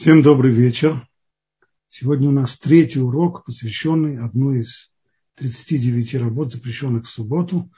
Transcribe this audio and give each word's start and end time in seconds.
Всем 0.00 0.22
добрый 0.22 0.50
вечер. 0.50 1.06
Сегодня 1.90 2.30
у 2.30 2.32
нас 2.32 2.58
третий 2.58 3.00
урок, 3.00 3.44
посвященный 3.44 4.16
одной 4.16 4.62
из 4.62 4.90
39 5.34 6.14
работ, 6.14 6.54
запрещенных 6.54 7.04
в 7.04 7.10
субботу. 7.10 7.70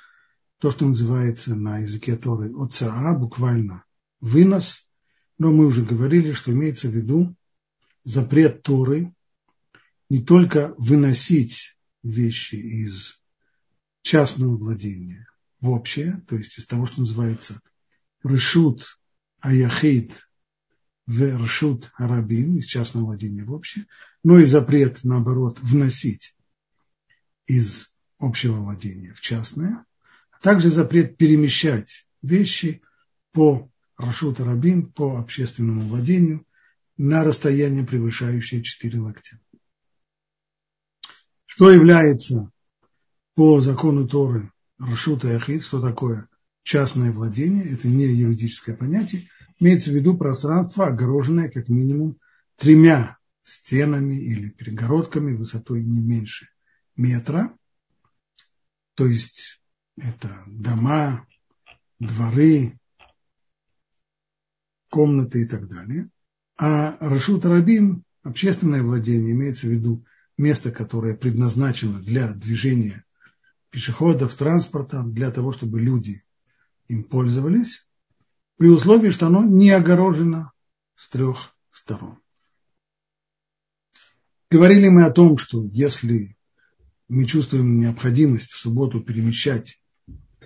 То, 0.58 0.70
что 0.70 0.86
называется 0.86 1.56
на 1.56 1.78
языке 1.78 2.14
Торы 2.14 2.52
ОЦА, 2.54 3.16
буквально 3.18 3.84
вынос. 4.20 4.88
Но 5.36 5.50
мы 5.50 5.66
уже 5.66 5.84
говорили, 5.84 6.32
что 6.32 6.52
имеется 6.52 6.86
в 6.86 6.92
виду 6.92 7.34
запрет 8.04 8.62
Торы 8.62 9.12
не 10.08 10.22
только 10.22 10.76
выносить 10.78 11.76
вещи 12.04 12.54
из 12.54 13.20
частного 14.02 14.56
владения 14.56 15.26
в 15.58 15.70
общее, 15.70 16.22
то 16.28 16.36
есть 16.36 16.56
из 16.56 16.66
того, 16.66 16.86
что 16.86 17.00
называется 17.00 17.60
решут 18.22 19.00
аяхид 19.40 20.22
в 21.12 21.44
Ршут 21.44 21.90
Арабин, 21.96 22.56
из 22.56 22.64
частного 22.64 23.04
владения 23.04 23.44
в 23.44 23.52
общее, 23.52 23.86
но 24.24 24.38
и 24.38 24.44
запрет, 24.44 25.00
наоборот, 25.04 25.58
вносить 25.60 26.34
из 27.46 27.96
общего 28.18 28.54
владения 28.54 29.12
в 29.12 29.20
частное, 29.20 29.84
а 30.30 30.38
также 30.40 30.70
запрет 30.70 31.18
перемещать 31.18 32.08
вещи 32.22 32.82
по 33.32 33.70
Рашут 33.98 34.40
Арабин, 34.40 34.90
по 34.90 35.18
общественному 35.18 35.82
владению 35.82 36.46
на 36.96 37.24
расстояние, 37.24 37.84
превышающее 37.84 38.62
4 38.62 38.98
локтя. 39.00 39.38
Что 41.44 41.70
является 41.70 42.50
по 43.34 43.60
закону 43.60 44.08
Торы 44.08 44.50
Рашут 44.78 45.24
и 45.24 45.28
Ахид, 45.28 45.62
что 45.62 45.80
такое 45.80 46.28
частное 46.62 47.12
владение, 47.12 47.64
это 47.64 47.88
не 47.88 48.06
юридическое 48.06 48.74
понятие, 48.74 49.28
Имеется 49.62 49.92
в 49.92 49.94
виду 49.94 50.16
пространство, 50.16 50.88
огороженное 50.88 51.48
как 51.48 51.68
минимум 51.68 52.18
тремя 52.56 53.18
стенами 53.44 54.16
или 54.16 54.48
перегородками 54.48 55.36
высотой 55.36 55.84
не 55.84 56.00
меньше 56.00 56.48
метра. 56.96 57.56
То 58.94 59.06
есть 59.06 59.62
это 59.96 60.42
дома, 60.48 61.28
дворы, 62.00 62.76
комнаты 64.90 65.42
и 65.42 65.46
так 65.46 65.68
далее. 65.68 66.10
А 66.58 66.96
Рашут 66.98 67.44
Рабин, 67.44 68.02
общественное 68.24 68.82
владение, 68.82 69.30
имеется 69.30 69.68
в 69.68 69.70
виду 69.70 70.04
место, 70.36 70.72
которое 70.72 71.16
предназначено 71.16 72.02
для 72.02 72.32
движения 72.32 73.04
пешеходов, 73.70 74.34
транспорта, 74.34 75.04
для 75.04 75.30
того, 75.30 75.52
чтобы 75.52 75.80
люди 75.80 76.24
им 76.88 77.04
пользовались 77.04 77.86
при 78.62 78.68
условии, 78.68 79.10
что 79.10 79.26
оно 79.26 79.42
не 79.42 79.70
огорожено 79.70 80.52
с 80.94 81.08
трех 81.08 81.56
сторон. 81.72 82.20
Говорили 84.52 84.88
мы 84.88 85.04
о 85.04 85.10
том, 85.10 85.36
что 85.36 85.64
если 85.64 86.36
мы 87.08 87.24
чувствуем 87.24 87.80
необходимость 87.80 88.52
в 88.52 88.58
субботу 88.58 89.00
перемещать 89.00 89.82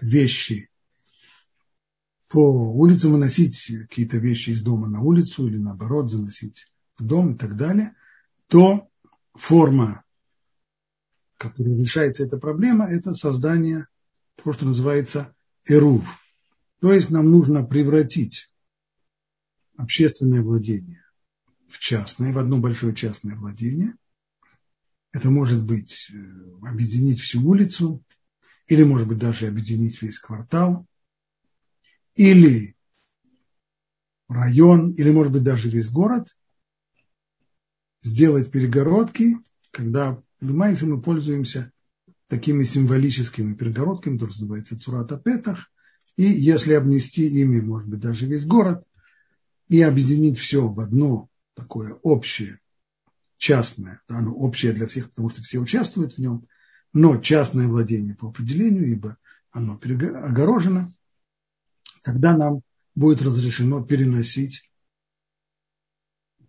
вещи 0.00 0.70
по 2.28 2.72
улицам, 2.72 3.12
выносить 3.12 3.70
какие-то 3.86 4.16
вещи 4.16 4.48
из 4.48 4.62
дома 4.62 4.88
на 4.88 5.02
улицу 5.02 5.46
или 5.46 5.58
наоборот 5.58 6.10
заносить 6.10 6.68
в 6.96 7.04
дом 7.04 7.34
и 7.34 7.36
так 7.36 7.54
далее, 7.54 7.94
то 8.48 8.88
форма, 9.34 10.04
которой 11.36 11.78
решается 11.78 12.24
эта 12.24 12.38
проблема, 12.38 12.86
это 12.86 13.12
создание 13.12 13.88
того, 14.36 14.54
что 14.54 14.64
называется 14.64 15.36
эрув, 15.66 16.18
то 16.80 16.92
есть 16.92 17.10
нам 17.10 17.30
нужно 17.30 17.64
превратить 17.64 18.50
общественное 19.76 20.42
владение 20.42 21.02
в 21.68 21.78
частное, 21.78 22.32
в 22.32 22.38
одно 22.38 22.58
большое 22.58 22.94
частное 22.94 23.36
владение. 23.36 23.94
Это 25.12 25.30
может 25.30 25.64
быть 25.64 26.10
э, 26.12 26.16
объединить 26.62 27.20
всю 27.20 27.46
улицу, 27.46 28.02
или 28.66 28.82
может 28.82 29.08
быть 29.08 29.18
даже 29.18 29.46
объединить 29.46 30.00
весь 30.02 30.18
квартал, 30.18 30.86
или 32.14 32.76
район, 34.28 34.90
или 34.92 35.10
может 35.10 35.32
быть 35.32 35.42
даже 35.42 35.68
весь 35.70 35.88
город, 35.90 36.36
сделать 38.02 38.50
перегородки, 38.50 39.36
когда, 39.70 40.22
понимаете, 40.38 40.86
мы 40.86 41.00
пользуемся 41.00 41.72
такими 42.28 42.64
символическими 42.64 43.54
перегородками, 43.54 44.18
то, 44.18 44.26
называется 44.26 44.78
цурата 44.78 45.18
петах, 45.18 45.70
и 46.16 46.24
если 46.24 46.72
обнести 46.72 47.26
ими, 47.26 47.60
может 47.60 47.88
быть, 47.88 48.00
даже 48.00 48.26
весь 48.26 48.46
город, 48.46 48.86
и 49.68 49.82
объединить 49.82 50.38
все 50.38 50.68
в 50.68 50.80
одно 50.80 51.28
такое 51.54 51.94
общее, 52.02 52.60
частное, 53.36 54.00
да, 54.08 54.18
оно 54.18 54.32
общее 54.34 54.72
для 54.72 54.86
всех, 54.86 55.10
потому 55.10 55.30
что 55.30 55.42
все 55.42 55.58
участвуют 55.58 56.14
в 56.14 56.18
нем, 56.18 56.46
но 56.92 57.18
частное 57.18 57.66
владение 57.66 58.14
по 58.14 58.28
определению, 58.28 58.90
ибо 58.90 59.18
оно 59.50 59.74
огорожено, 59.74 60.94
тогда 62.02 62.36
нам 62.36 62.62
будет 62.94 63.22
разрешено 63.22 63.84
переносить 63.84 64.70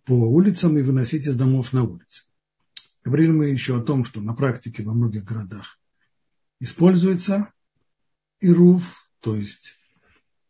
по 0.06 0.14
улицам 0.14 0.78
и 0.78 0.82
выносить 0.82 1.28
из 1.28 1.36
домов 1.36 1.74
на 1.74 1.84
улицы. 1.84 2.24
Говорили 3.04 3.32
мы 3.32 3.48
еще 3.48 3.78
о 3.78 3.84
том, 3.84 4.06
что 4.06 4.22
на 4.22 4.34
практике 4.34 4.84
во 4.84 4.94
многих 4.94 5.26
городах 5.26 5.80
используется 6.60 7.52
ируф, 8.40 9.07
то 9.20 9.36
есть 9.36 9.76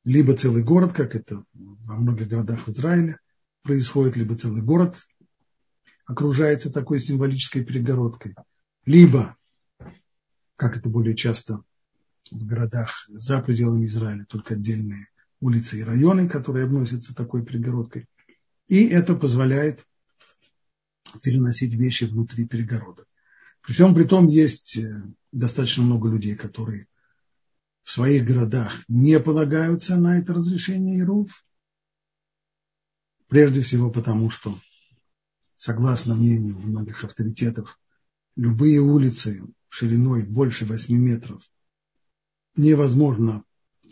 либо 0.04 0.36
целый 0.36 0.64
город, 0.64 0.94
как 0.94 1.16
это 1.16 1.44
во 1.54 1.96
многих 1.96 2.28
городах 2.28 2.68
в 2.68 2.72
Израиле 2.72 3.20
происходит, 3.62 4.16
либо 4.16 4.38
целый 4.38 4.62
город 4.62 5.02
окружается 6.06 6.72
такой 6.72 7.02
символической 7.02 7.66
перегородкой, 7.66 8.36
либо, 8.86 9.36
как 10.56 10.78
это 10.78 10.90
более 10.90 11.16
часто 11.16 11.62
в 12.32 12.46
городах 12.46 13.06
за 13.10 13.42
пределами 13.42 13.86
Израиля, 13.86 14.24
только 14.24 14.54
отдельные 14.54 15.08
улицы 15.40 15.80
и 15.80 15.84
районы, 15.84 16.30
которые 16.30 16.66
обносятся 16.66 17.14
такой 17.14 17.44
перегородкой. 17.44 18.08
И 18.68 18.88
это 18.88 19.16
позволяет 19.16 19.86
переносить 21.22 21.74
вещи 21.74 22.06
внутри 22.06 22.48
перегородок. 22.48 23.08
При 23.62 23.74
всем 23.74 23.94
при 23.94 24.04
том 24.04 24.28
есть 24.28 24.78
э, 24.78 25.04
достаточно 25.32 25.84
много 25.84 26.10
людей, 26.10 26.36
которые 26.36 26.88
в 27.88 27.92
своих 27.94 28.26
городах 28.26 28.84
не 28.90 29.18
полагаются 29.18 29.96
на 29.96 30.20
это 30.20 30.34
разрешение 30.34 31.00
Ируф. 31.00 31.46
Прежде 33.30 33.62
всего 33.62 33.90
потому, 33.90 34.30
что, 34.30 34.60
согласно 35.56 36.14
мнению 36.14 36.60
многих 36.60 37.06
авторитетов, 37.06 37.80
любые 38.36 38.82
улицы 38.82 39.42
шириной 39.70 40.26
больше 40.26 40.66
8 40.66 40.98
метров 40.98 41.50
невозможно 42.58 43.46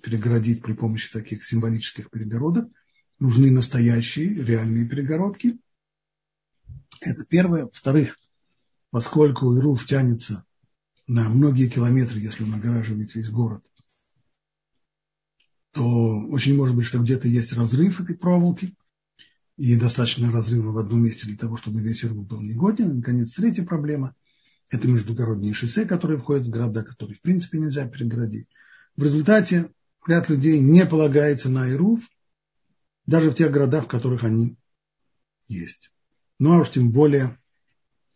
перегородить 0.03 0.61
при 0.61 0.73
помощи 0.73 1.09
таких 1.09 1.45
символических 1.45 2.09
перегородок. 2.09 2.69
Нужны 3.19 3.50
настоящие, 3.50 4.44
реальные 4.44 4.89
перегородки. 4.89 5.57
Это 7.00 7.23
первое. 7.23 7.63
Во-вторых, 7.63 8.19
поскольку 8.89 9.57
Ируф 9.57 9.85
тянется 9.85 10.44
на 11.07 11.29
многие 11.29 11.69
километры, 11.69 12.19
если 12.19 12.44
он 12.44 12.55
огораживает 12.55 13.16
весь 13.16 13.29
город, 13.29 13.66
то 15.75 16.19
очень 16.29 16.55
может 16.55 16.73
быть, 16.73 16.85
что 16.85 16.99
где-то 16.99 17.27
есть 17.27 17.51
разрыв 17.51 17.99
этой 17.99 18.15
проволоки, 18.15 18.73
и 19.57 19.75
достаточно 19.75 20.31
разрыва 20.31 20.71
в 20.71 20.77
одном 20.77 21.03
месте 21.03 21.27
для 21.27 21.35
того, 21.37 21.57
чтобы 21.57 21.81
весь 21.81 22.03
рву 22.05 22.23
был 22.23 22.41
негоден. 22.41 22.91
И, 22.91 22.93
наконец, 22.95 23.33
третья 23.33 23.65
проблема– 23.65 24.15
это 24.69 24.87
междугородние 24.87 25.53
шоссе, 25.53 25.85
которые 25.85 26.17
входят 26.17 26.47
в 26.47 26.49
города, 26.49 26.83
которые, 26.83 27.15
в 27.15 27.21
принципе, 27.21 27.59
нельзя 27.59 27.87
перегородить. 27.87 28.47
В 28.95 29.03
результате 29.03 29.69
ряд 30.07 30.29
людей 30.29 30.59
не 30.59 30.85
полагается 30.85 31.49
на 31.49 31.69
Ируф, 31.69 32.09
даже 33.05 33.29
в 33.29 33.35
тех 33.35 33.51
городах, 33.51 33.85
в 33.85 33.89
которых 33.89 34.23
они 34.23 34.57
есть. 35.47 35.91
Ну 36.39 36.53
а 36.53 36.61
уж 36.61 36.69
тем 36.69 36.91
более 36.91 37.37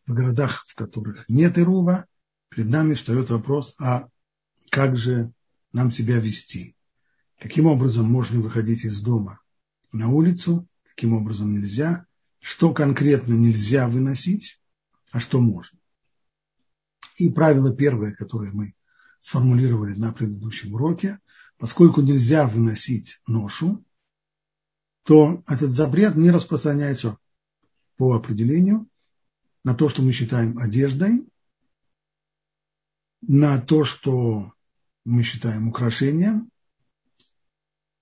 в 0.06 0.14
городах, 0.14 0.64
в 0.66 0.76
которых 0.76 1.28
нет 1.28 1.58
Ирува, 1.58 2.06
перед 2.50 2.70
нами 2.70 2.94
встает 2.94 3.30
вопрос, 3.30 3.76
а 3.80 4.08
как 4.70 4.98
же 4.98 5.34
нам 5.74 5.92
себя 5.92 6.20
вести? 6.20 6.76
Каким 7.40 7.66
образом 7.66 8.06
можно 8.06 8.42
выходить 8.42 8.84
из 8.84 9.02
дома 9.02 9.40
на 9.92 10.10
улицу, 10.10 10.68
каким 10.84 11.14
образом 11.14 11.54
нельзя, 11.54 12.06
что 12.40 12.74
конкретно 12.74 13.34
нельзя 13.34 13.88
выносить, 13.88 14.62
а 15.12 15.20
что 15.20 15.42
можно. 15.42 15.80
И 17.18 17.30
правило 17.30 17.76
первое, 17.76 18.14
которое 18.14 18.52
мы 18.52 18.76
сформулировали 19.22 19.96
на 19.96 20.14
предыдущем 20.14 20.74
уроке, 20.74 21.20
поскольку 21.58 22.02
нельзя 22.02 22.48
выносить 22.48 23.22
ношу, 23.26 23.84
то 25.04 25.44
этот 25.48 25.72
запрет 25.72 26.16
не 26.16 26.32
распространяется 26.32 27.18
по 27.98 28.16
определению 28.16 28.88
на 29.64 29.74
то, 29.74 29.90
что 29.90 30.02
мы 30.02 30.12
считаем 30.12 30.58
одеждой, 30.58 31.28
на 33.22 33.60
то, 33.60 33.84
что 33.84 34.54
мы 35.04 35.24
считаем 35.24 35.68
украшением, 35.68 36.49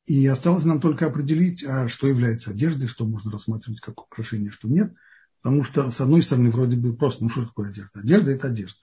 И 0.08 0.26
осталось 0.26 0.64
нам 0.64 0.80
только 0.80 1.06
определить, 1.06 1.66
а 1.66 1.90
что 1.90 2.08
является 2.08 2.52
одеждой, 2.52 2.88
что 2.88 3.06
можно 3.06 3.30
рассматривать 3.30 3.82
как 3.82 4.02
украшение, 4.02 4.52
что 4.52 4.70
нет. 4.70 4.94
Потому 5.42 5.66
что, 5.66 5.92
с 5.92 6.00
одной 6.00 6.24
стороны, 6.24 6.50
вроде 6.50 6.78
бы 6.78 6.96
просто, 6.96 7.26
ну 7.26 7.30
что 7.30 7.46
такое 7.46 7.70
одежда? 7.70 8.00
Одежда– 8.00 8.32
это 8.34 8.48
одежда. 8.48 8.80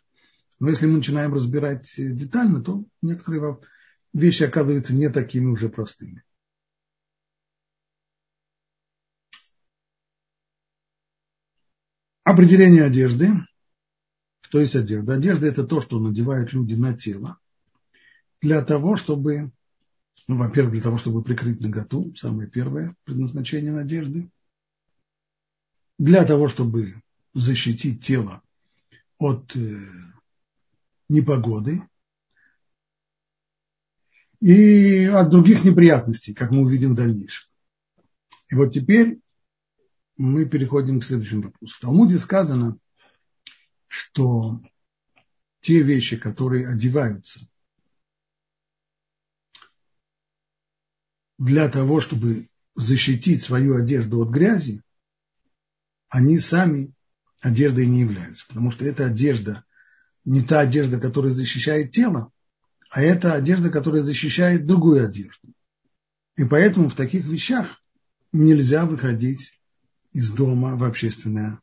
Но 0.60 0.68
если 0.68 0.86
мы 0.86 0.98
начинаем 0.98 1.32
разбирать 1.32 1.92
детально, 1.96 2.62
то 2.62 2.84
некоторые 3.00 3.58
вещи 4.12 4.42
оказываются 4.42 4.94
не 4.94 5.08
такими 5.08 5.46
уже 5.46 5.70
простыми. 5.70 6.22
Определение 12.22 12.84
одежды. 12.84 13.30
Что 14.42 14.60
есть 14.60 14.76
одежда? 14.76 15.14
Одежда– 15.14 15.46
это 15.48 15.64
то, 15.64 15.80
что 15.80 15.98
надевают 15.98 16.52
люди 16.52 16.74
на 16.74 16.94
тело 16.94 17.38
для 18.42 18.62
того, 18.62 18.96
чтобы 18.96 19.52
ну, 20.26 20.38
во-первых, 20.38 20.72
для 20.72 20.82
того, 20.82 20.96
чтобы 20.96 21.22
прикрыть 21.22 21.60
наготу, 21.60 22.14
самое 22.16 22.48
первое 22.48 22.96
предназначение 23.04 23.72
надежды. 23.72 24.30
Для 25.98 26.24
того, 26.24 26.48
чтобы 26.48 26.94
защитить 27.34 28.04
тело 28.04 28.42
от 29.18 29.54
э, 29.54 29.76
непогоды 31.08 31.82
и 34.40 35.06
от 35.06 35.30
других 35.30 35.64
неприятностей, 35.64 36.34
как 36.34 36.50
мы 36.50 36.62
увидим 36.62 36.92
в 36.92 36.96
дальнейшем. 36.96 37.48
И 38.48 38.54
вот 38.54 38.72
теперь 38.72 39.20
мы 40.16 40.46
переходим 40.46 41.00
к 41.00 41.04
следующему 41.04 41.42
вопросу. 41.42 41.76
В 41.76 41.80
Талмуде 41.80 42.18
сказано, 42.18 42.78
что 43.88 44.60
те 45.60 45.82
вещи, 45.82 46.16
которые 46.16 46.68
одеваются 46.68 47.48
для 51.38 51.68
того, 51.68 52.00
чтобы 52.00 52.48
защитить 52.74 53.42
свою 53.42 53.76
одежду 53.76 54.20
от 54.20 54.30
грязи, 54.30 54.82
они 56.08 56.38
сами 56.38 56.92
одеждой 57.40 57.86
не 57.86 58.00
являются. 58.00 58.46
Потому 58.48 58.70
что 58.70 58.84
эта 58.84 59.06
одежда 59.06 59.64
не 60.24 60.42
та 60.42 60.60
одежда, 60.60 60.98
которая 60.98 61.32
защищает 61.32 61.90
тело, 61.90 62.32
а 62.90 63.02
это 63.02 63.34
одежда, 63.34 63.70
которая 63.70 64.02
защищает 64.02 64.66
другую 64.66 65.04
одежду. 65.04 65.52
И 66.36 66.44
поэтому 66.44 66.88
в 66.88 66.94
таких 66.94 67.24
вещах 67.24 67.82
нельзя 68.32 68.86
выходить 68.86 69.60
из 70.12 70.30
дома 70.30 70.76
в 70.76 70.84
общественное 70.84 71.60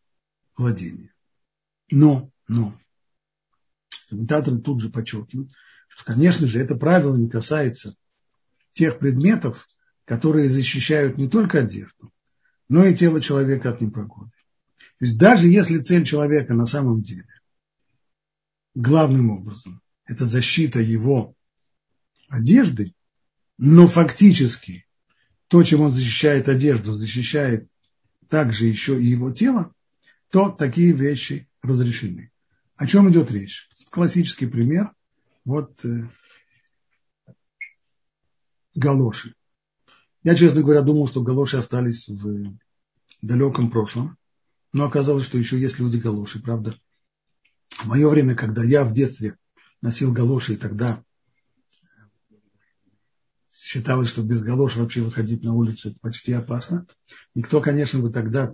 владение. 0.58 1.14
Но, 1.90 2.32
но, 2.48 2.78
комментаторы 4.10 4.60
тут 4.60 4.82
же 4.82 4.90
подчеркивают, 4.90 5.52
что, 5.88 6.06
конечно 6.06 6.48
же, 6.48 6.60
это 6.60 6.76
правило 6.76 7.16
не 7.16 7.30
касается 7.30 7.96
тех 8.74 9.00
предметов, 9.00 9.68
которые 10.06 10.50
защищают 10.50 11.18
не 11.18 11.30
только 11.30 11.60
одежду, 11.60 12.12
но 12.70 12.86
и 12.86 12.96
тело 12.96 13.22
человека 13.22 13.70
от 13.70 13.82
непогоды. 13.82 14.32
То 15.00 15.06
есть 15.06 15.18
даже 15.18 15.48
если 15.48 15.80
цель 15.80 16.06
человека 16.06 16.54
на 16.54 16.66
самом 16.66 17.02
деле 17.02 17.28
главным 18.76 19.32
образом 19.32 19.82
это 20.06 20.26
защита 20.26 20.80
его 20.80 21.36
одежды, 22.28 22.94
но 23.58 23.88
фактически 23.88 24.86
то, 25.48 25.64
чем 25.64 25.82
он 25.82 25.92
защищает 25.92 26.48
одежду, 26.48 26.94
защищает 26.94 27.68
также 28.30 28.66
еще 28.66 29.00
и 29.00 29.06
его 29.06 29.32
тело, 29.32 29.74
то 30.30 30.50
такие 30.50 30.94
вещи 30.94 31.50
разрешены. 31.62 32.32
О 32.78 32.88
чем 32.88 33.12
идет 33.12 33.32
речь? 33.32 33.70
Классический 33.90 34.48
пример. 34.48 34.92
Вот 35.44 35.84
э, 35.84 36.08
галоши. 38.76 39.36
Я, 40.24 40.36
честно 40.36 40.62
говоря, 40.62 40.82
думал, 40.82 41.08
что 41.08 41.22
галоши 41.22 41.58
остались 41.58 42.08
в 42.08 42.58
далеком 43.22 43.72
прошлом. 43.72 44.18
Но 44.74 44.86
оказалось, 44.86 45.26
что 45.26 45.38
еще 45.38 45.60
есть 45.60 45.80
люди 45.80 45.98
галоши, 45.98 46.42
правда. 46.42 46.76
В 47.80 47.88
мое 47.88 48.08
время, 48.10 48.36
когда 48.36 48.64
я 48.64 48.84
в 48.84 48.94
детстве 48.94 49.38
носил 49.82 50.14
галоши, 50.14 50.54
и 50.54 50.58
тогда 50.58 51.04
считалось, 53.50 54.10
что 54.10 54.24
без 54.24 54.42
галош 54.42 54.76
вообще 54.76 55.02
выходить 55.02 55.44
на 55.44 55.54
улицу 55.54 55.96
почти 56.02 56.34
опасно. 56.34 56.86
Никто, 57.36 57.62
конечно, 57.62 58.00
бы 58.00 58.12
тогда 58.12 58.54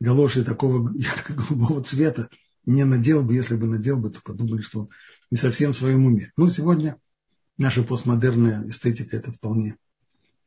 галоши 0.00 0.44
такого 0.44 0.92
голубого 1.28 1.82
цвета 1.82 2.28
не 2.64 2.84
надел 2.84 3.22
бы, 3.22 3.34
если 3.34 3.56
бы 3.56 3.66
надел 3.66 3.98
бы, 3.98 4.10
то 4.10 4.20
подумали, 4.22 4.62
что 4.62 4.80
он 4.80 4.88
не 5.30 5.36
совсем 5.36 5.72
в 5.72 5.76
своем 5.76 6.04
уме. 6.04 6.32
Ну, 6.36 6.50
сегодня 6.50 7.00
наша 7.58 7.82
постмодерная 7.82 8.64
эстетика 8.64 9.16
это 9.16 9.32
вполне 9.32 9.76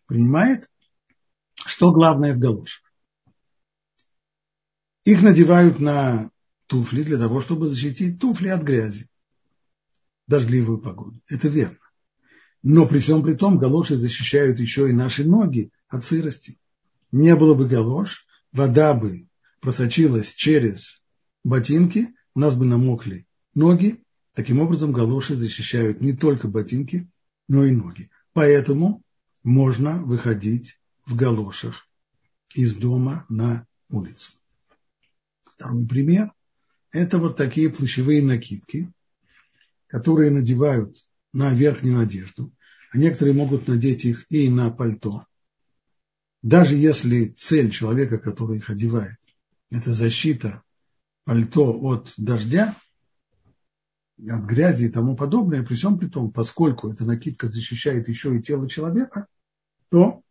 принимает. 0.06 0.70
Что 1.56 1.92
главное 1.92 2.34
в 2.34 2.40
галошах? 2.40 2.92
Их 5.04 5.22
надевают 5.22 5.80
на 5.80 6.30
туфли 6.68 7.04
для 7.04 7.18
того, 7.18 7.42
чтобы 7.42 7.68
защитить 7.68 8.20
туфли 8.20 8.50
от 8.50 8.64
грязи 8.64 9.10
дождливую 10.28 10.80
погоду. 10.80 11.20
Это 11.28 11.48
верно. 11.48 11.80
Но 12.62 12.86
при 12.86 13.00
всем 13.00 13.24
при 13.24 13.34
том 13.34 13.58
галоши 13.58 13.96
защищают 13.96 14.60
еще 14.60 14.90
и 14.90 14.94
наши 14.94 15.24
ноги 15.24 15.72
от 15.88 16.06
сырости. 16.06 16.60
Не 17.12 17.36
было 17.36 17.56
бы 17.56 17.68
галош, 17.68 18.28
вода 18.52 18.94
бы 18.94 19.28
просочилась 19.60 20.34
через 20.34 21.02
ботинки, 21.44 22.14
у 22.36 22.40
нас 22.40 22.56
бы 22.56 22.66
намокли 22.66 23.26
ноги, 23.56 24.04
Таким 24.40 24.62
образом, 24.62 24.94
галоши 24.94 25.36
защищают 25.36 26.00
не 26.00 26.14
только 26.14 26.48
ботинки, 26.48 27.12
но 27.50 27.66
и 27.66 27.72
ноги. 27.72 28.10
Поэтому 28.32 29.04
можно 29.44 30.02
выходить 30.02 30.80
в 31.06 31.14
галошах 31.14 31.90
из 32.56 32.74
дома 32.74 33.26
на 33.28 33.68
улицу. 33.90 34.32
Второй 35.44 35.86
пример– 35.86 36.32
это 36.94 37.18
вот 37.18 37.36
такие 37.36 37.70
плащевые 37.70 38.24
накидки, 38.24 38.90
которые 39.88 40.32
надевают 40.32 41.06
на 41.34 41.54
верхнюю 41.54 42.00
одежду, 42.00 42.54
а 42.94 42.98
некоторые 42.98 43.36
могут 43.36 43.68
надеть 43.68 44.06
их 44.06 44.26
и 44.30 44.50
на 44.50 44.72
пальто. 44.72 45.26
Даже 46.42 46.76
если 46.76 47.26
цель 47.26 47.72
человека, 47.72 48.20
который 48.20 48.60
их 48.60 48.70
одевает, 48.70 49.18
это 49.70 49.92
защита 49.92 50.64
пальто 51.26 51.78
от 51.78 52.14
дождя– 52.16 52.74
от 54.27 54.44
грязи 54.45 54.86
и 54.86 54.89
тому 54.89 55.16
подобное, 55.16 55.63
при 55.63 55.75
всем 55.75 55.98
при 55.98 56.07
том, 56.07 56.31
поскольку 56.31 56.92
эта 56.92 57.06
накидка 57.06 57.48
защищает 57.48 58.10
еще 58.10 58.36
и 58.36 58.42
тело 58.42 58.69
человека, 58.69 59.27
то 59.89 60.24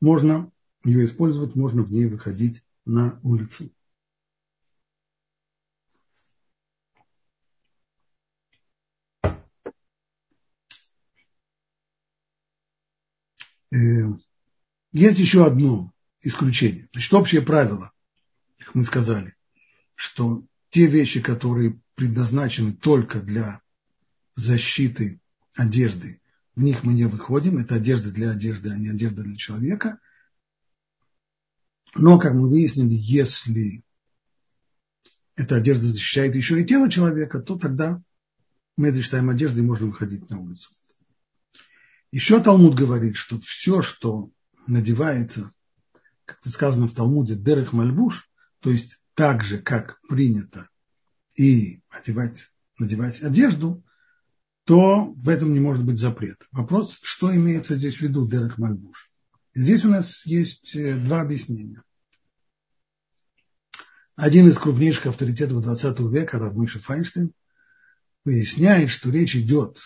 можно 0.00 0.50
ее 0.84 1.04
использовать, 1.04 1.54
можно 1.54 1.82
в 1.82 1.92
ней 1.92 2.06
выходить 2.06 2.64
на 2.84 3.20
улицу. 3.22 3.70
Э, 13.72 13.76
есть 14.92 15.18
еще 15.20 15.46
одно 15.46 15.92
исключение. 16.22 16.88
Значит, 16.92 17.14
общее 17.14 17.42
правило, 17.42 17.92
как 18.58 18.74
мы 18.74 18.84
сказали, 18.84 19.36
что 19.94 20.44
те 20.70 20.86
вещи, 20.86 21.20
которые 21.20 21.80
предназначены 21.96 22.72
только 22.72 23.20
для 23.20 23.60
защиты 24.34 25.20
одежды, 25.54 26.20
в 26.54 26.62
них 26.62 26.84
мы 26.84 26.94
не 26.94 27.04
выходим. 27.04 27.58
Это 27.58 27.76
одежда 27.76 28.10
для 28.10 28.30
одежды, 28.30 28.70
а 28.70 28.76
не 28.76 28.88
одежда 28.88 29.22
для 29.22 29.36
человека. 29.36 29.98
Но, 31.94 32.18
как 32.18 32.34
мы 32.34 32.48
выяснили, 32.48 32.92
если 32.92 33.84
эта 35.34 35.56
одежда 35.56 35.86
защищает 35.86 36.34
еще 36.34 36.60
и 36.60 36.66
тело 36.66 36.90
человека, 36.90 37.40
то 37.40 37.58
тогда 37.58 38.02
мы 38.76 38.88
это 38.88 39.02
считаем 39.02 39.30
одеждой 39.30 39.60
и 39.60 39.66
можно 39.66 39.86
выходить 39.86 40.28
на 40.30 40.38
улицу. 40.38 40.70
Еще 42.12 42.40
Талмуд 42.42 42.74
говорит, 42.74 43.16
что 43.16 43.40
все, 43.40 43.82
что 43.82 44.30
надевается, 44.66 45.52
как 46.24 46.38
сказано 46.46 46.88
в 46.88 46.94
Талмуде, 46.94 47.34
дерех 47.34 47.72
мальбуш, 47.72 48.30
то 48.60 48.70
есть 48.70 48.99
так 49.14 49.42
же, 49.42 49.58
как 49.58 50.00
принято 50.08 50.68
и 51.34 51.82
одевать, 51.88 52.50
надевать 52.78 53.22
одежду, 53.22 53.84
то 54.64 55.12
в 55.12 55.28
этом 55.28 55.52
не 55.52 55.60
может 55.60 55.84
быть 55.84 55.98
запрет. 55.98 56.46
Вопрос, 56.52 56.98
что 57.02 57.34
имеется 57.34 57.76
здесь 57.76 57.96
в 57.96 58.02
виду 58.02 58.28
Дерех 58.28 58.58
Мальбуш. 58.58 59.10
Здесь 59.54 59.84
у 59.84 59.88
нас 59.88 60.24
есть 60.26 60.76
э, 60.76 60.94
два 60.96 61.22
объяснения. 61.22 61.82
Один 64.16 64.48
из 64.48 64.58
крупнейших 64.58 65.06
авторитетов 65.06 65.62
20 65.62 66.00
века, 66.12 66.38
Равмыша 66.38 66.78
Файнштейн, 66.78 67.32
поясняет, 68.22 68.90
что 68.90 69.10
речь 69.10 69.34
идет 69.34 69.78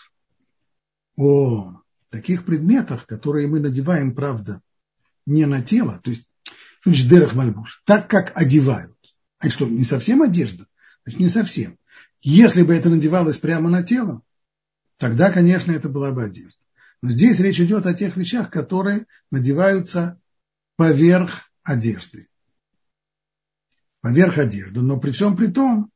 о 1.17 1.81
таких 2.09 2.45
предметах, 2.45 3.05
которые 3.07 3.47
мы 3.47 3.59
надеваем, 3.59 4.13
правда, 4.13 4.61
не 5.25 5.45
на 5.45 5.61
тело, 5.61 5.99
то 6.03 6.11
есть, 6.11 6.27
что 6.81 6.91
значит 6.91 7.09
Дерех 7.09 7.33
Мальбуш, 7.33 7.81
так 7.85 8.09
как 8.09 8.35
одевают. 8.35 8.94
А 9.45 9.49
что, 9.51 9.67
не 9.67 9.83
совсем 9.83 10.23
одежда? 10.23 10.65
Значит, 11.03 11.19
не 11.19 11.29
совсем. 11.29 11.77
Если 12.21 12.63
бы 12.63 12.73
это 12.73 12.89
надевалось 12.89 13.37
прямо 13.37 13.69
на 13.69 13.83
тело, 13.83 14.23
тогда, 14.97 15.31
конечно, 15.31 15.71
это 15.71 15.87
была 15.87 16.11
бы 16.11 16.23
одежда. 16.23 16.57
Но 17.03 17.11
здесь 17.11 17.39
речь 17.39 17.59
идет 17.59 17.85
о 17.85 17.93
тех 17.93 18.17
вещах, 18.17 18.49
которые 18.49 19.05
надеваются 19.29 20.19
поверх 20.77 21.51
одежды. 21.61 22.27
Поверх 24.01 24.39
одежды. 24.39 24.81
Но 24.81 24.99
при 24.99 25.11
всем 25.11 25.37
при 25.37 25.47
том, 25.47 25.91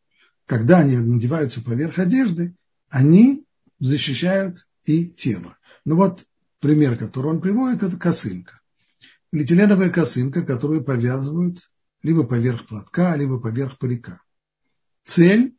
когда 0.45 0.79
они 0.79 0.97
надеваются 0.97 1.61
поверх 1.61 1.97
одежды, 1.97 2.55
они 2.89 3.45
защищают 3.79 4.67
и 4.83 5.07
тело. 5.07 5.57
Ну 5.85 5.95
вот 5.95 6.23
пример, 6.59 6.97
который 6.97 7.31
он 7.31 7.41
приводит, 7.41 7.81
это 7.81 7.97
косынка. 7.97 8.61
Полиэтиленовая 9.31 9.89
косынка, 9.89 10.43
которую 10.43 10.83
повязывают 10.83 11.71
либо 12.01 12.23
поверх 12.23 12.67
платка, 12.67 13.15
либо 13.15 13.39
поверх 13.39 13.77
парика. 13.77 14.21
Цель, 15.03 15.57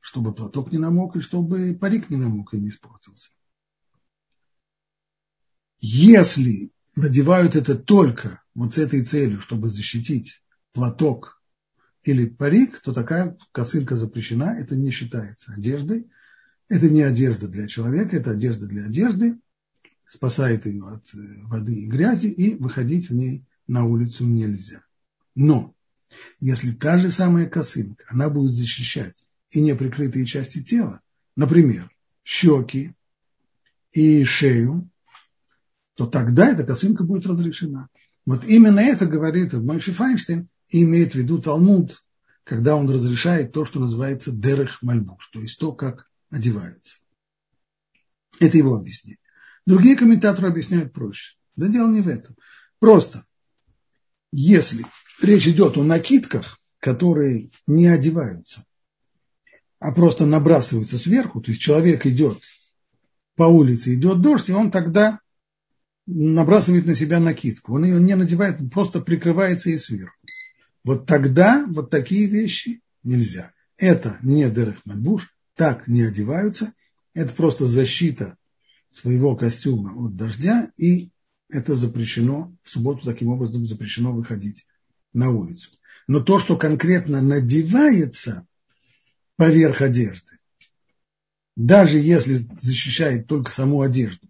чтобы 0.00 0.34
платок 0.34 0.72
не 0.72 0.78
намок 0.78 1.16
и 1.16 1.20
чтобы 1.20 1.74
парик 1.74 2.10
не 2.10 2.16
намок 2.16 2.54
и 2.54 2.58
не 2.58 2.68
испортился. 2.68 3.30
Если 5.80 6.72
надевают 6.96 7.54
это 7.54 7.76
только 7.76 8.42
вот 8.54 8.74
с 8.74 8.78
этой 8.78 9.04
целью, 9.04 9.40
чтобы 9.40 9.68
защитить 9.68 10.42
платок 10.72 11.40
или 12.02 12.26
парик, 12.26 12.80
то 12.80 12.92
такая 12.92 13.36
косынка 13.52 13.96
запрещена, 13.96 14.56
это 14.58 14.76
не 14.76 14.90
считается 14.90 15.52
одеждой. 15.52 16.10
Это 16.68 16.90
не 16.90 17.00
одежда 17.00 17.48
для 17.48 17.66
человека, 17.66 18.16
это 18.16 18.32
одежда 18.32 18.66
для 18.66 18.84
одежды, 18.84 19.40
спасает 20.06 20.66
ее 20.66 20.86
от 20.86 21.14
э, 21.14 21.18
воды 21.44 21.74
и 21.74 21.86
грязи, 21.86 22.26
и 22.26 22.56
выходить 22.56 23.08
в 23.08 23.14
ней 23.14 23.46
на 23.66 23.86
улицу 23.86 24.26
нельзя. 24.26 24.82
Но 25.38 25.72
если 26.40 26.72
та 26.72 26.98
же 26.98 27.12
самая 27.12 27.48
косынка, 27.48 28.04
она 28.08 28.28
будет 28.28 28.54
защищать 28.54 29.14
и 29.50 29.60
неприкрытые 29.60 30.26
части 30.26 30.64
тела, 30.64 31.00
например, 31.36 31.94
щеки 32.24 32.92
и 33.92 34.24
шею, 34.24 34.90
то 35.94 36.08
тогда 36.08 36.48
эта 36.50 36.64
косынка 36.64 37.04
будет 37.04 37.26
разрешена. 37.26 37.88
Вот 38.26 38.44
именно 38.46 38.80
это 38.80 39.06
говорит 39.06 39.52
Мойши 39.52 39.92
Файнштейн 39.92 40.48
и 40.70 40.82
имеет 40.82 41.12
в 41.12 41.14
виду 41.14 41.40
Талмуд, 41.40 42.02
когда 42.42 42.74
он 42.74 42.90
разрешает 42.90 43.52
то, 43.52 43.64
что 43.64 43.78
называется 43.78 44.32
дерех 44.32 44.82
мальбуш, 44.82 45.28
то 45.28 45.40
есть 45.40 45.60
то, 45.60 45.70
как 45.72 46.10
одеваются. 46.30 46.96
Это 48.40 48.58
его 48.58 48.74
объяснение. 48.74 49.20
Другие 49.66 49.94
комментаторы 49.94 50.48
объясняют 50.48 50.92
проще. 50.92 51.36
Да 51.54 51.68
дело 51.68 51.88
не 51.88 52.00
в 52.00 52.08
этом. 52.08 52.34
Просто, 52.80 53.24
если 54.32 54.84
речь 55.22 55.46
идет 55.46 55.76
о 55.76 55.84
накидках, 55.84 56.60
которые 56.80 57.50
не 57.66 57.86
одеваются, 57.86 58.64
а 59.78 59.92
просто 59.92 60.26
набрасываются 60.26 60.98
сверху, 60.98 61.40
то 61.40 61.50
есть 61.50 61.62
человек 61.62 62.06
идет 62.06 62.40
по 63.36 63.44
улице, 63.44 63.94
идет 63.94 64.20
дождь, 64.20 64.48
и 64.48 64.52
он 64.52 64.70
тогда 64.70 65.20
набрасывает 66.06 66.86
на 66.86 66.94
себя 66.94 67.20
накидку. 67.20 67.74
Он 67.74 67.84
ее 67.84 68.00
не 68.00 68.16
надевает, 68.16 68.58
просто 68.72 69.00
прикрывается 69.00 69.70
и 69.70 69.78
сверху. 69.78 70.16
Вот 70.84 71.06
тогда 71.06 71.66
вот 71.68 71.90
такие 71.90 72.26
вещи 72.26 72.80
нельзя. 73.02 73.52
Это 73.76 74.18
не 74.22 74.50
Дерех 74.50 74.84
Мальбуш, 74.84 75.34
так 75.54 75.86
не 75.86 76.02
одеваются. 76.02 76.72
Это 77.14 77.32
просто 77.34 77.66
защита 77.66 78.36
своего 78.90 79.36
костюма 79.36 79.92
от 79.94 80.16
дождя, 80.16 80.70
и 80.76 81.10
это 81.48 81.74
запрещено, 81.74 82.54
в 82.62 82.70
субботу 82.70 83.04
таким 83.04 83.28
образом 83.28 83.66
запрещено 83.66 84.12
выходить 84.12 84.66
на 85.12 85.30
улицу. 85.30 85.70
Но 86.06 86.20
то, 86.20 86.38
что 86.38 86.56
конкретно 86.56 87.20
надевается 87.20 88.46
поверх 89.36 89.82
одежды, 89.82 90.38
даже 91.56 91.98
если 91.98 92.46
защищает 92.58 93.26
только 93.26 93.50
саму 93.50 93.82
одежду, 93.82 94.28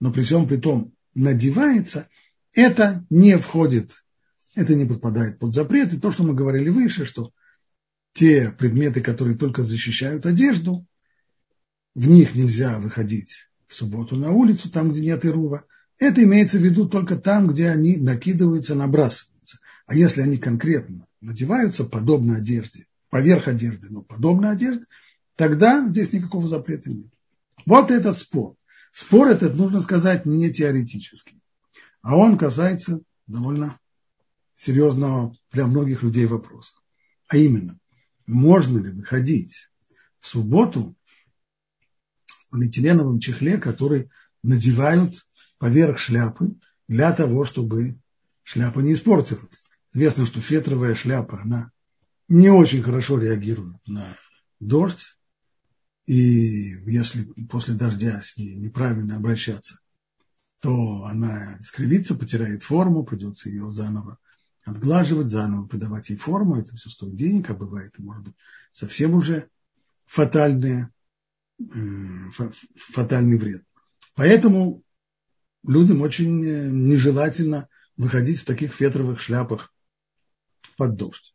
но 0.00 0.12
при 0.12 0.22
всем 0.22 0.46
при 0.46 0.56
том 0.56 0.92
надевается, 1.14 2.08
это 2.52 3.04
не 3.10 3.36
входит, 3.36 4.04
это 4.54 4.74
не 4.74 4.84
подпадает 4.84 5.38
под 5.38 5.54
запрет. 5.54 5.92
И 5.92 5.98
то, 5.98 6.12
что 6.12 6.22
мы 6.22 6.34
говорили 6.34 6.68
выше, 6.68 7.04
что 7.04 7.32
те 8.12 8.50
предметы, 8.50 9.00
которые 9.00 9.36
только 9.36 9.62
защищают 9.62 10.26
одежду, 10.26 10.86
в 11.94 12.08
них 12.08 12.34
нельзя 12.34 12.78
выходить 12.78 13.48
в 13.66 13.74
субботу 13.74 14.16
на 14.16 14.30
улицу, 14.30 14.70
там, 14.70 14.90
где 14.90 15.00
нет 15.00 15.24
ирува. 15.24 15.64
Это 15.98 16.22
имеется 16.22 16.58
в 16.58 16.62
виду 16.62 16.88
только 16.88 17.16
там, 17.16 17.48
где 17.48 17.68
они 17.70 17.96
накидываются, 17.96 18.74
набрасываются. 18.74 19.58
А 19.86 19.94
если 19.94 20.20
они 20.20 20.38
конкретно 20.38 21.06
надеваются 21.20 21.84
подобно 21.84 22.36
одежде, 22.36 22.86
поверх 23.10 23.48
одежды, 23.48 23.88
но 23.90 24.02
подобно 24.02 24.50
одежде, 24.50 24.84
тогда 25.34 25.86
здесь 25.88 26.12
никакого 26.12 26.46
запрета 26.46 26.90
нет. 26.90 27.10
Вот 27.66 27.90
этот 27.90 28.16
спор. 28.16 28.54
Спор 28.92 29.28
этот, 29.28 29.54
нужно 29.54 29.80
сказать, 29.80 30.24
не 30.24 30.52
теоретический, 30.52 31.40
а 32.00 32.16
он 32.16 32.38
касается 32.38 33.00
довольно 33.26 33.78
серьезного 34.54 35.36
для 35.52 35.66
многих 35.66 36.02
людей 36.02 36.26
вопроса. 36.26 36.74
А 37.28 37.36
именно, 37.36 37.78
можно 38.26 38.78
ли 38.78 38.90
выходить 38.90 39.70
в 40.20 40.26
субботу 40.26 40.96
в 42.26 42.48
полиэтиленовом 42.50 43.20
чехле, 43.20 43.58
который 43.58 44.10
надевают 44.42 45.27
поверх 45.58 45.98
шляпы 45.98 46.56
для 46.86 47.12
того, 47.12 47.44
чтобы 47.44 48.00
шляпа 48.42 48.80
не 48.80 48.94
испортилась. 48.94 49.64
Известно, 49.92 50.26
что 50.26 50.40
фетровая 50.40 50.94
шляпа, 50.94 51.40
она 51.42 51.70
не 52.28 52.50
очень 52.50 52.82
хорошо 52.82 53.18
реагирует 53.18 53.76
на 53.86 54.06
дождь, 54.60 55.18
и 56.06 56.76
если 56.90 57.24
после 57.44 57.74
дождя 57.74 58.22
с 58.22 58.36
ней 58.36 58.56
неправильно 58.56 59.16
обращаться, 59.16 59.78
то 60.60 61.04
она 61.04 61.58
скривится, 61.62 62.14
потеряет 62.14 62.62
форму, 62.62 63.04
придется 63.04 63.48
ее 63.48 63.70
заново 63.72 64.18
отглаживать, 64.64 65.28
заново 65.28 65.66
придавать 65.66 66.10
ей 66.10 66.16
форму. 66.16 66.56
Это 66.56 66.76
все 66.76 66.90
стоит 66.90 67.16
денег, 67.16 67.50
а 67.50 67.54
бывает, 67.54 67.98
и 67.98 68.02
может 68.02 68.24
быть, 68.24 68.34
совсем 68.72 69.14
уже 69.14 69.48
фатальные, 70.06 70.90
фатальный 72.74 73.38
вред. 73.38 73.64
Поэтому 74.14 74.82
людям 75.68 76.00
очень 76.00 76.44
э, 76.44 76.70
нежелательно 76.70 77.68
выходить 77.96 78.40
в 78.40 78.44
таких 78.44 78.72
фетровых 78.72 79.20
шляпах 79.20 79.72
под 80.76 80.96
дождь. 80.96 81.34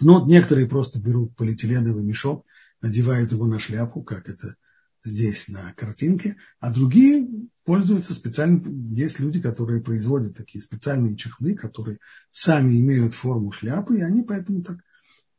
Ну, 0.00 0.20
вот 0.20 0.28
некоторые 0.28 0.68
просто 0.68 0.98
берут 0.98 1.36
полиэтиленовый 1.36 2.02
мешок 2.02 2.46
надевают 2.80 3.32
его 3.32 3.46
на 3.46 3.58
шляпу, 3.58 4.02
как 4.02 4.28
это 4.28 4.56
здесь 5.04 5.48
на 5.48 5.72
картинке, 5.74 6.36
а 6.58 6.72
другие 6.72 7.28
пользуются 7.64 8.14
специальными, 8.14 8.94
есть 8.94 9.18
люди, 9.18 9.40
которые 9.40 9.82
производят 9.82 10.36
такие 10.36 10.62
специальные 10.62 11.16
чехлы, 11.16 11.54
которые 11.54 11.98
сами 12.30 12.80
имеют 12.80 13.14
форму 13.14 13.52
шляпы, 13.52 13.98
и 13.98 14.02
они 14.02 14.22
поэтому 14.22 14.62
так 14.62 14.78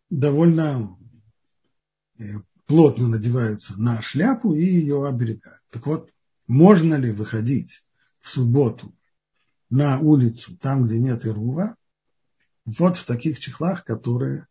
довольно 0.10 0.98
э, 2.20 2.24
плотно 2.66 3.08
надеваются 3.08 3.80
на 3.80 4.02
шляпу 4.02 4.54
и 4.54 4.64
ее 4.64 5.08
оберегают. 5.08 5.62
Так 5.70 5.86
вот, 5.86 6.11
можно 6.52 6.96
ли 6.96 7.12
выходить 7.12 7.88
в 8.20 8.30
субботу 8.30 8.94
на 9.70 10.00
улицу, 10.00 10.58
там, 10.58 10.84
где 10.84 11.00
нет 11.00 11.26
ирува, 11.26 11.78
вот 12.66 12.98
в 12.98 13.06
таких 13.06 13.40
чехлах, 13.40 13.86
которые 13.86 14.48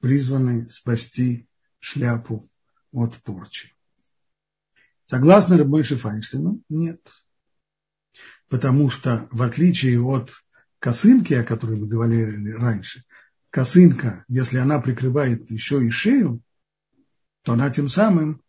призваны 0.00 0.68
спасти 0.68 1.48
шляпу 1.78 2.50
от 2.92 3.16
порчи. 3.22 3.74
Согласно 5.04 5.56
Рабмойше 5.56 5.96
Файнштейну, 5.96 6.62
нет. 6.68 7.00
Потому 8.50 8.90
что, 8.90 9.28
в 9.30 9.40
отличие 9.40 10.02
от 10.02 10.44
косынки, 10.80 11.32
о 11.32 11.44
которой 11.44 11.80
мы 11.80 11.86
говорили 11.86 12.50
раньше, 12.50 13.04
косынка, 13.48 14.26
если 14.28 14.58
она 14.58 14.82
прикрывает 14.82 15.50
еще 15.50 15.82
и 15.82 15.88
шею, 15.88 16.42
то 17.40 17.54
она 17.54 17.70
тем 17.70 17.88
самым 17.88 18.42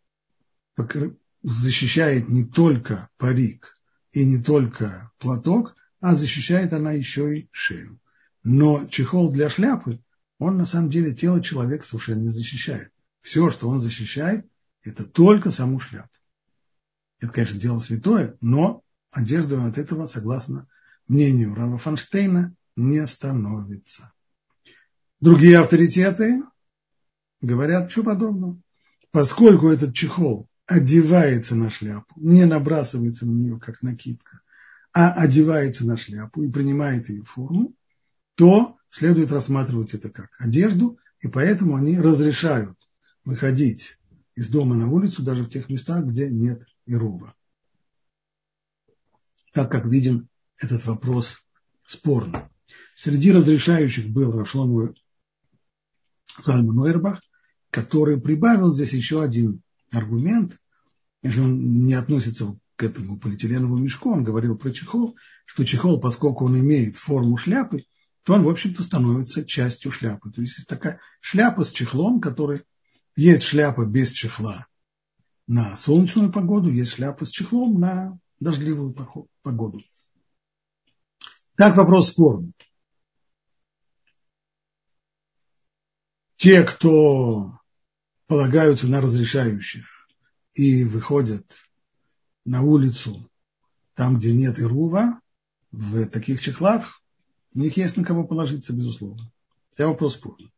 защищает 1.49 2.27
не 2.27 2.43
только 2.43 3.09
парик 3.17 3.77
и 4.11 4.25
не 4.25 4.37
только 4.37 5.11
платок, 5.17 5.77
а 6.01 6.13
защищает 6.13 6.73
она 6.73 6.91
еще 6.91 7.39
и 7.39 7.49
шею. 7.51 8.01
Но 8.43 8.85
чехол 8.87 9.31
для 9.31 9.49
шляпы 9.49 10.03
он 10.39 10.57
на 10.57 10.65
самом 10.65 10.89
деле 10.89 11.15
тело 11.15 11.41
человека 11.41 11.85
совершенно 11.85 12.23
не 12.23 12.29
защищает. 12.29 12.91
Все, 13.21 13.49
что 13.49 13.69
он 13.69 13.79
защищает, 13.79 14.45
это 14.83 15.05
только 15.05 15.51
саму 15.51 15.79
шляпу. 15.79 16.09
Это, 17.19 17.31
конечно, 17.31 17.59
дело 17.59 17.79
святое, 17.79 18.35
но 18.41 18.83
одеждой 19.11 19.57
он 19.57 19.67
от 19.67 19.77
этого, 19.77 20.07
согласно 20.07 20.67
мнению 21.07 21.55
Рава 21.55 21.77
Фанштейна, 21.77 22.55
не 22.75 23.07
становится. 23.07 24.11
Другие 25.21 25.59
авторитеты 25.59 26.43
говорят, 27.39 27.89
что 27.89 28.03
подобного. 28.03 28.61
Поскольку 29.11 29.69
этот 29.69 29.95
чехол 29.95 30.49
одевается 30.67 31.55
на 31.55 31.69
шляпу, 31.69 32.13
не 32.17 32.45
набрасывается 32.45 33.25
на 33.25 33.31
нее 33.31 33.59
как 33.59 33.81
накидка, 33.81 34.41
а 34.93 35.13
одевается 35.13 35.87
на 35.87 35.97
шляпу 35.97 36.43
и 36.43 36.51
принимает 36.51 37.09
ее 37.09 37.23
форму, 37.23 37.73
то 38.35 38.77
следует 38.89 39.31
рассматривать 39.31 39.93
это 39.93 40.09
как 40.09 40.29
одежду, 40.39 40.99
и 41.21 41.27
поэтому 41.27 41.75
они 41.75 41.99
разрешают 41.99 42.77
выходить 43.23 43.97
из 44.35 44.49
дома 44.49 44.75
на 44.75 44.89
улицу 44.89 45.23
даже 45.23 45.43
в 45.43 45.49
тех 45.49 45.69
местах, 45.69 46.03
где 46.05 46.29
нет 46.29 46.63
ирува. 46.85 47.33
так 49.53 49.71
как 49.71 49.85
видим, 49.85 50.29
этот 50.57 50.85
вопрос 50.85 51.39
спорный. 51.85 52.41
Среди 52.95 53.31
разрешающих 53.31 54.09
был 54.09 54.37
Рашлому 54.37 54.93
Зальман 56.43 56.77
Уэрбах, 56.79 57.21
который 57.71 58.21
прибавил 58.21 58.71
здесь 58.71 58.93
еще 58.93 59.23
один 59.23 59.63
аргумент, 59.91 60.59
если 61.23 61.41
он 61.41 61.85
не 61.85 61.93
относится 61.93 62.57
к 62.75 62.83
этому 62.83 63.19
полиэтиленовому 63.19 63.83
мешку, 63.83 64.11
он 64.11 64.23
говорил 64.23 64.57
про 64.57 64.71
чехол, 64.71 65.17
что 65.45 65.65
чехол, 65.65 65.99
поскольку 65.99 66.45
он 66.45 66.59
имеет 66.59 66.97
форму 66.97 67.37
шляпы, 67.37 67.85
то 68.23 68.33
он, 68.33 68.43
в 68.43 68.49
общем-то, 68.49 68.83
становится 68.83 69.45
частью 69.45 69.91
шляпы. 69.91 70.31
То 70.31 70.41
есть 70.41 70.67
такая 70.67 70.99
шляпа 71.21 71.63
с 71.63 71.71
чехлом, 71.71 72.21
который 72.21 72.63
есть 73.15 73.43
шляпа 73.43 73.85
без 73.85 74.11
чехла 74.11 74.67
на 75.47 75.75
солнечную 75.77 76.31
погоду, 76.31 76.69
есть 76.69 76.93
шляпа 76.93 77.25
с 77.25 77.29
чехлом 77.29 77.79
на 77.79 78.19
дождливую 78.39 78.95
погоду. 79.41 79.81
Так 81.55 81.77
вопрос 81.77 82.09
спорный. 82.09 82.53
Те, 86.35 86.63
кто 86.63 87.59
полагаются 88.27 88.87
на 88.87 89.01
разрешающих 89.01 90.07
и 90.53 90.83
выходят 90.83 91.45
на 92.45 92.61
улицу, 92.61 93.29
там, 93.95 94.17
где 94.17 94.33
нет 94.33 94.59
ирува, 94.59 95.19
в 95.71 96.07
таких 96.07 96.41
чехлах, 96.41 97.01
у 97.53 97.59
них 97.59 97.75
есть 97.77 97.97
на 97.97 98.03
кого 98.03 98.25
положиться, 98.25 98.73
безусловно. 98.73 99.31
Хотя 99.71 99.87
вопрос 99.87 100.15
спорный. 100.15 100.51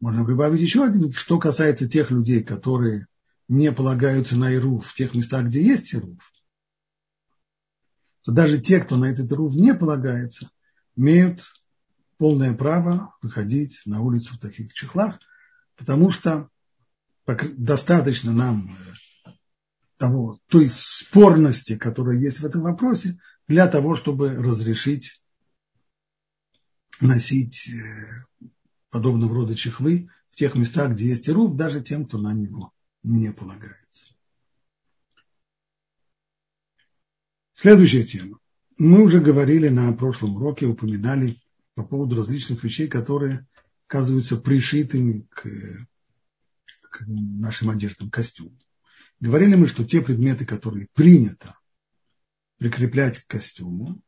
Можно 0.00 0.24
прибавить 0.24 0.60
еще 0.60 0.84
один, 0.84 1.10
что 1.12 1.38
касается 1.38 1.88
тех 1.88 2.10
людей, 2.10 2.42
которые 2.42 3.06
не 3.48 3.72
полагаются 3.72 4.36
на 4.36 4.52
Ирув 4.52 4.86
в 4.86 4.94
тех 4.94 5.14
местах, 5.14 5.46
где 5.46 5.62
есть 5.62 5.94
Ирув, 5.94 6.32
то 8.22 8.32
даже 8.32 8.60
те, 8.60 8.80
кто 8.80 8.96
на 8.96 9.06
этот 9.06 9.32
Ирув 9.32 9.54
не 9.54 9.74
полагается, 9.74 10.50
имеют 10.96 11.44
полное 12.18 12.54
право 12.54 13.16
выходить 13.22 13.82
на 13.86 14.02
улицу 14.02 14.34
в 14.34 14.38
таких 14.38 14.72
чехлах, 14.74 15.18
потому 15.76 16.10
что 16.10 16.50
достаточно 17.36 18.32
нам 18.32 18.74
э, 19.26 19.30
того, 19.96 20.40
той 20.48 20.68
спорности, 20.70 21.76
которая 21.76 22.16
есть 22.16 22.40
в 22.40 22.46
этом 22.46 22.62
вопросе, 22.62 23.18
для 23.46 23.66
того, 23.66 23.96
чтобы 23.96 24.34
разрешить 24.34 25.22
носить 27.00 27.68
э, 27.68 28.50
подобного 28.90 29.34
рода 29.34 29.54
чехлы 29.54 30.08
в 30.30 30.36
тех 30.36 30.54
местах, 30.54 30.92
где 30.92 31.08
есть 31.08 31.28
ируф, 31.28 31.54
даже 31.56 31.82
тем, 31.82 32.06
кто 32.06 32.18
на 32.18 32.32
него 32.32 32.72
не 33.02 33.32
полагается. 33.32 34.14
Следующая 37.54 38.04
тема. 38.04 38.38
Мы 38.76 39.02
уже 39.02 39.20
говорили 39.20 39.68
на 39.68 39.92
прошлом 39.92 40.36
уроке, 40.36 40.66
упоминали 40.66 41.42
по 41.74 41.82
поводу 41.84 42.16
различных 42.16 42.62
вещей, 42.62 42.86
которые 42.86 43.46
оказываются 43.88 44.36
пришитыми 44.36 45.26
к, 45.30 45.48
нашим 47.06 47.70
одеждам, 47.70 48.10
костюмам. 48.10 48.58
Говорили 49.20 49.54
мы, 49.54 49.66
что 49.66 49.84
те 49.84 50.00
предметы, 50.00 50.46
которые 50.46 50.88
принято 50.94 51.58
прикреплять 52.58 53.18
к 53.18 53.26
костюму, 53.26 54.00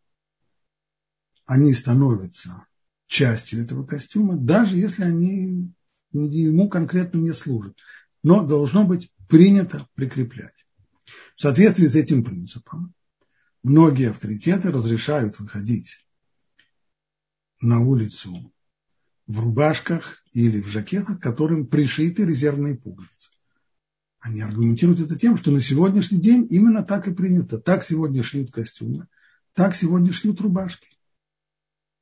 они 1.47 1.73
становятся 1.75 2.67
частью 3.07 3.63
этого 3.63 3.85
костюма, 3.85 4.37
даже 4.37 4.77
если 4.77 5.03
они 5.03 5.73
ему 6.13 6.69
конкретно 6.69 7.19
не 7.19 7.33
служат. 7.33 7.77
Но 8.23 8.47
должно 8.47 8.85
быть 8.85 9.13
принято 9.29 9.89
прикреплять. 9.95 10.67
В 11.35 11.41
соответствии 11.41 11.87
с 11.87 11.97
этим 11.97 12.25
принципом 12.25 12.95
многие 13.63 14.11
авторитеты 14.11 14.71
разрешают 14.71 15.39
выходить 15.39 16.07
на 17.61 17.81
улицу 17.81 18.53
в 19.31 19.39
рубашках 19.39 20.25
или 20.33 20.61
в 20.61 20.67
жакетах, 20.67 21.21
которым 21.21 21.67
пришиты 21.67 22.25
резервные 22.25 22.77
пуговицы. 22.77 23.31
Они 24.19 24.41
аргументируют 24.41 25.01
это 25.01 25.17
тем, 25.17 25.37
что 25.37 25.53
на 25.53 25.61
сегодняшний 25.61 26.21
день 26.21 26.47
именно 26.51 26.83
так 26.83 27.07
и 27.07 27.15
принято. 27.15 27.59
Так 27.59 27.85
сегодня 27.85 28.25
шьют 28.25 28.51
костюмы, 28.51 29.07
так 29.55 29.77
сегодня 29.77 30.13
шьют 30.13 30.41
рубашки. 30.41 30.89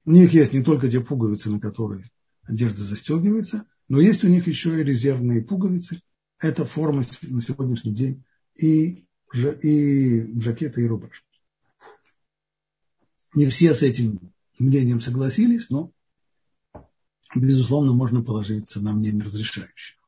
У 0.07 0.13
них 0.13 0.33
есть 0.33 0.55
не 0.55 0.63
только 0.63 0.91
те 0.91 1.01
пуговицы, 1.01 1.51
на 1.51 1.61
которые 1.61 2.11
одежда 2.45 2.83
застегивается, 2.83 3.67
но 3.89 4.01
есть 4.01 4.25
у 4.25 4.29
них 4.29 4.47
еще 4.47 4.81
и 4.81 4.85
резервные 4.85 5.43
пуговицы. 5.43 6.01
Это 6.39 6.65
форма 6.65 7.05
на 7.23 7.43
сегодняшний 7.43 7.95
день 7.95 8.25
и, 8.57 9.07
и 9.35 10.41
жакеты, 10.41 10.83
и 10.83 10.87
рубашки. 10.87 11.27
Не 13.35 13.49
все 13.49 13.75
с 13.75 13.83
этим 13.83 14.33
мнением 14.59 15.01
согласились, 15.01 15.69
но, 15.69 15.93
безусловно, 17.35 17.93
можно 17.95 18.23
положиться 18.23 18.81
на 18.81 18.93
мнение 18.93 19.25
разрешающее. 19.25 19.99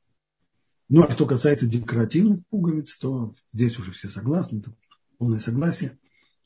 Ну, 0.88 1.04
а 1.04 1.12
что 1.12 1.26
касается 1.26 1.66
декоративных 1.66 2.46
пуговиц, 2.48 2.96
то 2.96 3.35
здесь 3.52 3.78
уже 3.78 3.92
все 3.92 4.09
согласны, 4.09 4.59
это 4.59 4.74
полное 5.18 5.38
согласие 5.38 5.98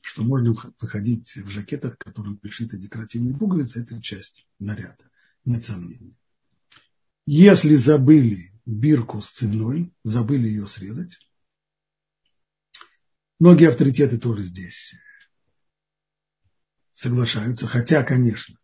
что 0.04 0.22
можно 0.22 0.52
выходить 0.80 1.34
в 1.34 1.48
жакетах, 1.48 1.96
которым 1.96 2.36
пришиты 2.36 2.76
декоративные 2.76 3.34
пуговицы, 3.34 3.80
это 3.80 4.00
часть 4.02 4.46
наряда, 4.58 5.10
нет 5.46 5.64
сомнений. 5.64 6.14
Если 7.24 7.74
забыли 7.74 8.52
бирку 8.66 9.22
с 9.22 9.30
ценой, 9.30 9.94
забыли 10.04 10.46
ее 10.46 10.68
срезать, 10.68 11.18
многие 13.38 13.70
авторитеты 13.70 14.18
тоже 14.18 14.42
здесь 14.42 14.94
соглашаются, 16.92 17.66
хотя, 17.66 18.04
конечно, 18.04 18.58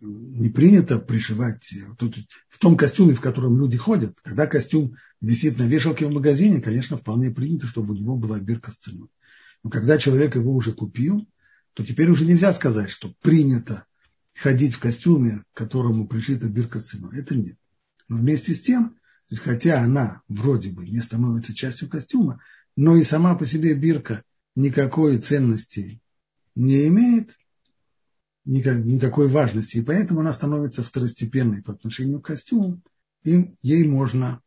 не 0.00 0.48
принято 0.48 0.98
пришивать 0.98 1.74
тут, 1.98 2.16
в 2.48 2.58
том 2.58 2.76
костюме, 2.76 3.14
в 3.14 3.20
котором 3.20 3.58
люди 3.58 3.76
ходят. 3.76 4.18
Когда 4.22 4.46
костюм 4.46 4.96
висит 5.20 5.58
на 5.58 5.64
вешалке 5.64 6.06
в 6.06 6.12
магазине, 6.12 6.60
конечно, 6.60 6.96
вполне 6.96 7.30
принято, 7.30 7.66
чтобы 7.66 7.94
у 7.94 7.96
него 7.96 8.16
была 8.16 8.40
бирка 8.40 8.70
с 8.70 8.76
ценой. 8.76 9.08
Но 9.62 9.70
когда 9.70 9.98
человек 9.98 10.36
его 10.36 10.54
уже 10.54 10.72
купил, 10.72 11.28
то 11.74 11.84
теперь 11.84 12.10
уже 12.10 12.24
нельзя 12.24 12.52
сказать, 12.52 12.90
что 12.90 13.14
принято 13.20 13.86
ходить 14.34 14.74
в 14.74 14.80
костюме, 14.80 15.44
к 15.52 15.56
которому 15.56 16.08
пришита 16.08 16.48
бирка 16.48 16.80
с 16.80 16.84
ценой. 16.84 17.18
Это 17.18 17.36
нет. 17.36 17.56
Но 18.08 18.16
вместе 18.16 18.54
с 18.54 18.60
тем, 18.60 18.90
то 18.90 19.34
есть, 19.34 19.42
хотя 19.42 19.82
она 19.82 20.22
вроде 20.28 20.70
бы 20.70 20.86
не 20.88 21.00
становится 21.00 21.54
частью 21.54 21.88
костюма, 21.88 22.40
но 22.76 22.96
и 22.96 23.04
сама 23.04 23.34
по 23.34 23.46
себе 23.46 23.74
бирка 23.74 24.24
никакой 24.56 25.18
ценности 25.18 26.00
не 26.54 26.88
имеет, 26.88 27.36
никакой 28.44 29.28
важности, 29.28 29.78
и 29.78 29.82
поэтому 29.82 30.20
она 30.20 30.32
становится 30.32 30.82
второстепенной 30.82 31.62
по 31.62 31.72
отношению 31.72 32.20
к 32.20 32.26
костюму, 32.26 32.80
и 33.22 33.54
ей 33.62 33.86
можно 33.86 34.40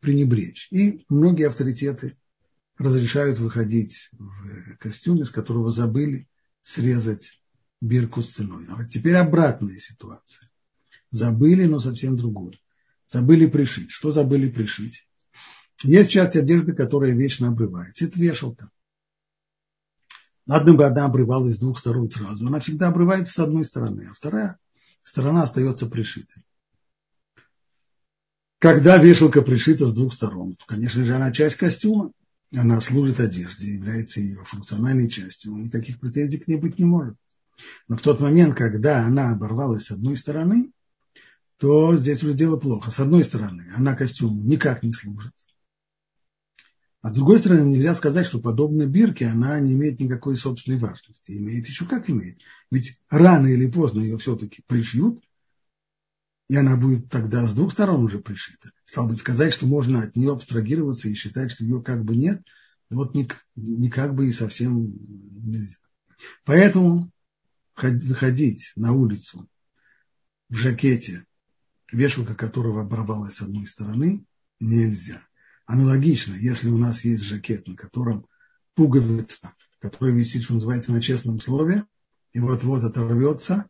пренебречь. 0.00 0.68
И 0.70 1.04
многие 1.08 1.48
авторитеты 1.48 2.16
разрешают 2.78 3.38
выходить 3.38 4.10
в 4.12 4.76
костюме, 4.78 5.24
с 5.24 5.30
которого 5.30 5.70
забыли 5.70 6.28
срезать 6.62 7.40
бирку 7.80 8.22
с 8.22 8.30
ценой. 8.30 8.66
А 8.68 8.76
вот 8.76 8.88
теперь 8.88 9.16
обратная 9.16 9.78
ситуация. 9.78 10.50
Забыли, 11.10 11.64
но 11.66 11.78
совсем 11.78 12.16
другое. 12.16 12.58
Забыли 13.06 13.46
пришить. 13.46 13.90
Что 13.90 14.12
забыли 14.12 14.48
пришить? 14.48 15.06
Есть 15.82 16.10
часть 16.10 16.36
одежды, 16.36 16.74
которая 16.74 17.12
вечно 17.12 17.48
обрывается. 17.48 18.04
Это 18.04 18.18
вешалка. 18.18 18.70
Ладно 20.50 20.74
бы 20.74 20.84
обрывалась 20.84 21.54
с 21.54 21.58
двух 21.58 21.78
сторон 21.78 22.10
сразу. 22.10 22.44
Она 22.44 22.58
всегда 22.58 22.88
обрывается 22.88 23.32
с 23.32 23.38
одной 23.38 23.64
стороны, 23.64 24.08
а 24.10 24.14
вторая 24.14 24.58
сторона 25.04 25.44
остается 25.44 25.86
пришитой. 25.86 26.42
Когда 28.58 28.96
вешалка 28.96 29.42
пришита 29.42 29.86
с 29.86 29.94
двух 29.94 30.12
сторон, 30.12 30.56
то, 30.56 30.66
конечно 30.66 31.04
же, 31.04 31.14
она 31.14 31.30
часть 31.30 31.54
костюма 31.54 32.10
она 32.52 32.80
служит 32.80 33.20
одежде, 33.20 33.74
является 33.74 34.18
ее 34.18 34.42
функциональной 34.44 35.08
частью, 35.08 35.54
никаких 35.54 36.00
претензий 36.00 36.38
к 36.38 36.48
ней 36.48 36.56
быть 36.56 36.80
не 36.80 36.84
может. 36.84 37.14
Но 37.86 37.96
в 37.96 38.00
тот 38.00 38.18
момент, 38.18 38.56
когда 38.56 39.06
она 39.06 39.30
оборвалась 39.30 39.84
с 39.84 39.92
одной 39.92 40.16
стороны, 40.16 40.72
то 41.58 41.96
здесь 41.96 42.24
уже 42.24 42.34
дело 42.34 42.56
плохо. 42.56 42.90
С 42.90 42.98
одной 42.98 43.22
стороны, 43.22 43.66
она 43.76 43.94
костюму 43.94 44.42
никак 44.42 44.82
не 44.82 44.92
служит. 44.92 45.32
А 47.02 47.08
с 47.08 47.12
другой 47.14 47.38
стороны, 47.38 47.66
нельзя 47.70 47.94
сказать, 47.94 48.26
что 48.26 48.40
подобная 48.40 48.86
бирке, 48.86 49.26
она 49.26 49.58
не 49.58 49.72
имеет 49.72 50.00
никакой 50.00 50.36
собственной 50.36 50.78
важности. 50.78 51.32
Имеет 51.32 51.66
еще 51.66 51.86
как 51.86 52.10
имеет. 52.10 52.38
Ведь 52.70 53.00
рано 53.08 53.46
или 53.46 53.70
поздно 53.70 54.00
ее 54.00 54.18
все-таки 54.18 54.62
пришьют, 54.66 55.24
и 56.48 56.56
она 56.56 56.76
будет 56.76 57.08
тогда 57.08 57.46
с 57.46 57.54
двух 57.54 57.72
сторон 57.72 58.04
уже 58.04 58.18
пришита. 58.18 58.72
Стал 58.84 59.06
бы 59.06 59.14
сказать, 59.16 59.54
что 59.54 59.66
можно 59.66 60.02
от 60.02 60.14
нее 60.14 60.32
абстрагироваться 60.32 61.08
и 61.08 61.14
считать, 61.14 61.52
что 61.52 61.64
ее 61.64 61.82
как 61.82 62.04
бы 62.04 62.16
нет, 62.16 62.42
вот 62.90 63.14
не, 63.14 63.30
не 63.54 63.88
как 63.88 64.14
бы 64.14 64.28
и 64.28 64.32
совсем 64.32 64.92
нельзя. 65.46 65.78
Поэтому 66.44 67.10
выходить 67.76 68.72
на 68.76 68.92
улицу 68.92 69.48
в 70.50 70.56
жакете, 70.56 71.24
вешалка 71.90 72.34
которого 72.34 72.82
оборвалась 72.82 73.36
с 73.36 73.42
одной 73.42 73.66
стороны, 73.66 74.24
нельзя. 74.58 75.22
Аналогично, 75.70 76.34
если 76.34 76.68
у 76.68 76.78
нас 76.78 77.04
есть 77.04 77.22
жакет, 77.22 77.66
на 77.68 77.76
котором 77.76 78.26
пуговица 78.74 79.52
который 79.80 80.14
висит, 80.14 80.44
что 80.44 80.54
называется, 80.54 80.92
на 80.92 81.00
честном 81.00 81.40
слове, 81.40 81.84
и 82.32 82.38
вот-вот 82.38 82.84
оторвется 82.84 83.68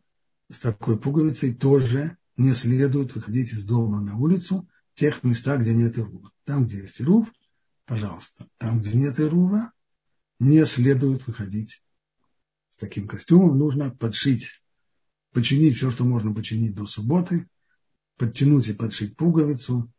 с 0.49 0.59
такой 0.59 0.99
пуговицей, 0.99 1.55
тоже 1.55 2.17
не 2.37 2.53
следует 2.53 3.15
выходить 3.15 3.51
из 3.51 3.65
дома 3.65 4.01
на 4.01 4.17
улицу 4.17 4.67
в 4.93 4.99
тех 4.99 5.23
местах, 5.23 5.61
где 5.61 5.73
нет 5.73 5.97
ирува. 5.97 6.31
Там, 6.43 6.65
где 6.65 6.79
есть 6.79 6.99
ирув, 6.99 7.31
пожалуйста. 7.85 8.47
Там, 8.57 8.81
где 8.81 8.91
нет 8.93 9.19
ирува, 9.19 9.71
не 10.39 10.65
следует 10.65 11.25
выходить 11.25 11.81
с 12.69 12.77
таким 12.77 13.07
костюмом. 13.07 13.57
Нужно 13.57 13.89
подшить, 13.89 14.61
починить 15.31 15.77
все, 15.77 15.91
что 15.91 16.03
можно 16.03 16.33
починить 16.33 16.75
до 16.75 16.85
субботы, 16.87 17.47
подтянуть 18.17 18.67
и 18.67 18.73
подшить 18.73 19.15
пуговицу, 19.15 19.89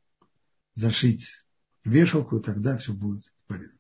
зашить 0.75 1.42
вешалку, 1.85 2.39
и 2.39 2.43
тогда 2.43 2.77
все 2.79 2.93
будет 2.93 3.27
в 3.27 3.47
порядке. 3.49 3.77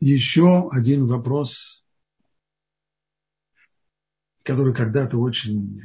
Еще 0.00 0.68
один 0.70 1.06
вопрос, 1.06 1.84
который 4.42 4.74
когда-то 4.74 5.18
очень, 5.18 5.80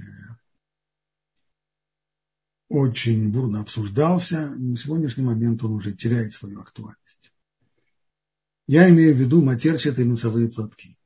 очень 2.69 3.29
бурно 3.29 3.61
обсуждался, 3.61 4.51
на 4.51 4.77
сегодняшний 4.77 5.23
момент 5.23 5.63
он 5.63 5.73
уже 5.73 5.93
теряет 5.93 6.33
свою 6.33 6.61
актуальность. 6.61 7.33
Я 8.67 8.89
имею 8.89 9.13
в 9.15 9.19
виду 9.19 9.43
матерчатые 9.43 10.07
носовые 10.07 10.49
платки. 10.49 10.97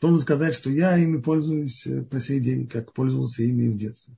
Должен 0.00 0.20
сказать, 0.20 0.54
что 0.54 0.70
я 0.70 0.96
ими 0.96 1.20
пользуюсь 1.20 1.86
э, 1.86 2.04
по 2.04 2.20
сей 2.20 2.40
день, 2.40 2.68
как 2.68 2.92
пользовался 2.92 3.42
ими 3.42 3.68
в 3.68 3.76
детстве. 3.76 4.16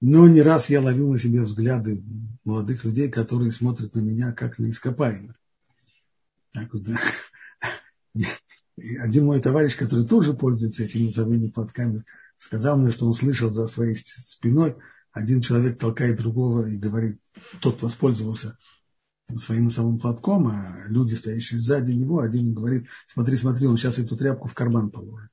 Но 0.00 0.28
не 0.28 0.42
раз 0.42 0.68
я 0.68 0.80
ловил 0.80 1.12
на 1.12 1.18
себе 1.18 1.42
взгляды 1.42 2.02
молодых 2.44 2.84
людей, 2.84 3.10
которые 3.10 3.50
смотрят 3.50 3.94
на 3.94 4.00
меня 4.00 4.32
как 4.32 4.58
на 4.58 4.66
да. 6.80 6.98
Один 9.00 9.24
мой 9.24 9.40
товарищ, 9.40 9.76
который 9.76 10.06
тоже 10.06 10.34
пользуется 10.34 10.84
этими 10.84 11.06
носовыми 11.06 11.48
платками, 11.48 12.04
сказал 12.38 12.78
мне, 12.78 12.92
что 12.92 13.06
он 13.06 13.14
слышал 13.14 13.48
за 13.50 13.66
своей 13.66 13.96
спиной, 13.96 14.76
один 15.12 15.40
человек 15.40 15.78
толкает 15.78 16.18
другого 16.18 16.66
и 16.66 16.76
говорит, 16.76 17.18
тот 17.62 17.80
воспользовался 17.82 18.58
своим 19.36 19.64
носовым 19.64 19.98
платком, 19.98 20.48
а 20.48 20.84
люди, 20.88 21.14
стоящие 21.14 21.58
сзади 21.58 21.92
него, 21.92 22.20
один 22.20 22.52
говорит, 22.52 22.86
смотри, 23.06 23.36
смотри, 23.36 23.66
он 23.66 23.78
сейчас 23.78 23.98
эту 23.98 24.16
тряпку 24.16 24.46
в 24.46 24.54
карман 24.54 24.90
положит. 24.90 25.30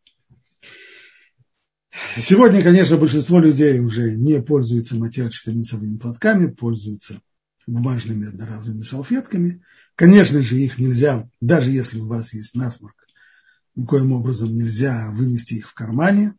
Сегодня, 2.18 2.64
конечно, 2.64 2.98
большинство 2.98 3.40
людей 3.40 3.80
уже 3.80 4.16
не 4.16 4.42
пользуются 4.42 4.96
матерчатыми 4.96 5.58
носовыми 5.58 5.98
платками, 5.98 6.48
пользуются 6.48 7.22
бумажными 7.68 8.28
одноразовыми 8.28 8.82
салфетками. 8.82 9.64
Конечно 9.96 10.42
же, 10.42 10.58
их 10.58 10.80
нельзя, 10.80 11.30
даже 11.40 11.70
если 11.70 12.00
у 12.00 12.08
вас 12.08 12.34
есть 12.34 12.56
насморк, 12.56 12.96
никоим 13.76 14.12
образом 14.12 14.56
нельзя 14.56 15.12
вынести 15.12 15.56
их 15.56 15.70
в 15.70 15.74
кармане. 15.76 16.34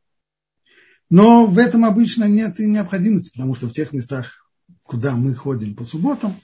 Но 1.08 1.46
в 1.46 1.58
этом 1.58 1.84
обычно 1.84 2.24
нет 2.24 2.58
и 2.58 2.66
необходимости, 2.66 3.30
потому 3.30 3.54
что 3.54 3.68
в 3.68 3.72
тех 3.72 3.92
местах, 3.92 4.50
куда 4.82 5.14
мы 5.14 5.34
ходим 5.34 5.76
по 5.76 5.84
субботам, 5.84 6.34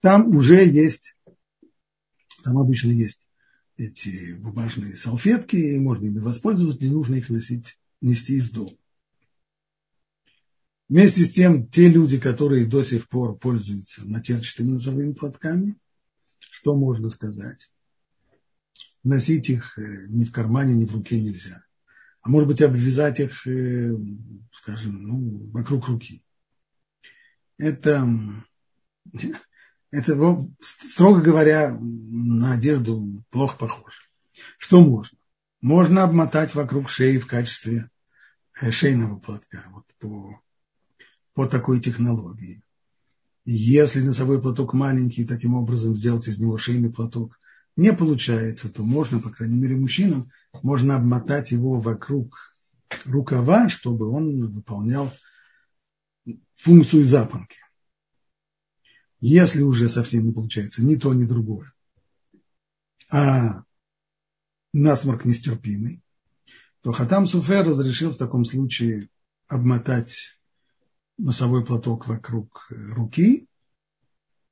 там 0.00 0.36
уже 0.36 0.64
есть, 0.64 1.16
там 2.44 2.58
обычно 2.58 2.92
есть 2.92 3.20
эти 3.76 4.34
бумажные 4.34 4.96
салфетки, 4.96 5.56
и 5.56 5.80
можно 5.80 6.06
ими 6.06 6.20
воспользоваться, 6.20 6.82
не 6.84 6.90
нужно 6.90 7.16
их 7.16 7.30
носить, 7.30 7.78
нести 8.00 8.34
из 8.34 8.50
дома. 8.50 8.76
Вместе 10.88 11.24
с 11.24 11.32
тем, 11.32 11.68
те 11.68 11.88
люди, 11.88 12.18
которые 12.18 12.66
до 12.66 12.84
сих 12.84 13.08
пор 13.08 13.36
пользуются 13.36 14.06
матерчатыми 14.06 14.72
носовыми 14.72 15.14
платками, 15.14 15.76
что 16.38 16.76
можно 16.76 17.08
сказать? 17.08 17.70
Носить 19.02 19.50
их 19.50 19.78
э, 19.78 20.06
ни 20.08 20.24
в 20.24 20.32
кармане, 20.32 20.74
ни 20.74 20.84
в 20.84 20.94
руке 20.94 21.20
нельзя. 21.20 21.64
А 22.20 22.28
может 22.28 22.48
быть, 22.48 22.62
обвязать 22.62 23.20
их, 23.20 23.46
э, 23.46 23.96
скажем, 24.52 25.02
ну, 25.02 25.50
вокруг 25.50 25.88
руки. 25.88 26.22
Это 27.58 28.06
это, 29.90 30.40
строго 30.60 31.20
говоря, 31.20 31.76
на 31.80 32.52
одежду 32.52 33.24
плохо 33.30 33.58
похоже. 33.58 33.98
Что 34.58 34.82
можно? 34.82 35.15
Можно 35.66 36.04
обмотать 36.04 36.54
вокруг 36.54 36.88
шеи 36.88 37.18
в 37.18 37.26
качестве 37.26 37.90
э, 38.62 38.70
шейного 38.70 39.18
платка, 39.18 39.64
вот 39.72 39.84
по, 39.98 40.40
по 41.34 41.48
такой 41.48 41.80
технологии. 41.80 42.62
Если 43.44 44.00
носовой 44.00 44.40
платок 44.40 44.74
маленький, 44.74 45.26
таким 45.26 45.54
образом 45.54 45.96
сделать 45.96 46.28
из 46.28 46.38
него 46.38 46.56
шейный 46.56 46.92
платок 46.92 47.40
не 47.74 47.92
получается, 47.92 48.68
то 48.68 48.84
можно, 48.84 49.18
по 49.18 49.30
крайней 49.30 49.58
мере, 49.58 49.74
мужчинам, 49.74 50.30
можно 50.62 50.94
обмотать 50.94 51.50
его 51.50 51.80
вокруг 51.80 52.56
рукава, 53.04 53.68
чтобы 53.68 54.08
он 54.08 54.52
выполнял 54.52 55.12
функцию 56.54 57.04
запонки. 57.04 57.58
Если 59.18 59.62
уже 59.62 59.88
совсем 59.88 60.26
не 60.26 60.32
получается 60.32 60.84
ни 60.84 60.94
то, 60.94 61.12
ни 61.12 61.24
другое, 61.24 61.72
а 63.10 63.65
насморк 64.76 65.24
нестерпимый, 65.24 66.02
то 66.82 66.92
Хатам 66.92 67.26
Суфер 67.26 67.66
разрешил 67.66 68.12
в 68.12 68.16
таком 68.16 68.44
случае 68.44 69.08
обмотать 69.48 70.38
носовой 71.18 71.64
платок 71.64 72.06
вокруг 72.06 72.68
руки 72.70 73.48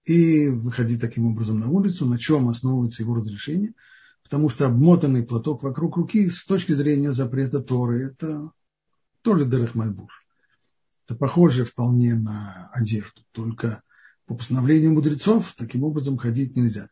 и 0.04 0.48
выходить 0.48 1.00
таким 1.00 1.26
образом 1.26 1.60
на 1.60 1.68
улицу, 1.68 2.06
на 2.06 2.18
чем 2.18 2.48
основывается 2.48 3.02
его 3.02 3.14
разрешение, 3.14 3.74
потому 4.22 4.48
что 4.48 4.66
обмотанный 4.66 5.24
платок 5.24 5.62
вокруг 5.62 5.96
руки 5.96 6.30
с 6.30 6.44
точки 6.46 6.72
зрения 6.72 7.12
запрета 7.12 7.60
Торы 7.60 8.02
это 8.02 8.50
тоже 9.22 9.44
Дерехмальбуш. 9.44 10.26
Это 11.06 11.16
похоже 11.16 11.66
вполне 11.66 12.14
на 12.14 12.70
одежду, 12.72 13.22
только 13.32 13.82
по 14.24 14.34
постановлению 14.34 14.94
мудрецов 14.94 15.52
таким 15.56 15.84
образом 15.84 16.16
ходить 16.16 16.56
нельзя. 16.56 16.88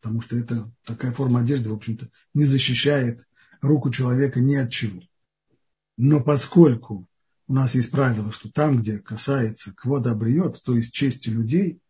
Потому 0.00 0.20
что 0.20 0.36
это 0.36 0.72
такая 0.84 1.12
форма 1.12 1.40
одежды, 1.40 1.70
в 1.70 1.74
общем-то, 1.74 2.08
не 2.34 2.44
защищает 2.44 3.26
руку 3.60 3.90
человека 3.90 4.40
ни 4.40 4.54
от 4.54 4.70
чего. 4.70 5.02
Но 5.96 6.22
поскольку 6.22 7.08
у 7.48 7.54
нас 7.54 7.74
есть 7.74 7.90
правило, 7.90 8.32
что 8.32 8.50
там, 8.50 8.80
где 8.80 8.98
касается 8.98 9.74
квода 9.74 10.14
бриет, 10.14 10.62
то 10.62 10.76
есть 10.76 10.92
чести 10.92 11.30
людей, 11.30 11.80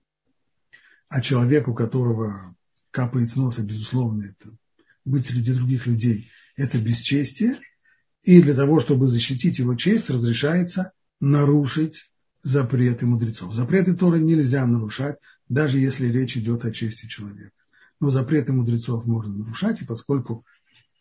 а 1.08 1.20
человек, 1.20 1.68
у 1.68 1.74
которого 1.74 2.54
капает 2.90 3.30
с 3.30 3.36
носа, 3.36 3.62
безусловно, 3.62 4.24
это 4.24 4.56
быть 5.04 5.26
среди 5.26 5.52
других 5.52 5.86
людей, 5.86 6.30
это 6.56 6.78
бесчестие, 6.78 7.58
и 8.22 8.42
для 8.42 8.54
того, 8.54 8.80
чтобы 8.80 9.06
защитить 9.06 9.58
его 9.58 9.74
честь, 9.74 10.10
разрешается 10.10 10.92
нарушить 11.20 12.10
запреты 12.42 13.06
мудрецов. 13.06 13.54
Запреты 13.54 13.94
Торы 13.94 14.20
нельзя 14.20 14.66
нарушать, 14.66 15.16
даже 15.48 15.78
если 15.78 16.06
речь 16.06 16.36
идет 16.36 16.64
о 16.64 16.70
чести 16.70 17.06
человека. 17.06 17.57
Но 18.00 18.10
запреты 18.10 18.52
мудрецов 18.52 19.06
можно 19.06 19.34
нарушать, 19.34 19.82
и 19.82 19.84
поскольку 19.84 20.44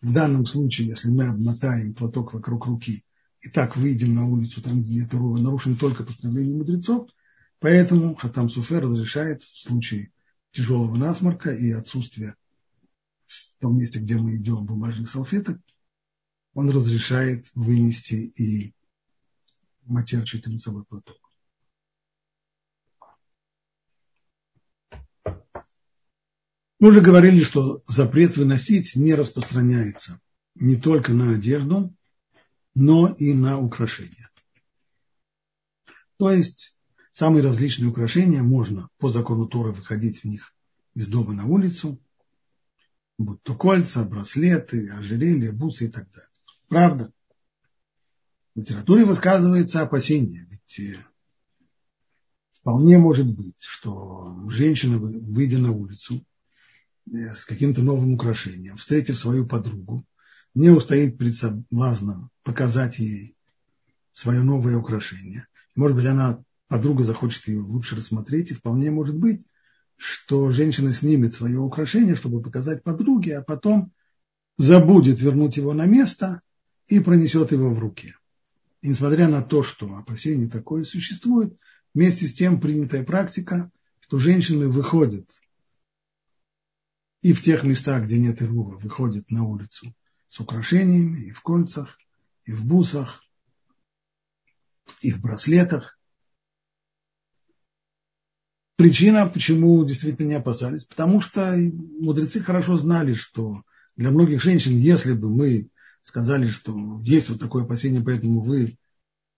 в 0.01 0.11
данном 0.13 0.45
случае, 0.45 0.87
если 0.87 1.09
мы 1.09 1.27
обмотаем 1.27 1.93
платок 1.93 2.33
вокруг 2.33 2.65
руки 2.65 3.03
и 3.41 3.49
так 3.49 3.77
выйдем 3.77 4.15
на 4.15 4.25
улицу, 4.25 4.61
там, 4.61 4.81
где 4.81 5.01
нет 5.01 5.13
рува, 5.13 5.39
нарушим 5.39 5.77
только 5.77 6.03
постановление 6.03 6.57
мудрецов, 6.57 7.09
поэтому 7.59 8.15
Хатам 8.15 8.49
Суфер 8.49 8.83
разрешает 8.83 9.43
в 9.43 9.61
случае 9.61 10.11
тяжелого 10.51 10.95
насморка 10.95 11.51
и 11.51 11.71
отсутствия 11.71 12.35
в 13.25 13.61
том 13.61 13.77
месте, 13.77 13.99
где 13.99 14.17
мы 14.17 14.37
идем, 14.37 14.65
бумажных 14.65 15.09
салфеток, 15.09 15.59
он 16.53 16.69
разрешает 16.69 17.49
вынести 17.53 18.15
и 18.15 18.73
матерчатый 19.85 20.53
лицевой 20.53 20.85
платок. 20.85 21.26
Мы 26.79 26.89
уже 26.89 27.01
говорили, 27.01 27.43
что 27.43 27.81
запрет 27.85 28.37
выносить 28.37 28.95
не 28.95 29.15
распространяется 29.15 30.21
не 30.53 30.75
только 30.75 31.13
на 31.13 31.31
одежду, 31.31 31.95
но 32.75 33.11
и 33.13 33.33
на 33.33 33.59
украшения. 33.59 34.29
То 36.17 36.31
есть 36.31 36.77
самые 37.11 37.43
различные 37.43 37.89
украшения 37.89 38.43
можно 38.43 38.89
по 38.97 39.09
закону 39.09 39.47
Торы 39.47 39.71
выходить 39.71 40.19
в 40.19 40.25
них 40.25 40.53
из 40.93 41.07
дома 41.07 41.33
на 41.33 41.45
улицу, 41.45 41.99
будь 43.17 43.41
то 43.41 43.55
кольца, 43.55 44.03
браслеты, 44.03 44.91
ожерелья, 44.91 45.51
бусы 45.51 45.85
и 45.85 45.87
так 45.87 46.09
далее. 46.11 46.29
Правда? 46.67 47.11
В 48.53 48.59
литературе 48.59 49.05
высказывается 49.05 49.81
опасение, 49.81 50.47
ведь 50.49 50.79
э, 50.79 50.97
вполне 52.51 52.99
может 52.99 53.27
быть, 53.27 53.61
что 53.61 54.47
женщина, 54.49 54.97
выйдя 54.97 55.59
на 55.59 55.71
улицу, 55.71 56.23
с 57.11 57.45
каким-то 57.45 57.81
новым 57.81 58.13
украшением, 58.13 58.77
встретив 58.77 59.17
свою 59.17 59.47
подругу, 59.47 60.05
не 60.53 60.69
устоит 60.69 61.17
перед 61.17 61.35
соблазном 61.35 62.29
показать 62.43 62.99
ей 62.99 63.35
свое 64.11 64.41
новое 64.41 64.77
украшение. 64.77 65.47
Может 65.75 65.95
быть, 65.95 66.05
она, 66.05 66.43
подруга 66.67 67.03
захочет 67.03 67.47
ее 67.47 67.59
лучше 67.59 67.95
рассмотреть, 67.95 68.51
и 68.51 68.55
вполне 68.55 68.89
может 68.89 69.15
быть, 69.15 69.43
что 69.95 70.51
женщина 70.51 70.91
снимет 70.93 71.33
свое 71.33 71.59
украшение, 71.59 72.15
чтобы 72.15 72.41
показать 72.41 72.83
подруге, 72.83 73.37
а 73.37 73.43
потом 73.43 73.91
забудет 74.57 75.19
вернуть 75.19 75.57
его 75.57 75.73
на 75.73 75.85
место 75.85 76.41
и 76.87 76.99
пронесет 76.99 77.51
его 77.51 77.69
в 77.69 77.79
руке. 77.79 78.15
И 78.81 78.89
несмотря 78.89 79.27
на 79.27 79.41
то, 79.41 79.63
что 79.63 79.97
опасение 79.97 80.49
такое 80.49 80.83
существует, 80.83 81.55
вместе 81.93 82.27
с 82.27 82.33
тем 82.33 82.59
принятая 82.59 83.03
практика, 83.03 83.71
что 83.99 84.17
женщины 84.17 84.67
выходят 84.67 85.39
и 87.21 87.33
в 87.33 87.41
тех 87.41 87.63
местах, 87.63 88.03
где 88.03 88.17
нет 88.17 88.41
ирува, 88.41 88.77
выходят 88.77 89.29
на 89.29 89.43
улицу 89.43 89.93
с 90.27 90.39
украшениями 90.39 91.27
и 91.27 91.31
в 91.31 91.41
кольцах, 91.41 91.97
и 92.45 92.51
в 92.51 92.65
бусах, 92.65 93.23
и 95.01 95.11
в 95.11 95.21
браслетах. 95.21 95.99
Причина, 98.75 99.27
почему 99.27 99.83
действительно 99.83 100.27
не 100.27 100.35
опасались, 100.35 100.85
потому 100.85 101.19
что 101.19 101.55
мудрецы 101.55 102.41
хорошо 102.41 102.77
знали, 102.77 103.15
что 103.15 103.63
для 103.95 104.11
многих 104.11 104.41
женщин, 104.41 104.77
если 104.77 105.13
бы 105.13 105.29
мы 105.31 105.69
сказали, 106.03 106.49
что 106.49 107.01
есть 107.03 107.29
вот 107.29 107.39
такое 107.39 107.63
опасение, 107.63 108.03
поэтому 108.03 108.41
вы 108.41 108.77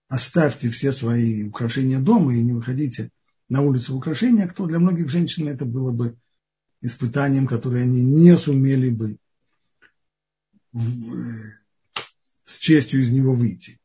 оставьте 0.08 0.68
все 0.70 0.92
свои 0.92 1.44
украшения 1.44 2.00
дома 2.00 2.34
и 2.34 2.42
не 2.42 2.52
выходите 2.52 3.10
на 3.48 3.62
улицу 3.62 3.94
в 3.94 3.96
украшениях, 3.96 4.52
то 4.52 4.66
для 4.66 4.78
многих 4.78 5.08
женщин 5.08 5.48
это 5.48 5.64
было 5.64 5.90
бы 5.90 6.18
испытанием, 6.80 7.46
которое 7.46 7.84
они 7.84 8.02
не 8.02 8.36
сумели 8.36 8.90
бы 8.90 9.18
э, 10.74 10.78
с 12.44 12.58
честью 12.58 13.00
из 13.00 13.10
него 13.10 13.34
выйти. 13.34 13.80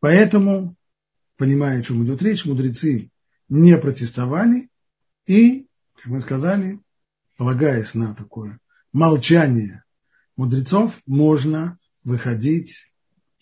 Поэтому, 0.00 0.76
понимая, 1.36 1.80
о 1.80 1.82
чем 1.82 2.04
идет 2.04 2.22
речь, 2.22 2.44
мудрецы 2.44 3.10
не 3.48 3.76
протестовали 3.76 4.70
и, 5.26 5.66
как 5.96 6.06
мы 6.06 6.20
сказали, 6.20 6.80
полагаясь 7.36 7.94
на 7.94 8.14
такое 8.14 8.60
молчание 8.92 9.84
мудрецов, 10.36 11.00
можно 11.06 11.78
выходить 12.04 12.90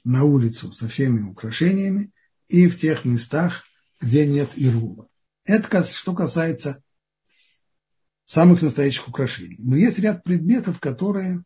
на 0.04 0.24
улицу 0.24 0.72
со 0.72 0.88
всеми 0.88 1.20
украшениями 1.20 2.10
и 2.48 2.68
в 2.68 2.78
тех 2.78 3.04
местах, 3.04 3.64
где 4.00 4.26
нет 4.26 4.50
ирува. 4.56 5.08
Это 5.44 5.84
что 5.84 6.14
касается 6.14 6.82
самых 8.28 8.60
настоящих 8.60 9.08
украшений. 9.08 9.56
Но 9.58 9.74
есть 9.74 9.98
ряд 9.98 10.22
предметов, 10.22 10.78
которые 10.78 11.42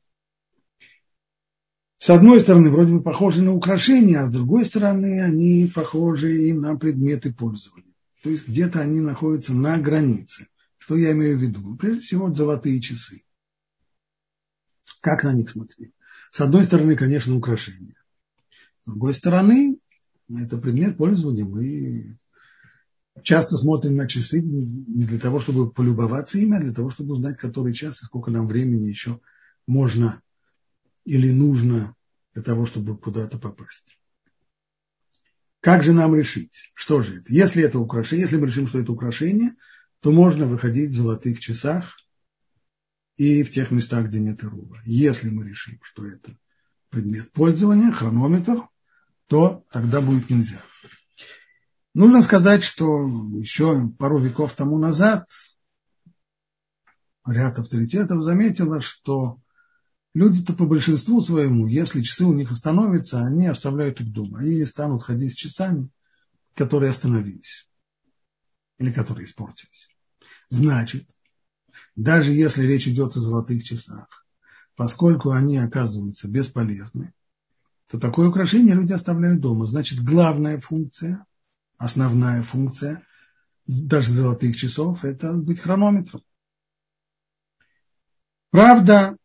с 1.96 2.10
одной 2.10 2.40
стороны 2.40 2.70
вроде 2.70 2.92
бы 2.94 3.02
похожи 3.02 3.40
на 3.40 3.54
украшения, 3.54 4.20
а 4.20 4.26
с 4.26 4.32
другой 4.32 4.66
стороны 4.66 5.22
они 5.22 5.70
похожи 5.72 6.48
и 6.48 6.52
на 6.52 6.76
предметы 6.76 7.32
пользования. 7.32 7.94
То 8.24 8.30
есть 8.30 8.48
где-то 8.48 8.80
они 8.80 9.00
находятся 9.00 9.54
на 9.54 9.78
границе. 9.78 10.48
Что 10.78 10.96
я 10.96 11.12
имею 11.12 11.38
в 11.38 11.42
виду? 11.42 11.76
Прежде 11.76 12.02
всего, 12.02 12.34
золотые 12.34 12.80
часы. 12.80 13.22
Как 15.00 15.22
на 15.22 15.32
них 15.32 15.48
смотреть? 15.50 15.92
С 16.32 16.40
одной 16.40 16.64
стороны, 16.64 16.96
конечно, 16.96 17.36
украшения. 17.36 17.94
С 18.82 18.86
другой 18.86 19.14
стороны, 19.14 19.78
это 20.28 20.58
предмет 20.58 20.96
пользования. 20.96 21.44
Мы 21.44 22.18
часто 23.22 23.56
смотрим 23.56 23.96
на 23.96 24.08
часы 24.08 24.40
не 24.40 25.04
для 25.04 25.18
того, 25.18 25.40
чтобы 25.40 25.70
полюбоваться 25.70 26.38
ими, 26.38 26.56
а 26.56 26.60
для 26.60 26.72
того, 26.72 26.90
чтобы 26.90 27.14
узнать, 27.14 27.36
который 27.36 27.74
час 27.74 28.02
и 28.02 28.04
сколько 28.04 28.30
нам 28.30 28.46
времени 28.46 28.86
еще 28.86 29.20
можно 29.66 30.22
или 31.04 31.30
нужно 31.30 31.94
для 32.34 32.42
того, 32.42 32.66
чтобы 32.66 32.96
куда-то 32.96 33.38
попасть. 33.38 33.98
Как 35.60 35.84
же 35.84 35.92
нам 35.92 36.14
решить? 36.16 36.72
Что 36.74 37.02
же 37.02 37.18
это? 37.18 37.32
Если 37.32 37.62
это 37.62 37.78
украшение, 37.78 38.24
если 38.24 38.36
мы 38.36 38.46
решим, 38.46 38.66
что 38.66 38.80
это 38.80 38.90
украшение, 38.92 39.52
то 40.00 40.10
можно 40.10 40.46
выходить 40.46 40.90
в 40.90 40.96
золотых 40.96 41.38
часах 41.38 41.96
и 43.16 43.44
в 43.44 43.50
тех 43.50 43.70
местах, 43.70 44.06
где 44.06 44.18
нет 44.18 44.42
ирува. 44.42 44.80
Если 44.84 45.30
мы 45.30 45.46
решим, 45.46 45.78
что 45.82 46.04
это 46.04 46.32
предмет 46.88 47.30
пользования, 47.30 47.92
хронометр, 47.92 48.66
то 49.28 49.64
тогда 49.70 50.00
будет 50.00 50.30
нельзя. 50.30 50.60
Нужно 51.94 52.22
сказать, 52.22 52.64
что 52.64 53.06
еще 53.38 53.88
пару 53.98 54.18
веков 54.18 54.54
тому 54.54 54.78
назад 54.78 55.28
ряд 57.26 57.58
авторитетов 57.58 58.22
заметила, 58.22 58.80
что 58.80 59.38
люди-то 60.14 60.54
по 60.54 60.64
большинству 60.64 61.20
своему, 61.20 61.66
если 61.66 62.00
часы 62.00 62.24
у 62.24 62.32
них 62.32 62.50
остановятся, 62.50 63.24
они 63.24 63.46
оставляют 63.46 64.00
их 64.00 64.10
дома. 64.10 64.38
Они 64.38 64.56
не 64.56 64.64
станут 64.64 65.02
ходить 65.02 65.32
с 65.32 65.36
часами, 65.36 65.90
которые 66.54 66.90
остановились 66.90 67.68
или 68.78 68.90
которые 68.90 69.26
испортились. 69.26 69.88
Значит, 70.48 71.08
даже 71.94 72.32
если 72.32 72.62
речь 72.62 72.88
идет 72.88 73.16
о 73.16 73.20
золотых 73.20 73.64
часах, 73.64 74.26
поскольку 74.76 75.30
они 75.30 75.58
оказываются 75.58 76.26
бесполезны, 76.26 77.12
то 77.86 78.00
такое 78.00 78.28
украшение 78.28 78.74
люди 78.74 78.94
оставляют 78.94 79.40
дома. 79.40 79.66
Значит, 79.66 80.02
главная 80.02 80.58
функция, 80.58 81.26
основная 81.82 82.42
функция 82.42 83.06
даже 83.66 84.10
золотых 84.10 84.56
часов– 84.56 85.04
это 85.04 85.32
быть 85.34 85.60
хронометром. 85.60 86.22
Правда, 88.50 89.16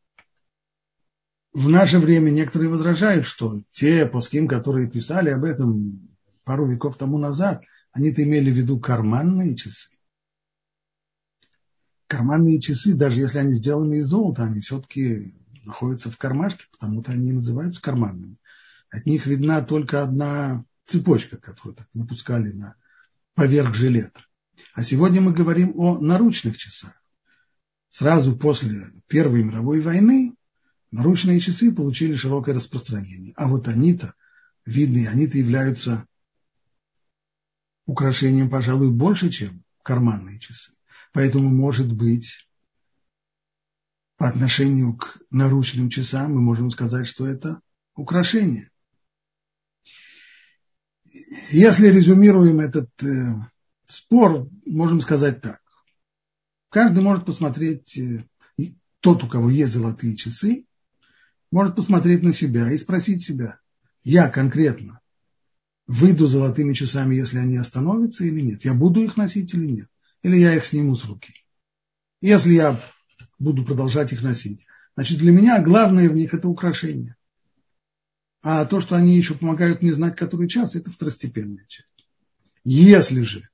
в 1.54 1.70
наше 1.70 2.00
время 2.00 2.30
некоторые 2.30 2.70
возражают, 2.70 3.26
что 3.26 3.62
те 3.72 4.06
плоским, 4.06 4.48
которые 4.48 4.90
писали 4.90 5.30
об 5.30 5.44
этом 5.44 6.18
пару 6.44 6.68
веков 6.68 6.98
тому 6.98 7.18
назад, 7.18 7.64
они-то 7.92 8.24
имели 8.24 8.52
в 8.52 8.56
виду 8.56 8.80
карманные 8.80 9.56
часы 9.56 9.90
карманные 12.08 12.60
часы, 12.60 12.96
даже 12.96 13.20
если 13.20 13.38
они 13.38 13.54
сделаны 13.54 13.96
из 13.96 14.08
золота, 14.08 14.46
они 14.46 14.62
все-таки 14.62 15.34
находятся 15.64 16.10
в 16.10 16.18
кармашке, 16.18 16.66
потому-то 16.72 17.12
они 17.12 17.30
и 17.30 17.34
называются 17.34 17.82
карманными. 17.82 18.38
От 18.90 19.06
них 19.06 19.26
видна 19.26 19.62
только 19.62 20.02
одна 20.02 20.66
цепочка, 20.88 21.38
которую 21.38 21.76
так 21.76 21.88
выпускали 21.94 22.52
на 22.52 22.76
поверх 23.36 23.76
жилета. 23.76 24.22
А 24.74 24.84
сегодня 24.84 25.22
мы 25.22 25.34
говорим 25.34 25.74
о 25.80 26.00
наручных 26.00 26.58
часах. 26.58 26.94
Сразу 27.90 28.36
после 28.36 28.74
Первой 29.08 29.44
мировой 29.44 29.82
войны 29.82 30.36
наручные 30.92 31.40
часы 31.40 31.72
получили 31.72 32.16
широкое 32.16 32.56
распространение. 32.56 33.34
А 33.36 33.48
вот 33.48 33.68
они-то 33.68 34.14
видны, 34.66 35.08
они-то 35.08 35.38
являются 35.38 36.08
украшением, 37.86 38.50
пожалуй, 38.50 38.92
больше, 38.92 39.30
чем 39.30 39.64
карманные 39.84 40.40
часы. 40.40 40.74
Поэтому, 41.14 41.50
может 41.50 41.92
быть, 41.92 42.50
по 44.18 44.28
отношению 44.28 44.96
к 44.96 45.20
наручным 45.30 45.90
часам 45.90 46.34
мы 46.34 46.42
можем 46.42 46.72
сказать, 46.72 47.08
что 47.08 47.28
это 47.28 47.62
украшение. 47.96 48.70
Если 51.50 51.88
резюмируем 51.88 52.60
этот 52.60 52.90
э, 53.04 53.36
спор, 53.88 54.50
можем 54.66 55.02
сказать 55.02 55.42
так. 55.42 55.62
Каждый 56.70 57.04
может 57.04 57.26
посмотреть, 57.26 57.98
э, 57.98 58.26
тот, 59.00 59.24
у 59.24 59.28
кого 59.28 59.50
есть 59.50 59.72
золотые 59.72 60.16
часы, 60.16 60.66
может 61.52 61.76
посмотреть 61.76 62.24
на 62.24 62.34
себя 62.34 62.72
и 62.72 62.78
спросить 62.78 63.24
себя, 63.24 63.60
я 64.04 64.30
конкретно 64.30 65.00
выйду 65.86 66.28
золотыми 66.28 66.74
часами, 66.74 67.16
если 67.16 67.38
они 67.38 67.58
остановятся 67.58 68.26
или 68.26 68.42
нет, 68.42 68.66
я 68.66 68.74
буду 68.74 69.02
их 69.02 69.16
носить 69.16 69.54
или 69.54 69.66
нет 69.66 69.90
или 70.24 70.38
я 70.38 70.56
их 70.56 70.66
сниму 70.66 70.96
с 70.96 71.06
руки. 71.06 71.34
Если 72.22 72.54
я 72.54 72.80
буду 73.40 73.64
продолжать 73.64 74.14
их 74.14 74.22
носить, 74.22 74.66
значит 74.96 75.20
для 75.20 75.32
меня 75.32 75.62
главное 75.62 76.10
в 76.10 76.16
них 76.16 76.34
это 76.34 76.48
украшение. 76.48 77.16
А 78.50 78.64
то, 78.64 78.80
что 78.80 78.96
они 78.96 79.18
еще 79.18 79.34
помогают 79.34 79.82
мне 79.82 79.94
знать, 79.94 80.16
который 80.16 80.48
час, 80.48 80.76
это 80.76 80.90
второстепенная 80.90 81.66
часть. 81.68 82.08
Если 82.64 83.24
же 83.24 83.50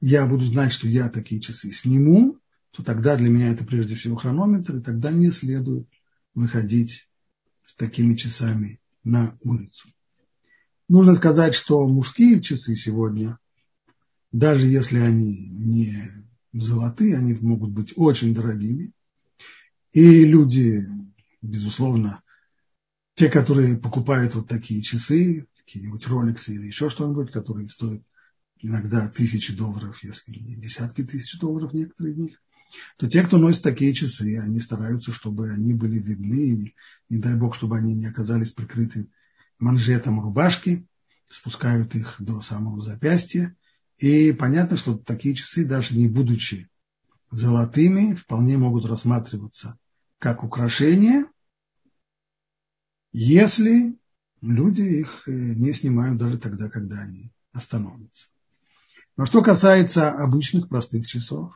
я 0.00 0.26
буду 0.26 0.44
знать, 0.44 0.72
что 0.72 0.88
я 0.88 1.08
такие 1.08 1.40
часы 1.40 1.70
сниму, 1.70 2.40
то 2.72 2.82
тогда 2.82 3.14
для 3.14 3.28
меня 3.30 3.52
это 3.52 3.64
прежде 3.64 3.94
всего 3.94 4.16
хронометр, 4.16 4.74
и 4.74 4.80
тогда 4.80 5.12
не 5.12 5.30
следует 5.30 5.86
выходить 6.34 7.08
с 7.64 7.76
такими 7.76 8.16
часами 8.16 8.80
на 9.04 9.38
улицу. 9.44 9.88
Нужно 10.88 11.14
сказать, 11.14 11.54
что 11.54 11.86
мужские 11.86 12.42
часы 12.42 12.74
сегодня 12.74 13.38
даже 14.32 14.66
если 14.66 14.98
они 14.98 15.48
не 15.50 16.10
золотые, 16.52 17.18
они 17.18 17.34
могут 17.34 17.70
быть 17.70 17.92
очень 17.94 18.34
дорогими. 18.34 18.90
И 19.92 20.24
люди, 20.24 20.82
безусловно, 21.40 22.23
те, 23.14 23.30
которые 23.30 23.76
покупают 23.76 24.34
вот 24.34 24.48
такие 24.48 24.82
часы, 24.82 25.46
какие-нибудь 25.58 26.06
роликсы 26.08 26.52
или 26.52 26.66
еще 26.66 26.90
что-нибудь, 26.90 27.30
которые 27.30 27.68
стоят 27.68 28.02
иногда 28.58 29.08
тысячи 29.08 29.54
долларов, 29.54 30.02
если 30.02 30.32
не 30.32 30.56
десятки 30.56 31.04
тысяч 31.04 31.38
долларов 31.38 31.72
некоторые 31.72 32.14
из 32.14 32.18
них, 32.18 32.42
то 32.96 33.08
те, 33.08 33.22
кто 33.22 33.38
носит 33.38 33.62
такие 33.62 33.94
часы, 33.94 34.38
они 34.38 34.58
стараются, 34.60 35.12
чтобы 35.12 35.50
они 35.50 35.74
были 35.74 35.98
видны, 35.98 36.48
и 36.48 36.74
не 37.08 37.18
дай 37.18 37.36
бог, 37.36 37.54
чтобы 37.54 37.76
они 37.76 37.94
не 37.94 38.06
оказались 38.06 38.52
прикрыты 38.52 39.08
манжетом 39.58 40.20
рубашки, 40.20 40.86
спускают 41.28 41.94
их 41.94 42.16
до 42.18 42.40
самого 42.40 42.80
запястья, 42.80 43.56
и 43.98 44.32
понятно, 44.32 44.76
что 44.76 44.96
такие 44.96 45.34
часы, 45.34 45.64
даже 45.64 45.96
не 45.96 46.08
будучи 46.08 46.68
золотыми 47.30 48.14
вполне 48.14 48.58
могут 48.58 48.86
рассматриваться 48.86 49.78
как 50.18 50.42
украшения, 50.42 51.26
если 53.14 53.96
люди 54.40 54.80
их 54.80 55.28
э, 55.28 55.30
не 55.30 55.72
снимают 55.72 56.18
даже 56.18 56.36
тогда, 56.36 56.68
когда 56.68 57.00
они 57.00 57.32
остановятся. 57.52 58.26
Но 59.16 59.24
что 59.24 59.40
касается 59.40 60.10
обычных 60.10 60.68
простых 60.68 61.06
часов, 61.06 61.54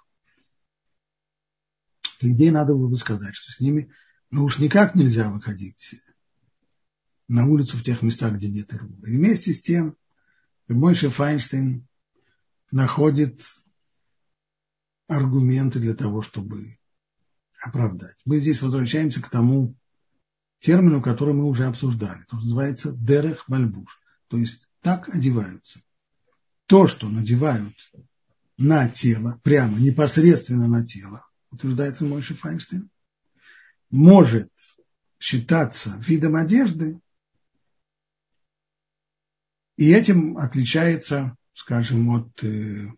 по 2.21 2.31
идее, 2.33 2.53
надо 2.53 2.75
было 2.75 2.89
бы 2.89 2.97
сказать, 2.97 3.35
что 3.35 3.51
с 3.51 3.59
ними 3.59 3.93
ну 4.31 4.45
уж 4.45 4.59
никак 4.61 4.95
нельзя 4.95 5.31
выходить 5.31 5.97
на 7.27 7.47
улицу 7.47 7.77
в 7.77 7.83
тех 7.83 8.03
местах, 8.03 8.35
где 8.35 8.49
нет 8.49 8.73
РУ. 8.73 8.95
И 9.07 9.17
вместе 9.17 9.53
с 9.53 9.61
тем 9.61 9.97
Мойша 10.69 11.11
Файнштейн 11.11 11.89
находит 12.71 13.45
аргументы 15.09 15.81
для 15.81 15.95
того, 15.95 16.23
чтобы 16.23 16.79
оправдать. 17.61 18.17
Мы 18.25 18.39
здесь 18.39 18.63
возвращаемся 18.63 19.21
к 19.21 19.29
тому 19.29 19.75
термину, 20.61 21.01
который 21.03 21.35
мы 21.35 21.45
уже 21.45 21.67
обсуждали. 21.67 22.23
Это 22.23 22.37
называется 22.37 22.93
дерех 22.93 23.49
мальбуш. 23.49 24.01
То 24.29 24.37
есть 24.37 24.69
так 24.81 25.09
одеваются. 25.09 25.81
То, 26.67 26.87
что 26.87 27.09
надевают 27.09 27.75
на 28.57 28.89
тело, 28.89 29.41
прямо, 29.43 29.79
непосредственно 29.79 30.69
на 30.69 30.85
тело, 30.85 31.27
утверждает 31.51 32.01
Мойша 32.01 32.35
Файнштейн, 32.35 32.91
может 33.91 34.53
считаться 35.19 35.97
видом 36.07 36.37
одежды, 36.37 37.01
и 39.77 39.91
этим 39.93 40.37
отличается, 40.37 41.37
скажем, 41.55 42.11
от 42.11 42.43
э, 42.43 42.89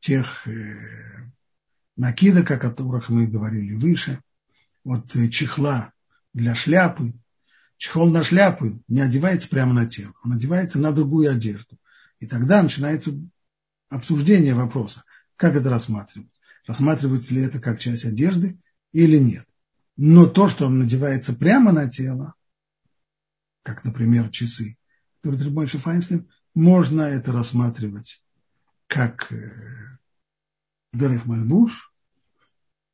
тех 0.00 0.46
э, 0.48 1.30
накидок, 1.96 2.50
о 2.50 2.58
которых 2.58 3.08
мы 3.08 3.28
говорили 3.28 3.74
выше, 3.74 4.20
от 4.84 5.14
э, 5.14 5.28
чехла 5.28 5.92
для 6.32 6.54
шляпы. 6.54 7.14
Чехол 7.76 8.10
на 8.10 8.22
шляпы 8.22 8.82
не 8.88 9.00
одевается 9.00 9.48
прямо 9.48 9.72
на 9.72 9.86
тело, 9.86 10.12
он 10.22 10.32
одевается 10.32 10.78
на 10.78 10.92
другую 10.92 11.30
одежду. 11.30 11.78
И 12.18 12.26
тогда 12.26 12.62
начинается 12.62 13.12
обсуждение 13.88 14.54
вопроса, 14.54 15.04
как 15.36 15.56
это 15.56 15.70
рассматривать. 15.70 16.30
Рассматривается 16.66 17.32
ли 17.32 17.42
это 17.42 17.58
как 17.58 17.80
часть 17.80 18.04
одежды 18.04 18.58
или 18.92 19.16
нет. 19.16 19.46
Но 19.96 20.26
то, 20.26 20.48
что 20.48 20.68
надевается 20.68 21.32
прямо 21.32 21.72
на 21.72 21.88
тело, 21.88 22.34
как, 23.62 23.84
например, 23.84 24.28
часы, 24.28 24.76
говорит 25.22 25.42
Рибойши 25.42 25.78
Файнштейн, 25.78 26.28
можно 26.54 27.02
это 27.02 27.32
рассматривать 27.32 28.22
как 28.86 29.30
э, 29.32 29.98
Дерех 30.92 31.24
Мальбуш, 31.24 31.94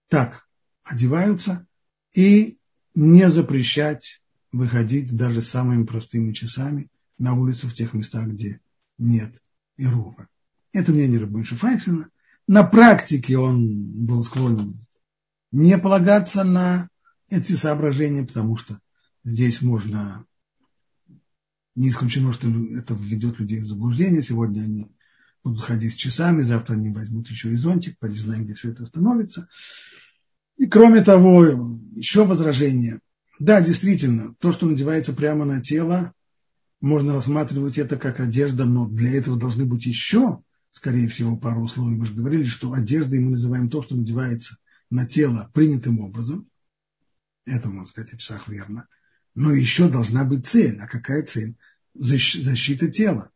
так 0.09 0.47
одеваются, 0.85 1.67
и 2.13 2.56
не 2.97 3.31
запрещать 3.31 4.21
выходить 4.51 5.15
даже 5.15 5.43
самыми 5.43 5.85
простыми 5.85 6.33
часами 6.33 6.91
на 7.19 7.35
улицу 7.35 7.69
в 7.69 7.75
тех 7.75 7.93
местах, 7.93 8.27
где 8.27 8.61
нет 8.99 9.41
Ирува. 9.77 10.29
Это 10.73 10.93
мнение 10.93 11.21
Рабойши 11.21 11.55
Файнштейна. 11.57 12.09
На 12.49 12.65
практике 12.65 13.39
он 13.39 14.07
был 14.07 14.25
склонен 14.25 14.81
не 15.53 15.79
полагаться 15.79 16.43
на 16.43 16.89
эти 17.29 17.53
соображения, 17.53 18.25
потому 18.25 18.57
что 18.57 18.79
здесь 19.25 19.61
можно 19.63 20.25
не 21.75 21.91
исключено, 21.91 22.33
что 22.33 22.49
это 22.49 22.95
введет 22.95 23.39
людей 23.39 23.61
в 23.61 23.67
заблуждение. 23.67 24.23
Сегодня 24.23 24.63
они 24.63 24.91
будут 25.45 25.61
ходить 25.61 25.93
с 25.93 25.97
часами, 25.97 26.41
завтра 26.41 26.75
они 26.75 26.91
возьмут 26.91 27.29
еще 27.29 27.53
и 27.53 27.57
зонтик, 27.57 27.99
поди 27.99 28.19
знаем, 28.19 28.45
где 28.45 28.55
все 28.55 28.71
это 28.71 28.85
остановится. 28.85 29.49
И 30.57 30.67
кроме 30.67 31.03
того, 31.03 31.45
еще 31.95 32.25
возражение. 32.25 33.01
Да, 33.39 33.61
действительно, 33.61 34.35
то, 34.39 34.53
что 34.53 34.67
надевается 34.67 35.13
прямо 35.13 35.45
на 35.45 35.61
тело, 35.61 36.15
можно 36.81 37.13
рассматривать 37.13 37.79
это 37.79 37.97
как 37.97 38.21
одежда, 38.21 38.65
но 38.65 38.89
для 38.89 39.17
этого 39.17 39.39
должны 39.39 39.65
быть 39.67 39.87
еще, 39.87 40.43
скорее 40.71 41.09
всего, 41.09 41.37
пару 41.37 41.63
условий. 41.63 41.97
Мы 41.97 42.07
же 42.07 42.15
говорили, 42.15 42.45
что 42.45 42.73
одеждой 42.73 43.21
мы 43.21 43.31
называем 43.31 43.69
то, 43.69 43.83
что 43.83 43.97
надевается 43.97 44.57
на 44.91 45.07
тело 45.07 45.51
принятым 45.53 46.01
образом. 46.01 46.49
Это, 47.45 47.69
можно 47.69 47.87
сказать, 47.87 48.13
в 48.13 48.19
часах 48.19 48.49
верно. 48.49 48.89
Но 49.35 49.53
еще 49.53 49.89
должна 49.89 50.25
быть 50.25 50.47
цель. 50.47 50.79
А 50.81 50.87
какая 50.87 51.23
цель? 51.23 51.57
Защита 51.95 52.91
тела. 52.91 53.31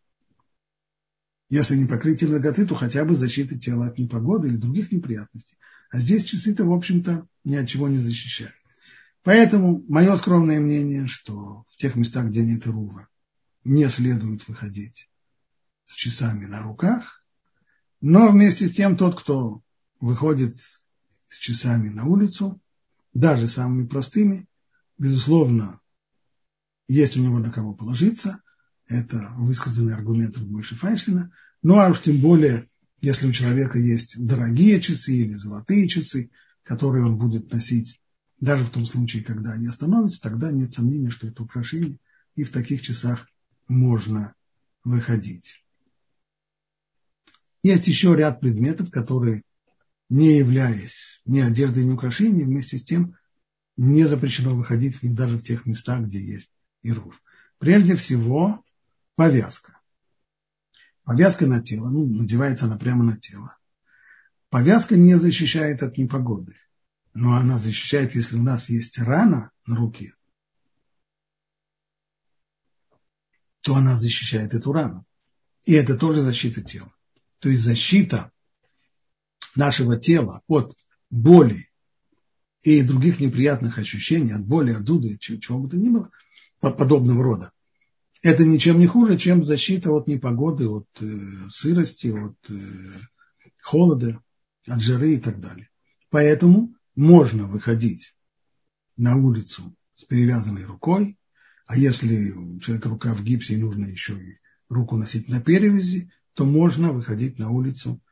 Если 1.51 1.77
не 1.77 1.87
покрытие 1.87 2.31
ноготы, 2.31 2.67
то 2.67 2.75
хотя 2.75 3.05
бы 3.05 3.15
защита 3.15 3.59
тела 3.59 3.89
от 3.89 3.99
непогоды 3.99 4.49
или 4.49 4.57
других 4.57 4.93
неприятностей. 4.93 5.57
А 5.91 5.99
здесь 5.99 6.25
часы-то, 6.25 6.65
в 6.65 6.73
общем-то, 6.73 7.27
ни 7.45 7.57
от 7.57 7.69
чего 7.69 7.89
не 7.89 7.99
защищают. 7.99 8.55
Поэтому 9.23 9.85
мое 9.89 10.17
скромное 10.17 10.61
мнение, 10.61 11.07
что 11.07 11.65
в 11.71 11.77
тех 11.77 11.97
местах, 11.97 12.27
где 12.27 12.43
нет 12.43 12.67
рува, 12.67 13.09
не 13.65 13.89
следует 13.89 14.47
выходить 14.49 15.11
с 15.87 15.95
часами 15.95 16.47
на 16.47 16.63
руках, 16.63 17.23
но 18.01 18.31
вместе 18.31 18.67
с 18.67 18.73
тем 18.73 18.97
тот, 18.97 19.21
кто 19.21 19.63
выходит 20.01 20.57
с 20.57 21.37
часами 21.39 21.89
на 21.89 22.07
улицу, 22.07 22.61
даже 23.13 23.49
самыми 23.49 23.87
простыми, 23.87 24.49
безусловно, 24.97 25.81
есть 26.89 27.17
у 27.17 27.23
него 27.23 27.39
на 27.39 27.53
кого 27.53 27.75
положиться. 27.75 28.41
Это 28.87 29.33
высказанный 29.37 29.95
аргумент 29.95 30.39
Мойши 30.39 30.77
Файнштейна. 30.77 31.31
Ну 31.63 31.79
а 31.79 31.89
уж 31.89 32.01
тем 32.01 32.21
более, 32.21 32.70
если 33.01 33.27
у 33.27 33.33
человека 33.33 33.79
есть 33.79 34.19
дорогие 34.19 34.81
часы 34.81 35.13
или 35.13 35.33
золотые 35.33 35.89
часы, 35.89 36.31
которые 36.63 37.05
он 37.05 37.19
будет 37.19 37.51
носить 37.53 38.01
даже 38.41 38.65
в 38.65 38.71
том 38.71 38.87
случае, 38.87 39.23
когда 39.23 39.53
они 39.53 39.67
остановятся, 39.67 40.21
тогда 40.23 40.51
нет 40.51 40.73
сомнения, 40.73 41.11
что 41.11 41.27
это 41.27 41.43
украшение, 41.43 41.99
и 42.35 42.45
в 42.45 42.51
таких 42.51 42.83
часах 42.83 43.27
можно 43.69 44.35
выходить. 44.83 45.65
Есть 47.63 47.89
еще 47.89 48.17
ряд 48.17 48.41
предметов, 48.41 48.91
которые, 48.91 49.43
не 50.09 50.39
являясь 50.39 51.21
ни 51.27 51.41
одеждой, 51.41 51.85
ни 51.85 51.93
украшением, 51.93 52.49
вместе 52.49 52.79
с 52.79 52.85
тем 52.85 53.17
не 53.77 54.05
запрещено 54.05 54.55
выходить 54.55 54.97
в 54.97 55.03
них 55.03 55.15
даже 55.15 55.37
в 55.37 55.43
тех 55.43 55.67
местах, 55.67 56.03
где 56.03 56.21
есть 56.21 56.51
Ирув. 56.83 57.21
Прежде 57.59 57.97
всего, 57.97 58.65
повязка. 59.17 59.80
Повязка 61.11 61.49
на 61.49 61.61
тело, 61.61 61.91
ну, 61.91 62.07
надевается 62.07 62.67
она 62.67 62.79
прямо 62.79 63.03
на 63.03 63.17
тело. 63.17 63.59
Повязка 64.49 64.95
не 64.97 65.17
защищает 65.17 65.83
от 65.83 65.99
непогоды, 65.99 66.55
но 67.15 67.35
она 67.35 67.59
защищает, 67.59 68.15
если 68.15 68.37
у 68.37 68.45
нас 68.45 68.69
есть 68.69 68.97
рана 68.97 69.51
на 69.67 69.75
руке, 69.75 70.15
то 73.63 73.75
она 73.75 73.97
защищает 73.97 74.55
эту 74.55 74.73
рану. 74.73 75.05
И 75.65 75.73
это 75.73 75.99
тоже 75.99 76.23
защита 76.23 76.63
тела. 76.63 76.95
То 77.41 77.49
есть 77.49 77.65
защита 77.65 78.31
нашего 79.57 79.99
тела 79.99 80.43
от 80.47 80.79
боли 81.11 81.73
и 82.63 82.83
других 82.83 83.19
неприятных 83.19 83.79
ощущений, 83.79 84.31
от 84.31 84.47
боли, 84.47 84.75
от 84.75 84.87
зуда, 84.87 85.19
чего 85.19 85.59
бы 85.59 85.69
то 85.69 85.77
ни 85.77 85.89
было– 85.89 86.09
подобного 86.61 87.25
рода. 87.25 87.53
Это 88.23 88.45
ничем 88.45 88.79
не 88.79 88.87
хуже, 88.87 89.19
чем 89.19 89.43
защита 89.43 89.91
от 89.93 90.07
непогоды, 90.07 90.69
от 90.69 90.89
э, 91.01 91.07
сырости, 91.49 92.09
от 92.09 92.37
э, 92.51 92.55
холода, 93.63 94.23
от 94.67 94.81
жары 94.83 95.15
и 95.15 95.19
так 95.19 95.41
далее. 95.41 95.71
Поэтому 96.11 96.75
можно 96.95 97.47
выходить 97.47 98.15
на 98.97 99.17
улицу 99.17 99.75
с 99.95 100.05
перевязанной 100.05 100.65
рукой, 100.65 101.19
а 101.67 101.79
если 101.79 102.33
у 102.33 102.61
человека 102.61 102.89
рука 102.91 103.15
в 103.15 103.23
гипсе 103.23 103.55
и 103.55 103.59
нужно 103.59 103.87
еще 103.87 104.15
и 104.15 104.39
руку 104.69 104.97
носить 104.97 105.29
на 105.29 105.41
перевязи, 105.41 106.11
то 106.35 106.45
можно 106.45 106.93
выходить 106.93 107.39
на 107.39 107.51
улицу 107.51 108.03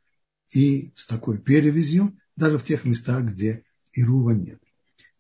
и 0.53 0.93
с 0.95 1.07
такой 1.07 1.39
перевязью, 1.39 2.17
даже 2.37 2.57
в 2.59 2.65
тех 2.65 2.85
местах, 2.85 3.25
где 3.25 3.65
и 3.93 4.03
рува 4.03 4.31
нет. 4.31 4.61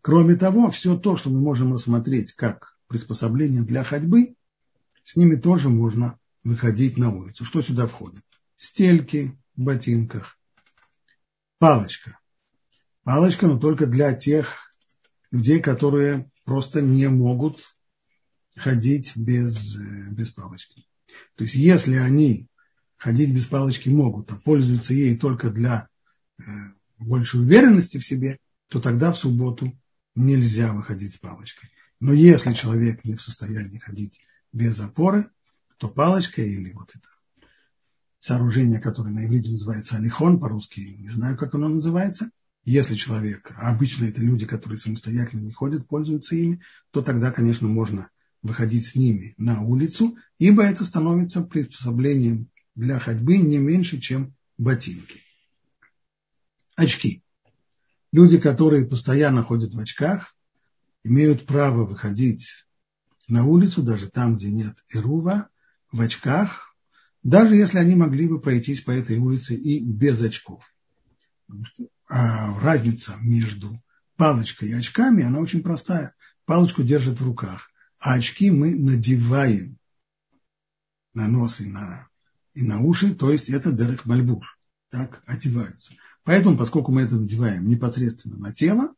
Кроме 0.00 0.36
того, 0.36 0.70
все 0.70 0.96
то, 0.96 1.18
что 1.18 1.28
мы 1.28 1.40
можем 1.40 1.74
рассмотреть 1.74 2.32
как 2.32 2.78
приспособления 2.86 3.62
для 3.62 3.84
ходьбы, 3.84 4.36
с 5.09 5.16
ними 5.16 5.36
тоже 5.36 5.70
можно 5.70 6.18
выходить 6.44 6.98
на 6.98 7.09
улицу. 7.09 7.46
Что 7.46 7.62
сюда 7.62 7.86
входит? 7.86 8.22
Стельки 8.59 9.34
в 9.56 9.62
ботинках, 9.62 10.38
палочка. 11.59 12.18
Палочка, 13.04 13.46
но 13.46 13.59
только 13.59 13.86
для 13.86 14.12
тех 14.12 14.70
людей, 15.30 15.61
которые 15.61 16.30
просто 16.44 16.82
не 16.82 17.09
могут 17.09 17.74
ходить 18.54 19.16
без, 19.16 19.76
э, 19.76 20.11
без 20.11 20.30
палочки. 20.30 20.84
То 21.36 21.44
есть, 21.44 21.54
если 21.54 21.94
они 21.94 22.46
ходить 22.98 23.32
без 23.32 23.46
палочки 23.46 23.88
могут, 23.88 24.30
а 24.30 24.36
пользуются 24.36 24.92
ей 24.92 25.16
только 25.16 25.48
для 25.48 25.88
э, 26.38 26.42
большей 26.98 27.40
уверенности 27.40 27.96
в 27.96 28.04
себе, 28.04 28.38
то 28.68 28.78
тогда 28.78 29.11
в 29.11 29.18
субботу 29.18 29.72
нельзя 30.14 30.74
выходить 30.74 31.14
с 31.14 31.18
палочкой. 31.18 31.70
Но 31.98 32.12
если 32.12 32.52
человек 32.52 33.06
не 33.06 33.14
в 33.16 33.22
состоянии 33.22 33.78
ходить 33.78 34.20
без 34.53 34.80
опоры, 34.80 35.30
то 35.78 35.88
палочка 35.88 36.42
или 36.42 36.72
вот 36.72 36.90
это 36.90 37.09
сооружение, 38.18 38.80
которое 38.80 39.11
на 39.11 39.24
иврите 39.24 39.51
называется 39.51 39.96
алихон, 39.96 40.40
по-русски 40.40 40.96
не 40.99 41.09
знаю, 41.09 41.36
как 41.36 41.55
оно 41.55 41.68
называется, 41.68 42.30
Если 42.64 42.96
человек, 42.96 43.53
а 43.57 43.70
обычно 43.70 44.05
это 44.05 44.20
люди, 44.20 44.44
которые 44.44 44.78
самостоятельно 44.78 45.40
не 45.40 45.53
ходят, 45.53 45.86
пользуются 45.86 46.34
ими, 46.34 46.61
то 46.90 47.01
тогда, 47.01 47.30
конечно, 47.30 47.66
можно 47.66 48.11
выходить 48.42 48.86
с 48.86 48.94
ними 48.94 49.34
на 49.38 49.62
улицу, 49.62 50.18
ибо 50.38 50.62
это 50.62 50.84
становится 50.84 51.42
приспособлением 51.42 52.51
для 52.74 52.99
ходьбы 52.99 53.38
не 53.38 53.59
меньше, 53.59 54.01
чем 54.01 54.34
ботинки. 54.59 55.22
Очки. 56.76 57.22
Люди, 58.12 58.38
которые 58.38 58.86
постоянно 58.86 59.42
ходят 59.42 59.74
в 59.74 59.78
очках, 59.78 60.36
имеют 61.05 61.46
право 61.46 61.86
выходить 61.86 62.66
на 63.28 63.44
улицу, 63.44 63.82
даже 63.82 64.08
там, 64.08 64.36
где 64.36 64.50
нет 64.50 64.76
Ирува, 64.90 65.48
в 65.92 66.00
очках, 66.00 66.74
даже 67.22 67.54
если 67.54 67.78
они 67.78 67.94
могли 67.94 68.26
бы 68.28 68.40
пройтись 68.40 68.80
по 68.80 68.90
этой 68.90 69.18
улице 69.18 69.54
и 69.54 69.84
без 69.84 70.20
очков. 70.22 70.64
А 72.08 72.58
разница 72.60 73.16
между 73.20 73.82
палочкой 74.16 74.70
и 74.70 74.74
очками, 74.74 75.22
она 75.22 75.40
очень 75.40 75.62
простая. 75.62 76.14
Палочку 76.44 76.82
держат 76.82 77.20
в 77.20 77.24
руках, 77.24 77.70
а 77.98 78.14
очки 78.14 78.50
мы 78.50 78.74
надеваем 78.74 79.78
на 81.12 81.28
нос 81.28 81.60
и 81.60 81.66
на, 81.66 82.08
и 82.54 82.62
на 82.62 82.80
уши, 82.80 83.14
то 83.14 83.30
есть 83.30 83.48
это 83.50 83.72
дерех 83.72 84.06
мальбуш, 84.06 84.58
так 84.90 85.22
одеваются. 85.26 85.94
Поэтому, 86.24 86.56
поскольку 86.56 86.92
мы 86.92 87.02
это 87.02 87.16
надеваем 87.16 87.68
непосредственно 87.68 88.36
на 88.36 88.52
тело, 88.54 88.94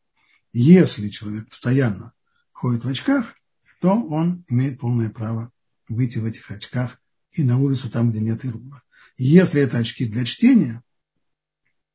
если 0.53 1.09
человек 1.09 1.49
постоянно 1.49 2.13
ходит 2.51 2.83
в 2.83 2.87
очках, 2.87 3.35
то 3.81 3.99
он 3.99 4.45
имеет 4.47 4.79
полное 4.79 5.09
право 5.09 5.51
выйти 5.89 6.19
в 6.19 6.25
этих 6.25 6.49
очках 6.51 7.01
и 7.31 7.43
на 7.43 7.57
улицу 7.57 7.89
там, 7.89 8.11
где 8.11 8.21
нет 8.21 8.45
ируба. 8.45 8.83
Если 9.17 9.59
это 9.59 9.79
очки 9.79 10.05
для 10.05 10.23
чтения, 10.23 10.83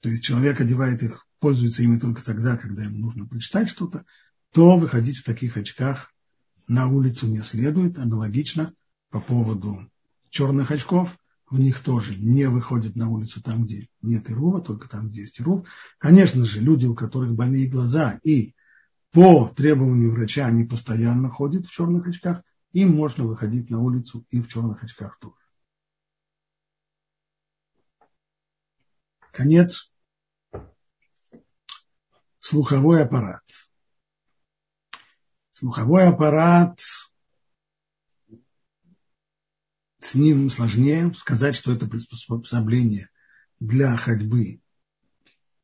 то 0.00 0.08
есть 0.08 0.24
человек 0.24 0.60
одевает 0.60 1.02
их, 1.04 1.26
пользуется 1.38 1.84
ими 1.84 1.98
только 1.98 2.24
тогда, 2.24 2.56
когда 2.56 2.82
ему 2.82 2.98
нужно 2.98 3.26
прочитать 3.26 3.70
что-то, 3.70 4.04
то 4.52 4.76
выходить 4.76 5.18
в 5.18 5.24
таких 5.24 5.56
очках 5.56 6.12
на 6.66 6.88
улицу 6.88 7.28
не 7.28 7.42
следует. 7.42 7.98
Аналогично 7.98 8.74
по 9.10 9.20
поводу 9.20 9.88
черных 10.30 10.72
очков, 10.72 11.16
в 11.48 11.60
них 11.60 11.78
тоже 11.78 12.16
не 12.18 12.48
выходят 12.48 12.96
на 12.96 13.08
улицу 13.08 13.40
там, 13.40 13.64
где 13.64 13.86
нет 14.02 14.28
ирува, 14.28 14.60
только 14.60 14.88
там, 14.88 15.06
где 15.08 15.20
есть 15.20 15.40
ирув. 15.40 15.68
Конечно 15.98 16.44
же, 16.44 16.60
люди, 16.60 16.86
у 16.86 16.96
которых 16.96 17.36
больные 17.36 17.68
глаза, 17.68 18.18
и 18.24 18.55
по 19.12 19.48
требованию 19.48 20.12
врача 20.12 20.46
они 20.46 20.64
постоянно 20.64 21.28
ходят 21.28 21.66
в 21.66 21.72
черных 21.72 22.06
очках, 22.06 22.42
им 22.72 22.94
можно 22.94 23.24
выходить 23.24 23.70
на 23.70 23.80
улицу 23.80 24.26
и 24.30 24.40
в 24.40 24.48
черных 24.48 24.82
очках 24.84 25.18
тоже. 25.18 25.36
Конец. 29.32 29.92
Слуховой 32.40 33.02
аппарат. 33.02 33.42
Слуховой 35.52 36.06
аппарат, 36.06 36.78
с 39.98 40.14
ним 40.14 40.50
сложнее 40.50 41.12
сказать, 41.14 41.56
что 41.56 41.72
это 41.72 41.88
приспособление 41.88 43.08
для 43.58 43.96
ходьбы 43.96 44.60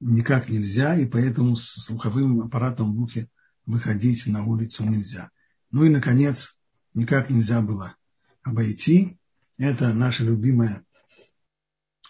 никак 0.03 0.49
нельзя, 0.49 0.97
и 0.97 1.07
поэтому 1.07 1.57
с 1.57 1.85
слуховым 1.85 2.43
аппаратом 2.43 2.95
в 2.95 3.01
ухе 3.01 3.29
выходить 3.65 4.27
на 4.27 4.45
улицу 4.45 4.85
нельзя. 4.85 5.31
Ну 5.71 5.85
и, 5.85 5.89
наконец, 5.89 6.59
никак 6.93 7.31
нельзя 7.31 7.63
было 7.63 7.97
обойти. 8.43 9.19
Это 9.59 9.95
наша 9.95 10.25
любимая 10.25 10.85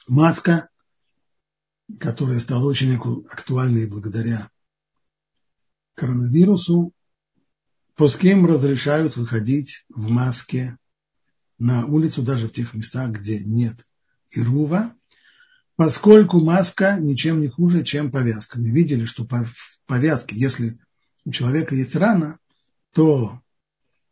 маска, 0.08 0.70
которая 2.00 2.40
стала 2.40 2.64
очень 2.64 2.96
актуальной 2.96 3.86
благодаря 3.86 4.50
коронавирусу. 5.94 6.92
Пуским 7.94 8.46
разрешают 8.46 9.16
выходить 9.16 9.84
в 9.90 10.08
маске 10.08 10.78
на 11.58 11.84
улицу, 11.84 12.22
даже 12.22 12.48
в 12.48 12.52
тех 12.52 12.72
местах, 12.72 13.10
где 13.10 13.44
нет 13.44 13.86
ирува, 14.30 14.96
поскольку 15.76 16.40
маска 16.40 16.98
ничем 17.00 17.40
не 17.40 17.48
хуже, 17.48 17.84
чем 17.84 18.10
повязка. 18.10 18.58
Мы 18.58 18.70
видели, 18.70 19.04
что 19.04 19.24
по 19.24 19.46
повязке, 19.86 20.36
если 20.36 20.78
у 21.24 21.30
человека 21.30 21.74
есть 21.74 21.96
рана, 21.96 22.38
то 22.92 23.40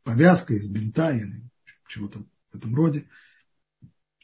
повязка 0.03 0.55
из 0.55 0.69
бинта 0.69 1.11
или 1.11 1.51
чего-то 1.89 2.25
в 2.53 2.57
этом 2.57 2.75
роде, 2.75 3.05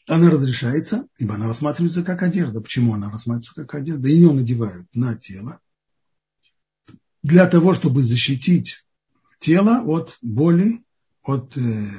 она 0.09 0.31
разрешается, 0.31 1.09
ибо 1.19 1.35
она 1.35 1.47
рассматривается 1.49 2.05
как 2.05 2.23
одежда. 2.23 2.61
Почему 2.61 2.95
она 2.95 3.11
рассматривается 3.11 3.55
как 3.55 3.75
одежда? 3.75 4.09
Ее 4.09 4.33
надевают 4.33 4.87
на 4.95 5.17
тело 5.17 5.61
для 7.27 7.47
того, 7.49 7.75
чтобы 7.75 8.05
защитить 8.05 8.87
тело 9.41 9.83
от 9.85 10.17
боли, 10.23 10.85
от 11.25 11.57
э, 11.57 11.91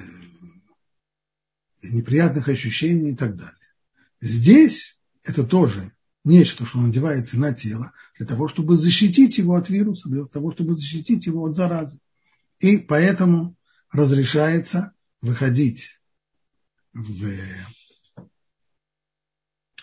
неприятных 1.84 2.48
ощущений 2.48 3.12
и 3.12 3.16
так 3.16 3.36
далее. 3.36 3.54
Здесь 4.22 4.97
это 5.28 5.46
тоже 5.46 5.92
нечто, 6.24 6.66
что 6.66 6.80
надевается 6.80 7.38
на 7.38 7.54
тело, 7.54 7.92
для 8.18 8.26
того, 8.26 8.48
чтобы 8.48 8.76
защитить 8.78 9.38
его 9.38 9.56
от 9.56 9.70
вируса, 9.70 10.10
для 10.10 10.26
того, 10.26 10.52
чтобы 10.52 10.76
защитить 10.76 11.26
его 11.26 11.46
от 11.46 11.56
заразы. 11.56 12.00
И 12.60 12.78
поэтому 12.78 13.56
разрешается 13.92 14.94
выходить 15.22 16.02
в, 16.94 17.30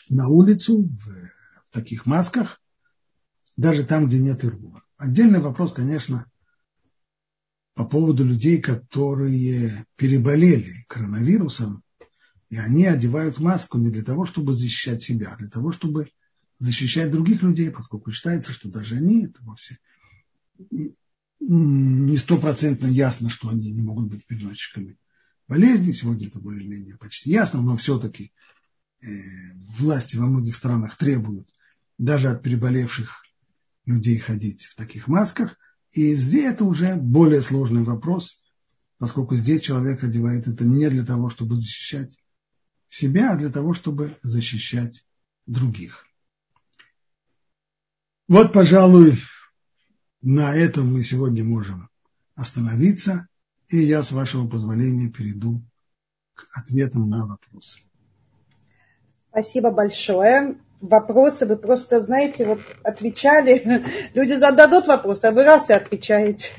на 0.09 0.29
улицу 0.29 0.83
в, 0.83 1.07
в 1.07 1.71
таких 1.71 2.07
масках, 2.07 2.61
даже 3.57 3.85
там, 3.85 4.09
где 4.09 4.19
нет 4.19 4.45
иргула. 4.45 4.83
Отдельный 4.97 5.41
вопрос, 5.41 5.73
конечно, 5.73 6.31
по 7.75 7.85
поводу 7.85 8.25
людей, 8.25 8.61
которые 8.61 9.85
переболели 9.97 10.85
коронавирусом, 10.89 11.84
и 12.51 12.57
они 12.57 12.87
одевают 12.87 13.41
маску 13.41 13.79
не 13.79 13.91
для 13.91 14.03
того, 14.03 14.27
чтобы 14.27 14.53
защищать 14.53 15.03
себя, 15.03 15.33
а 15.33 15.37
для 15.37 15.49
того, 15.49 15.73
чтобы 15.73 16.11
защищать 16.59 17.11
других 17.11 17.43
людей, 17.43 17.71
поскольку 17.71 18.13
считается, 18.13 18.53
что 18.53 18.69
даже 18.69 18.97
они 18.97 19.27
это 19.27 19.43
вовсе 19.43 19.79
не 21.41 22.17
стопроцентно 22.17 22.87
ясно, 22.87 23.29
что 23.29 23.49
они 23.49 23.71
не 23.73 23.83
могут 23.83 24.07
быть 24.07 24.27
переносчиками 24.27 24.99
болезни. 25.47 25.93
Сегодня 25.93 26.29
это 26.29 26.41
более-менее 26.41 26.97
почти 26.97 27.31
ясно, 27.31 27.61
но 27.61 27.77
все-таки 27.77 28.33
э, 29.03 29.07
власти 29.79 30.17
во 30.17 30.27
многих 30.27 30.57
странах 30.57 30.97
требуют 30.97 31.49
даже 31.99 32.29
от 32.29 32.43
переболевших 32.43 33.25
людей 33.85 34.19
ходить 34.19 34.65
в 34.65 34.77
таких 34.77 35.09
масках. 35.09 35.57
И 35.93 36.15
здесь 36.17 36.47
это 36.47 36.65
уже 36.65 36.97
более 36.97 37.43
сложный 37.43 37.83
вопрос, 37.83 38.43
поскольку 38.99 39.35
здесь 39.37 39.61
человек 39.61 40.03
одевает 40.03 40.49
это 40.49 40.65
не 40.65 40.89
для 40.89 41.05
того, 41.05 41.29
чтобы 41.31 41.57
защищать 41.57 42.17
себя, 42.95 43.33
а 43.33 43.37
для 43.37 43.51
того, 43.51 43.75
чтобы 43.75 44.17
защищать 44.23 45.05
других. 45.47 46.07
Вот, 48.29 48.53
пожалуй, 48.53 49.17
на 50.23 50.55
этом 50.55 50.93
мы 50.93 51.03
сегодня 51.03 51.45
можем 51.45 51.91
остановиться, 52.37 53.29
и 53.69 53.79
я, 53.79 54.03
с 54.03 54.13
вашего 54.13 54.49
позволения, 54.49 55.11
перейду 55.11 55.61
к 56.35 56.47
ответам 56.53 57.11
на 57.11 57.27
вопросы. 57.27 57.81
Спасибо 59.31 59.71
большое. 59.71 60.59
Вопросы 60.81 61.47
вы 61.47 61.57
просто, 61.57 62.01
знаете, 62.01 62.47
вот 62.47 62.61
отвечали, 62.85 63.85
люди 64.15 64.35
зададут 64.35 64.87
вопросы, 64.87 65.27
а 65.27 65.33
вы 65.33 65.43
раз 65.43 65.69
и 65.71 65.73
отвечаете. 65.73 66.53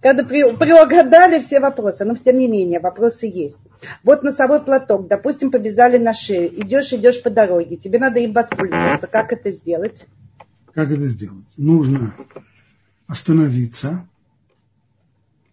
Когда 0.00 0.24
приугадали 0.24 1.40
все 1.40 1.60
вопросы, 1.60 2.04
но 2.04 2.14
тем 2.14 2.38
не 2.38 2.48
менее 2.48 2.80
вопросы 2.80 3.26
есть. 3.26 3.56
Вот 4.02 4.22
носовой 4.22 4.62
платок, 4.62 5.08
допустим, 5.08 5.50
повязали 5.50 5.98
на 5.98 6.14
шею, 6.14 6.48
идешь, 6.60 6.92
идешь 6.92 7.22
по 7.22 7.30
дороге, 7.30 7.76
тебе 7.76 7.98
надо 7.98 8.20
им 8.20 8.32
воспользоваться. 8.32 9.06
Как 9.06 9.32
это 9.32 9.50
сделать? 9.50 10.06
Как 10.74 10.90
это 10.90 11.06
сделать? 11.06 11.52
Нужно 11.56 12.14
остановиться, 13.06 14.08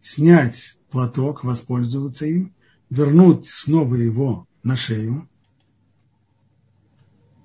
снять 0.02 0.76
платок, 0.90 1.44
воспользоваться 1.44 2.26
им, 2.26 2.54
вернуть 2.90 3.48
снова 3.48 3.96
его 3.96 4.48
на 4.64 4.78
шею 4.78 5.28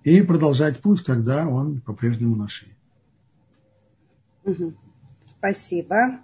и 0.04 0.22
продолжать 0.22 0.80
путь, 0.80 1.02
когда 1.02 1.46
он 1.46 1.80
по-прежнему 1.80 2.36
на 2.36 2.48
шее. 2.48 2.74
Спасибо. 5.22 6.20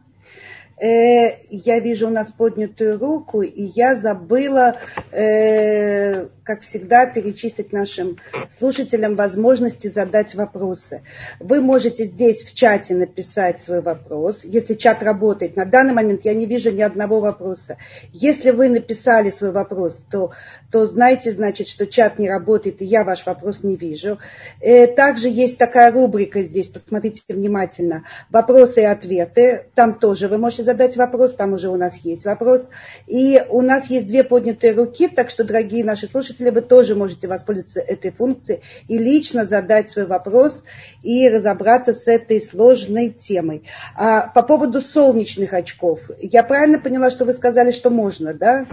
Э, 0.81 1.37
я 1.51 1.79
вижу 1.79 2.09
у 2.09 2.11
нас 2.11 2.33
поднятую 2.33 2.99
руку, 2.99 3.43
и 3.43 3.63
я 3.63 3.95
забыла, 3.95 4.77
э, 5.13 6.27
как 6.43 6.63
всегда, 6.63 7.07
перечислить 7.07 7.73
нашим 7.73 8.19
слушателям 8.59 9.15
возможности 9.15 9.89
задать 9.89 10.35
вопросы. 10.35 11.03
Вы 11.39 11.61
можете 11.61 12.05
здесь 12.05 12.43
в 12.43 12.55
чате 12.55 12.95
написать 12.95 13.61
свой 13.61 13.83
вопрос. 13.83 14.45
Если 14.45 14.75
чат 14.75 15.03
работает, 15.03 15.57
на 15.57 15.65
данный 15.65 15.95
момент 15.95 16.25
я 16.25 16.35
не 16.35 16.47
вижу 16.47 16.73
ни 16.73 16.83
одного 16.83 17.21
вопроса. 17.21 17.77
Если 18.13 18.51
вы 18.51 18.69
написали 18.69 19.31
свой 19.31 19.53
вопрос, 19.53 20.03
то, 20.11 20.33
то 20.73 20.87
знайте, 20.89 21.33
значит, 21.33 21.69
что 21.69 21.87
чат 21.87 22.19
не 22.19 22.29
работает, 22.29 22.83
и 22.83 22.85
я 22.85 23.05
ваш 23.05 23.27
вопрос 23.27 23.63
не 23.63 23.77
вижу. 23.77 24.19
Э, 24.61 24.89
также 24.89 25.29
есть 25.29 25.57
такая 25.57 25.93
рубрика 25.93 26.43
здесь, 26.43 26.69
посмотрите 26.69 27.23
внимательно, 27.29 28.05
вопросы 28.31 28.83
и 28.83 28.85
ответы. 28.85 29.67
Там 29.77 29.95
тоже 29.95 30.27
вы 30.27 30.39
можете 30.39 30.64
задать 30.65 30.97
вопрос, 30.97 31.35
там 31.35 31.53
уже 31.53 31.69
у 31.69 31.77
нас 31.77 31.99
есть 31.99 32.25
вопрос. 32.25 32.69
И 33.07 33.41
у 33.49 33.63
нас 33.63 33.89
есть 33.91 34.07
две 34.07 34.25
поднятые 34.25 34.73
руки, 34.73 35.09
так 35.09 35.31
что, 35.31 35.45
дорогие 35.45 35.85
наши 35.85 36.09
слушатели, 36.09 36.51
вы 36.51 36.63
тоже 36.63 36.95
можете 36.95 37.29
воспользоваться 37.29 37.81
этой 37.81 38.11
функцией 38.11 38.63
и 38.89 38.99
лично 38.99 39.47
задать 39.47 39.91
свой 39.91 40.07
вопрос 40.07 40.65
и 41.03 41.29
разобраться 41.29 41.95
с 41.95 42.09
этой 42.09 42.43
сложной 42.43 43.11
темой. 43.11 43.65
А 43.97 44.29
по 44.29 44.43
поводу 44.43 44.81
солнечных 44.81 45.53
очков, 45.53 46.11
я 46.21 46.43
правильно 46.43 46.79
поняла, 46.79 47.11
что 47.11 47.25
вы 47.25 47.35
сказали, 47.35 47.71
что 47.71 47.91
можно, 47.91 48.35
да? 48.35 48.67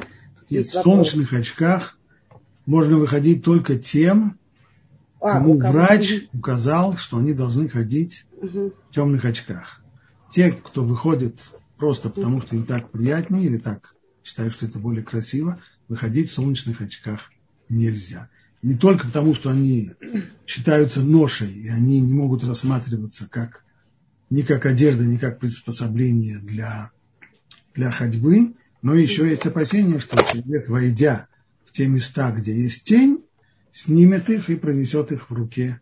Нет, 0.49 0.67
в 0.67 0.73
солнечных 0.73 1.33
очках 1.33 1.97
можно 2.65 2.97
выходить 2.97 3.43
только 3.43 3.75
тем, 3.75 4.37
а, 5.21 5.33
кому 5.33 5.57
врач 5.57 6.27
указал, 6.33 6.97
что 6.97 7.17
они 7.17 7.33
должны 7.33 7.69
ходить 7.69 8.25
угу. 8.41 8.73
в 8.89 8.93
темных 8.93 9.23
очках. 9.25 9.81
Те, 10.31 10.51
кто 10.51 10.83
выходит 10.83 11.35
просто 11.81 12.11
потому, 12.11 12.41
что 12.41 12.55
им 12.55 12.67
так 12.67 12.91
приятнее 12.91 13.47
или 13.47 13.57
так 13.57 13.95
считают, 14.23 14.53
что 14.53 14.67
это 14.67 14.77
более 14.77 15.03
красиво, 15.03 15.59
выходить 15.87 16.29
в 16.29 16.33
солнечных 16.33 16.79
очках 16.79 17.31
нельзя. 17.69 18.29
Не 18.61 18.75
только 18.75 19.07
потому, 19.07 19.33
что 19.33 19.49
они 19.49 19.93
считаются 20.45 21.01
ношей, 21.01 21.51
и 21.51 21.69
они 21.69 21.99
не 21.99 22.13
могут 22.13 22.43
рассматриваться 22.43 23.27
как, 23.27 23.65
ни 24.29 24.43
как 24.43 24.67
одежда, 24.67 25.05
ни 25.05 25.17
как 25.17 25.39
приспособление 25.39 26.37
для, 26.37 26.91
для 27.73 27.89
ходьбы, 27.89 28.53
но 28.83 28.93
еще 28.93 29.27
есть 29.27 29.47
опасение, 29.47 29.99
что 29.99 30.17
человек, 30.17 30.69
войдя 30.69 31.29
в 31.65 31.71
те 31.71 31.87
места, 31.87 32.29
где 32.29 32.53
есть 32.53 32.83
тень, 32.83 33.25
снимет 33.71 34.29
их 34.29 34.51
и 34.51 34.55
пронесет 34.55 35.11
их 35.11 35.31
в 35.31 35.33
руке. 35.33 35.81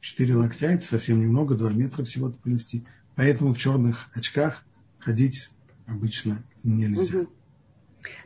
Четыре 0.00 0.36
локтя, 0.36 0.68
это 0.68 0.86
совсем 0.86 1.20
немного, 1.20 1.54
два 1.54 1.70
метра 1.70 2.02
всего-то 2.02 2.38
принести. 2.38 2.86
Поэтому 3.14 3.52
в 3.52 3.58
черных 3.58 4.08
очках 4.14 4.64
ходить 5.04 5.50
обычно 5.86 6.42
нельзя. 6.62 7.20
Угу. 7.20 7.28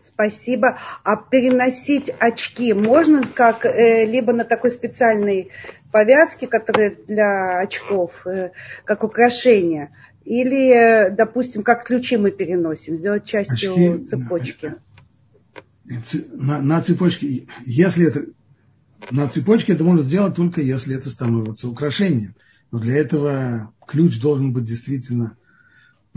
Спасибо. 0.04 0.78
А 1.04 1.16
переносить 1.16 2.10
очки 2.18 2.72
можно 2.72 3.26
как 3.26 3.64
э, 3.64 4.04
либо 4.04 4.32
на 4.32 4.44
такой 4.44 4.72
специальной 4.72 5.50
повязке, 5.92 6.46
которая 6.46 6.96
для 7.06 7.60
очков, 7.60 8.26
э, 8.26 8.50
как 8.84 9.04
украшение, 9.04 9.90
или, 10.24 10.72
э, 10.72 11.10
допустим, 11.14 11.62
как 11.62 11.84
ключи 11.84 12.16
мы 12.16 12.30
переносим, 12.30 12.98
сделать 12.98 13.24
частью 13.24 13.72
очки, 13.72 14.06
цепочки. 14.06 14.74
На, 16.32 16.60
на 16.60 16.82
цепочке, 16.82 17.46
если 17.64 18.08
это 18.08 18.26
на 19.10 19.28
цепочке 19.28 19.72
это 19.72 19.84
можно 19.84 20.02
сделать 20.02 20.34
только 20.34 20.60
если 20.60 20.96
это 20.96 21.08
становится 21.10 21.68
украшением. 21.68 22.34
Но 22.70 22.78
для 22.78 22.96
этого 22.96 23.72
ключ 23.86 24.20
должен 24.20 24.52
быть 24.52 24.64
действительно 24.64 25.36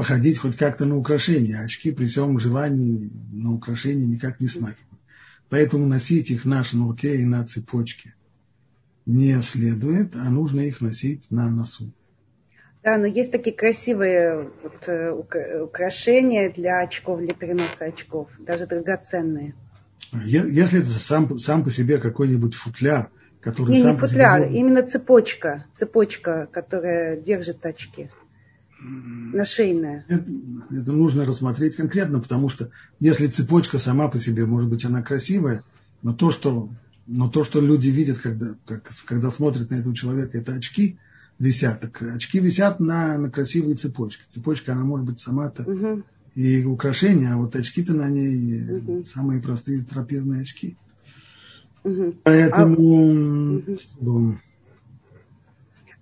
походить 0.01 0.39
хоть 0.39 0.57
как-то 0.57 0.85
на 0.85 0.97
украшение. 0.97 1.59
А 1.59 1.65
очки 1.65 1.91
при 1.91 2.07
всем 2.07 2.39
желании 2.39 3.11
на 3.31 3.53
украшение 3.53 4.07
никак 4.07 4.39
не 4.39 4.47
смахивают. 4.47 4.99
Поэтому 5.47 5.85
носить 5.85 6.31
их 6.31 6.43
на 6.43 6.63
шнурке 6.63 7.17
и 7.17 7.23
на 7.23 7.45
цепочке 7.45 8.15
не 9.05 9.39
следует, 9.43 10.15
а 10.15 10.31
нужно 10.31 10.61
их 10.61 10.81
носить 10.81 11.29
на 11.29 11.51
носу. 11.51 11.93
Да, 12.83 12.97
но 12.97 13.05
есть 13.05 13.31
такие 13.31 13.55
красивые 13.55 14.49
вот, 14.63 14.87
э, 14.87 15.11
украшения 15.11 16.51
для 16.51 16.79
очков, 16.79 17.19
для 17.19 17.35
переноса 17.35 17.85
очков, 17.85 18.27
даже 18.39 18.65
драгоценные. 18.65 19.53
Если 20.13 20.79
это 20.79 20.89
сам, 20.89 21.37
сам 21.37 21.63
по 21.63 21.69
себе 21.69 21.99
какой-нибудь 21.99 22.55
футляр, 22.55 23.11
который 23.39 23.75
не, 23.75 23.83
сам 23.83 23.93
не 23.93 23.99
футляр, 23.99 24.47
себе... 24.47 24.57
именно 24.57 24.81
цепочка, 24.81 25.65
цепочка, 25.75 26.49
которая 26.51 27.17
держит 27.17 27.63
очки. 27.67 28.09
Нашейная. 28.83 30.05
Это, 30.07 30.25
это 30.71 30.91
нужно 30.91 31.25
рассмотреть 31.25 31.75
конкретно, 31.75 32.19
потому 32.19 32.49
что 32.49 32.69
если 32.99 33.27
цепочка 33.27 33.79
сама 33.79 34.07
по 34.07 34.19
себе, 34.19 34.45
может 34.45 34.69
быть, 34.69 34.85
она 34.85 35.01
красивая, 35.03 35.63
но 36.01 36.13
то, 36.13 36.31
что, 36.31 36.69
но 37.05 37.29
то, 37.29 37.43
что 37.43 37.61
люди 37.61 37.89
видят, 37.89 38.17
когда, 38.19 38.55
как, 38.65 38.89
когда 39.05 39.29
смотрят 39.29 39.69
на 39.69 39.75
этого 39.75 39.95
человека, 39.95 40.37
это 40.37 40.53
очки 40.53 40.97
висят. 41.37 41.81
Так 41.81 42.01
очки 42.01 42.39
висят 42.39 42.79
на, 42.79 43.17
на 43.17 43.29
красивой 43.29 43.75
цепочке. 43.75 44.23
Цепочка, 44.29 44.73
она 44.73 44.83
может 44.83 45.05
быть 45.05 45.19
сама-то 45.19 45.63
угу 45.63 46.03
и 46.35 46.63
украшения, 46.63 47.33
а 47.33 47.37
вот 47.37 47.55
очки-то 47.55 47.93
на 47.93 48.09
ней 48.09 48.77
угу. 48.77 49.05
самые 49.05 49.41
простые 49.41 49.83
трапезные 49.83 50.41
очки. 50.41 50.77
Угу. 51.83 52.15
Поэтому... 52.23 53.61
А... 53.67 54.37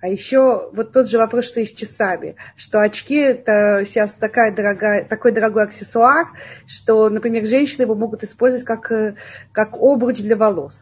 А 0.01 0.07
еще 0.07 0.69
вот 0.73 0.93
тот 0.93 1.09
же 1.09 1.17
вопрос, 1.17 1.45
что 1.45 1.59
и 1.59 1.65
с 1.65 1.71
часами, 1.73 2.35
что 2.55 2.81
очки 2.81 3.15
это 3.15 3.83
сейчас 3.85 4.13
такая 4.13 4.55
дорогая, 4.55 5.05
такой 5.05 5.33
дорогой 5.33 5.63
аксессуар, 5.63 6.27
что, 6.67 7.09
например, 7.09 7.45
женщины 7.45 7.83
его 7.83 7.95
могут 7.95 8.23
использовать 8.23 8.65
как, 8.65 8.91
э, 8.91 9.15
как 9.51 9.73
обруч 9.73 10.19
для 10.19 10.37
волос. 10.37 10.79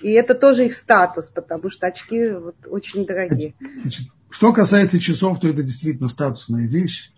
И 0.00 0.10
это 0.10 0.34
тоже 0.34 0.66
их 0.66 0.74
статус, 0.74 1.26
потому 1.26 1.70
что 1.70 1.86
очки 1.86 2.30
вот 2.30 2.56
очень 2.66 3.06
дорогие. 3.06 3.54
Значит, 3.82 4.08
что 4.30 4.52
касается 4.52 4.98
часов, 4.98 5.38
то 5.38 5.48
это 5.48 5.62
действительно 5.62 6.08
статусная 6.08 6.68
вещь 6.68 7.12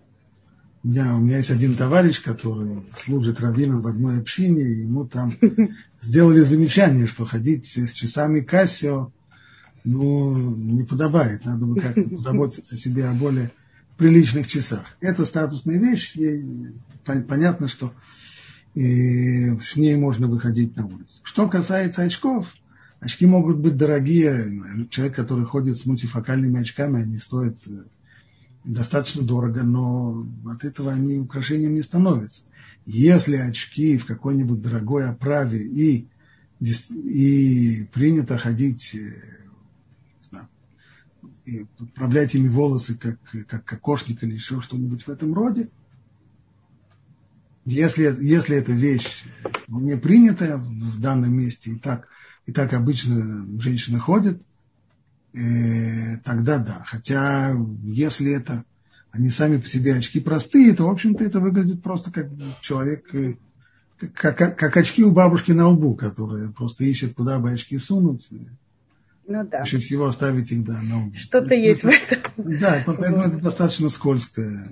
меня, 0.87 1.17
у 1.17 1.21
меня 1.21 1.39
есть 1.39 1.51
один 1.51 1.75
товарищ, 1.75 2.23
который 2.23 2.83
служит 2.97 3.41
раввином 3.41 3.83
в 3.83 3.87
одной 3.89 4.21
общине, 4.21 4.63
и 4.63 4.83
ему 4.83 5.05
там 5.07 5.37
сделали 6.01 6.41
замечание, 6.41 7.07
что 7.07 7.25
ходить 7.25 7.67
с 7.67 7.93
часами 7.93 8.41
Кассио, 8.41 9.13
ну, 9.87 10.55
не 10.57 10.83
подобает. 10.83 11.45
Надо 11.45 11.65
бы 11.65 11.81
как-то 11.81 12.03
позаботиться 12.03 12.77
себе 12.77 13.07
о 13.07 13.15
более 13.15 13.53
приличных 13.97 14.49
часах. 14.49 14.85
Это 15.01 15.25
статусная 15.25 15.79
вещь, 15.79 16.17
и 16.17 16.75
понятно, 17.05 17.69
что 17.69 17.93
и 18.75 19.57
с 19.61 19.77
ней 19.77 19.97
можно 19.97 20.27
выходить 20.27 20.77
на 20.77 20.87
улицу. 20.87 21.21
Что 21.23 21.49
касается 21.49 22.03
очков, 22.03 22.53
очки 22.99 23.27
могут 23.27 23.59
быть 23.59 23.77
дорогие. 23.77 24.89
Человек, 24.91 25.15
который 25.15 25.45
ходит 25.45 25.79
с 25.79 25.87
мультифокальными 25.87 26.61
очками, 26.61 27.03
они 27.03 27.19
стоят 27.19 27.57
э, 27.69 27.71
достаточно 28.65 29.23
дорого, 29.23 29.63
но 29.63 30.27
от 30.47 30.65
этого 30.65 30.93
они 30.93 31.19
украшением 31.19 31.77
не 31.77 31.83
становятся. 31.83 32.43
Если 32.85 33.37
очки 33.37 33.99
в 33.99 34.05
какой-нибудь 34.05 34.61
дорогой 34.61 35.09
оправе 35.09 35.59
и, 35.59 36.09
и 36.61 37.89
принято 37.93 38.37
ходить, 38.37 38.95
э, 38.95 39.46
и 41.47 41.67
управлять 41.79 42.35
ими 42.35 42.49
волосы, 42.49 42.97
как, 42.97 43.19
как 43.49 43.65
кокошник 43.65 44.23
или 44.23 44.35
еще 44.35 44.61
что-нибудь 44.61 45.03
в 45.03 45.09
этом 45.09 45.33
роде, 45.33 45.69
если, 47.65 48.15
если 48.21 48.57
эта 48.57 48.73
вещь 48.73 49.25
не 49.69 49.97
принята 49.97 50.59
в 50.59 51.01
данном 51.01 51.35
месте, 51.35 51.73
и 51.73 51.79
так, 51.79 52.09
и 52.47 52.53
так 52.53 52.75
обычно 52.75 53.47
женщины 53.61 53.99
ходят– 53.99 54.43
э, 55.37 56.19
тогда 56.25 56.59
да. 56.59 56.83
Хотя, 56.87 57.55
если 57.85 58.33
это 58.33 58.65
они 59.11 59.31
сами 59.31 59.59
по 59.59 59.69
себе 59.69 59.95
очки 59.95 60.21
простые, 60.21 60.75
то, 60.75 60.87
в 60.87 60.91
общем-то, 60.91 61.25
это 61.25 61.41
выглядит 61.41 61.83
просто 61.83 62.11
как 62.11 62.29
человек, 62.61 63.15
э, 63.15 63.37
как, 63.99 64.37
как, 64.37 64.59
как 64.59 64.77
очки 64.77 65.05
у 65.05 65.13
бабушки 65.13 65.53
на 65.53 65.69
лбу, 65.69 65.95
которые 65.95 66.51
просто 66.51 66.85
ищет, 66.85 67.15
куда 67.15 67.39
бы 67.39 67.51
очки 67.51 67.79
сунуть. 67.79 68.29
Ну 69.29 69.45
да. 69.45 69.61
Лучше 69.61 69.79
всего 69.79 70.07
оставить 70.07 70.53
их, 70.53 70.65
да, 70.65 70.79
лбу. 70.83 71.13
Что-то 71.17 71.47
это, 71.47 71.55
есть 71.55 71.85
это, 71.85 71.89
в 71.89 72.13
этом. 72.13 72.59
Да, 72.59 72.83
поэтому 72.87 73.17
вот. 73.17 73.27
это 73.27 73.43
достаточно 73.43 73.89
скользкое. 73.89 74.69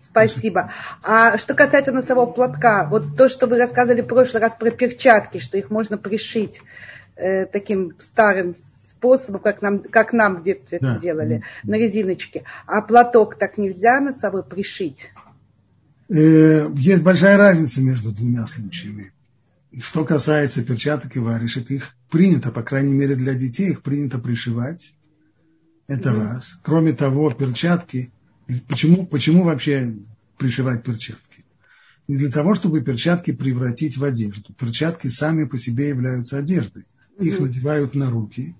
Спасибо. 0.00 0.72
А 1.02 1.38
что 1.38 1.54
касается 1.54 1.92
носового 1.92 2.30
платка, 2.30 2.88
вот 2.90 3.16
то, 3.16 3.28
что 3.28 3.46
вы 3.46 3.58
рассказывали 3.58 4.00
в 4.00 4.06
прошлый 4.06 4.42
раз 4.42 4.54
про 4.58 4.70
перчатки, 4.70 5.38
что 5.38 5.56
их 5.56 5.70
можно 5.70 5.96
пришить 5.96 6.60
э, 7.14 7.46
таким 7.46 7.94
старым 8.00 8.56
способов, 8.56 9.42
как 9.42 9.62
нам, 9.62 9.78
как 9.78 10.12
нам 10.12 10.40
в 10.40 10.42
детстве 10.42 10.78
да. 10.80 10.92
это 10.92 11.00
делали, 11.00 11.42
на 11.62 11.76
резиночке. 11.76 12.44
А 12.66 12.82
платок 12.82 13.36
так 13.38 13.58
нельзя 13.58 14.00
носовой 14.00 14.42
пришить? 14.42 15.10
Э, 16.08 16.68
есть 16.74 17.02
большая 17.02 17.36
разница 17.36 17.80
между 17.80 18.10
двумя 18.10 18.44
случаями. 18.46 19.12
Что 19.76 20.04
касается 20.04 20.64
перчаток 20.64 21.14
и 21.16 21.18
варежек, 21.18 21.70
их 21.70 21.94
принято, 22.10 22.50
по 22.50 22.62
крайней 22.62 22.94
мере 22.94 23.16
для 23.16 23.34
детей, 23.34 23.70
их 23.70 23.82
принято 23.82 24.18
пришивать. 24.18 24.94
Это 25.86 26.10
mm 26.10 26.18
раз. 26.18 26.58
Кроме 26.62 26.92
того, 26.92 27.30
перчатки, 27.32 28.10
почему, 28.66 29.06
почему 29.06 29.44
вообще 29.44 29.94
пришивать 30.38 30.84
перчатки? 30.84 31.44
Не 32.06 32.16
для 32.16 32.30
того, 32.30 32.54
чтобы 32.54 32.80
перчатки 32.80 33.32
превратить 33.32 33.98
в 33.98 34.04
одежду. 34.04 34.54
Перчатки 34.54 35.08
сами 35.08 35.44
по 35.44 35.58
себе 35.58 35.88
являются 35.88 36.38
одеждой. 36.38 36.86
Их 37.20 37.38
надевают 37.38 37.94
на 37.94 38.08
руки 38.08 38.54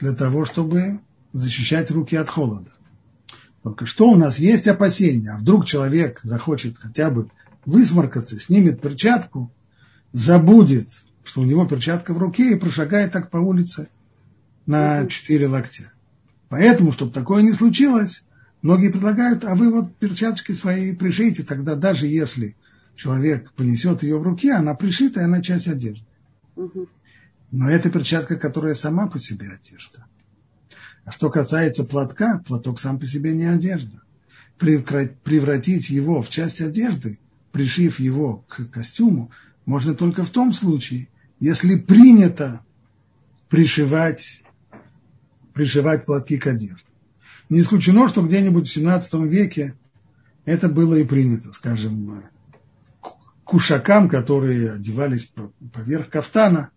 для 0.00 0.12
того, 0.12 0.44
чтобы 0.44 1.00
защищать 1.32 1.90
руки 1.92 2.16
от 2.16 2.28
холода. 2.28 2.70
Только 3.62 3.86
что 3.86 4.10
у 4.10 4.16
нас 4.16 4.38
есть 4.38 4.66
опасения, 4.66 5.32
а 5.32 5.38
вдруг 5.38 5.66
человек 5.66 6.20
захочет 6.22 6.78
хотя 6.78 7.10
бы 7.10 7.30
высморкаться, 7.66 8.38
снимет 8.38 8.80
перчатку, 8.80 9.52
забудет, 10.12 10.88
что 11.24 11.40
у 11.40 11.44
него 11.44 11.66
перчатка 11.66 12.12
в 12.12 12.18
руке 12.18 12.52
и 12.52 12.58
прошагает 12.58 13.12
так 13.12 13.30
по 13.30 13.38
улице 13.38 13.88
на 14.66 15.06
четыре 15.06 15.46
локтя. 15.46 15.92
Поэтому, 16.48 16.92
чтобы 16.92 17.12
такое 17.12 17.42
не 17.42 17.52
случилось, 17.52 18.24
многие 18.62 18.90
предлагают, 18.90 19.44
а 19.44 19.54
вы 19.54 19.70
вот 19.70 19.96
перчаточки 19.96 20.52
свои 20.52 20.94
пришейте, 20.94 21.44
тогда 21.44 21.76
даже 21.76 22.06
если 22.06 22.56
человек 22.96 23.52
понесет 23.52 24.02
ее 24.02 24.18
в 24.18 24.22
руке, 24.22 24.52
она 24.52 24.74
пришитая, 24.74 25.26
она 25.26 25.40
часть 25.42 25.68
одежды. 25.68 26.06
Но 27.52 27.70
это 27.70 27.90
перчатка, 27.90 28.36
которая 28.36 28.74
сама 28.74 29.06
по 29.06 29.18
себе 29.18 29.48
одежда. 29.48 30.06
А 31.04 31.12
что 31.12 31.30
касается 31.30 31.84
платка, 31.84 32.42
платок 32.46 32.78
сам 32.78 32.98
по 32.98 33.06
себе 33.06 33.34
не 33.34 33.46
одежда. 33.46 34.02
Превратить 34.58 35.88
его 35.88 36.22
в 36.22 36.28
часть 36.28 36.60
одежды, 36.60 37.18
пришив 37.52 37.98
его 37.98 38.44
к 38.48 38.66
костюму, 38.66 39.30
можно 39.70 39.94
только 39.94 40.24
в 40.24 40.30
том 40.30 40.52
случае, 40.52 41.06
если 41.38 41.76
принято 41.76 42.64
пришивать, 43.48 44.42
пришивать 45.54 46.04
платки 46.04 46.38
к 46.38 46.48
одежде. 46.48 46.84
Не 47.48 47.60
исключено, 47.60 48.08
что 48.08 48.26
где-нибудь 48.26 48.66
в 48.66 48.72
17 48.72 49.14
веке 49.30 49.76
это 50.44 50.68
было 50.68 50.96
и 50.96 51.04
принято, 51.04 51.52
скажем, 51.52 52.24
кушакам, 53.44 54.08
которые 54.08 54.72
одевались 54.72 55.32
поверх 55.72 56.10
кафтана, 56.10 56.70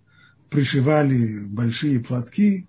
пришивали 0.51 1.39
большие 1.45 1.99
платки, 1.99 2.67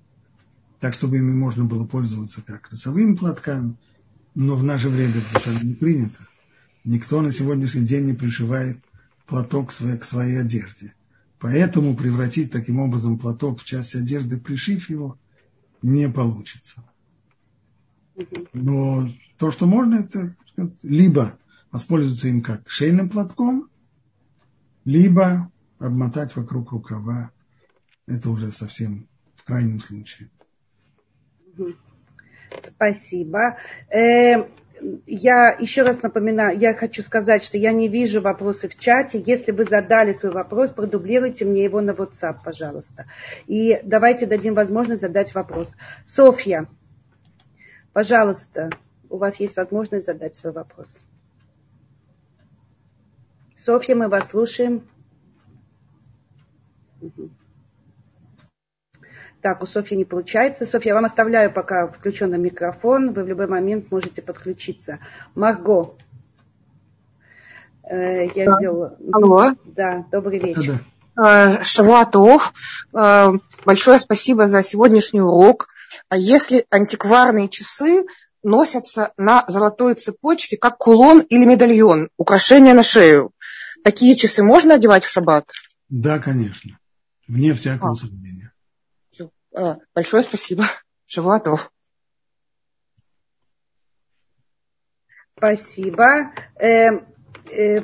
так, 0.80 0.94
чтобы 0.94 1.18
ими 1.18 1.34
можно 1.34 1.66
было 1.66 1.84
пользоваться 1.84 2.40
как 2.40 2.72
носовыми 2.72 3.14
платками, 3.14 3.76
но 4.34 4.56
в 4.56 4.64
наше 4.64 4.88
время 4.88 5.20
это 5.34 5.62
не 5.62 5.74
принято. 5.74 6.26
Никто 6.82 7.20
на 7.20 7.30
сегодняшний 7.30 7.84
день 7.84 8.06
не 8.06 8.14
пришивает 8.14 8.78
платок 9.26 9.70
к 9.70 10.04
своей, 10.04 10.40
одежде. 10.40 10.94
Поэтому 11.38 11.96
превратить 11.96 12.52
таким 12.52 12.80
образом 12.80 13.18
платок 13.18 13.60
в 13.60 13.64
часть 13.64 13.94
одежды, 13.94 14.38
пришив 14.38 14.88
его, 14.88 15.18
не 15.82 16.08
получится. 16.08 16.84
Но 18.52 19.08
то, 19.38 19.50
что 19.50 19.66
можно, 19.66 19.96
это 19.96 20.34
либо 20.82 21.38
воспользоваться 21.70 22.28
им 22.28 22.42
как 22.42 22.70
шейным 22.70 23.10
платком, 23.10 23.68
либо 24.84 25.50
обмотать 25.78 26.34
вокруг 26.36 26.72
рукава. 26.72 27.30
Это 28.06 28.30
уже 28.30 28.52
совсем 28.52 29.08
в 29.36 29.44
крайнем 29.44 29.80
случае. 29.80 30.30
Спасибо. 32.62 33.56
Я 35.06 35.56
еще 35.58 35.82
раз 35.82 36.02
напоминаю, 36.02 36.58
я 36.58 36.74
хочу 36.74 37.02
сказать, 37.02 37.42
что 37.42 37.56
я 37.56 37.72
не 37.72 37.88
вижу 37.88 38.20
вопросы 38.20 38.68
в 38.68 38.78
чате. 38.78 39.22
Если 39.24 39.50
вы 39.50 39.64
задали 39.64 40.12
свой 40.12 40.32
вопрос, 40.32 40.72
продублируйте 40.72 41.46
мне 41.46 41.64
его 41.64 41.80
на 41.80 41.92
WhatsApp, 41.92 42.38
пожалуйста. 42.44 43.06
И 43.46 43.80
давайте 43.82 44.26
дадим 44.26 44.54
возможность 44.54 45.00
задать 45.00 45.34
вопрос. 45.34 45.74
Софья, 46.06 46.66
пожалуйста, 47.94 48.70
у 49.08 49.16
вас 49.16 49.36
есть 49.40 49.56
возможность 49.56 50.06
задать 50.06 50.34
свой 50.34 50.52
вопрос. 50.52 50.94
Софья, 53.56 53.94
мы 53.94 54.08
вас 54.08 54.30
слушаем. 54.30 54.86
Угу. 57.00 57.30
Так, 59.44 59.62
у 59.62 59.66
Софьи 59.66 59.94
не 59.94 60.06
получается. 60.06 60.64
Софья, 60.64 60.88
я 60.88 60.94
вам 60.94 61.04
оставляю 61.04 61.52
пока 61.52 61.86
включенный 61.88 62.38
микрофон. 62.38 63.12
Вы 63.12 63.24
в 63.24 63.28
любой 63.28 63.46
момент 63.46 63.90
можете 63.90 64.22
подключиться. 64.22 65.00
Марго. 65.34 65.98
Э, 67.82 68.24
я 68.34 68.56
сделала... 68.56 68.96
Алло. 69.12 69.50
Да, 69.66 70.06
добрый 70.10 70.38
вечер. 70.38 70.82
Э, 71.22 71.62
Шавуатов. 71.62 72.54
Э, 72.94 73.32
большое 73.66 73.98
спасибо 73.98 74.48
за 74.48 74.62
сегодняшний 74.62 75.20
урок. 75.20 75.68
А 76.08 76.16
если 76.16 76.64
антикварные 76.70 77.50
часы 77.50 78.06
носятся 78.42 79.12
на 79.18 79.44
золотой 79.46 79.94
цепочке, 79.94 80.56
как 80.56 80.78
кулон 80.78 81.20
или 81.20 81.44
медальон, 81.44 82.08
украшение 82.16 82.72
на 82.72 82.82
шею, 82.82 83.32
такие 83.84 84.16
часы 84.16 84.42
можно 84.42 84.76
одевать 84.76 85.04
в 85.04 85.10
шаббат? 85.10 85.50
Да, 85.90 86.18
конечно. 86.18 86.78
Вне 87.28 87.52
всякого 87.52 87.92
а. 87.92 87.94
сомнения. 87.94 88.53
А, 89.56 89.78
большое 89.94 90.22
спасибо. 90.22 90.64
Шавуатов. 91.06 91.70
Спасибо. 95.36 96.32
Э, 96.56 97.00
э, 97.50 97.82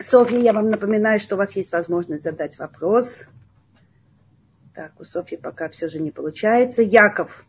Софья, 0.00 0.38
я 0.38 0.52
вам 0.52 0.66
напоминаю, 0.66 1.20
что 1.20 1.36
у 1.36 1.38
вас 1.38 1.54
есть 1.56 1.72
возможность 1.72 2.24
задать 2.24 2.58
вопрос. 2.58 3.22
Так, 4.74 4.92
у 4.98 5.04
Софьи 5.04 5.36
пока 5.36 5.68
все 5.68 5.88
же 5.88 6.00
не 6.00 6.10
получается. 6.10 6.82
Яков, 6.82 7.44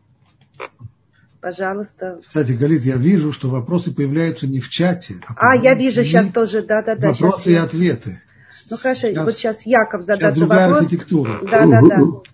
пожалуйста. 1.40 2.18
Кстати, 2.20 2.52
Галит, 2.52 2.82
я 2.82 2.96
вижу, 2.96 3.32
что 3.32 3.48
вопросы 3.48 3.94
появляются 3.94 4.46
не 4.46 4.60
в 4.60 4.68
чате. 4.68 5.16
А, 5.28 5.52
а 5.52 5.56
я 5.56 5.74
вижу 5.74 6.04
сейчас 6.04 6.30
тоже, 6.32 6.62
да-да-да. 6.62 7.08
Вопросы 7.08 7.52
и 7.52 7.56
ответы. 7.56 8.22
Ну 8.70 8.76
хорошо, 8.76 9.08
сейчас, 9.08 9.24
вот 9.24 9.34
сейчас 9.34 9.66
Яков 9.66 10.02
задаст 10.02 10.36
сейчас 10.36 10.48
вопрос. 10.48 10.84
архитектура. 10.84 11.40
Да-да-да. 11.42 12.24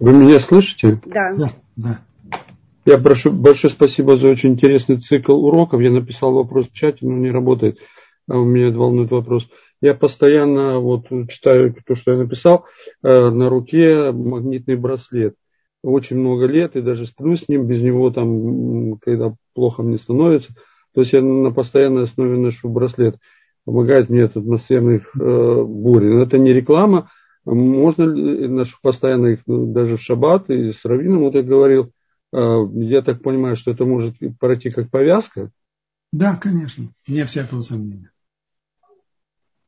Вы 0.00 0.12
меня 0.12 0.38
слышите? 0.38 1.00
Да. 1.06 1.34
Да, 1.34 1.52
да. 1.76 1.98
Я 2.84 2.98
прошу 2.98 3.32
большое 3.32 3.72
спасибо 3.72 4.16
за 4.16 4.28
очень 4.28 4.50
интересный 4.50 4.96
цикл 4.96 5.44
уроков. 5.44 5.80
Я 5.80 5.90
написал 5.90 6.32
вопрос 6.32 6.68
в 6.68 6.72
чате, 6.72 6.98
но 7.02 7.16
не 7.16 7.30
работает. 7.30 7.78
А 8.28 8.38
у 8.38 8.44
меня 8.44 8.70
волнует 8.70 9.10
вопрос. 9.10 9.48
Я 9.80 9.94
постоянно 9.94 10.78
вот 10.78 11.08
читаю 11.28 11.74
то, 11.86 11.94
что 11.94 12.12
я 12.12 12.18
написал. 12.18 12.64
Э, 13.02 13.30
на 13.30 13.48
руке 13.48 14.12
магнитный 14.12 14.76
браслет. 14.76 15.34
Очень 15.82 16.18
много 16.18 16.46
лет, 16.46 16.76
и 16.76 16.80
даже 16.80 17.06
сплю 17.06 17.36
с 17.36 17.48
ним, 17.48 17.66
без 17.66 17.82
него 17.82 18.10
там, 18.10 18.98
когда 18.98 19.34
плохо 19.54 19.82
мне 19.82 19.98
становится. 19.98 20.54
То 20.94 21.02
есть 21.02 21.12
я 21.12 21.22
на 21.22 21.50
постоянной 21.52 22.04
основе 22.04 22.38
ношу 22.38 22.68
браслет. 22.68 23.16
Помогает 23.64 24.08
мне 24.08 24.24
от 24.24 24.36
атмосферных 24.36 25.14
э, 25.14 25.62
бурь. 25.62 26.04
Но 26.04 26.22
это 26.22 26.38
не 26.38 26.52
реклама, 26.52 27.10
можно 27.54 28.04
ли 28.04 28.48
наш 28.48 28.80
постоянно 28.80 29.28
их 29.28 29.40
ну, 29.46 29.72
даже 29.72 29.96
в 29.96 30.02
шаббат 30.02 30.50
и 30.50 30.70
с 30.70 30.84
раввином, 30.84 31.20
вот 31.20 31.34
я 31.34 31.42
говорил, 31.42 31.92
а, 32.32 32.64
я 32.74 33.02
так 33.02 33.22
понимаю, 33.22 33.56
что 33.56 33.70
это 33.70 33.84
может 33.84 34.16
пройти 34.38 34.70
как 34.70 34.90
повязка? 34.90 35.50
Да, 36.12 36.36
конечно, 36.36 36.92
не 37.06 37.24
всякого 37.24 37.60
сомнения. 37.60 38.10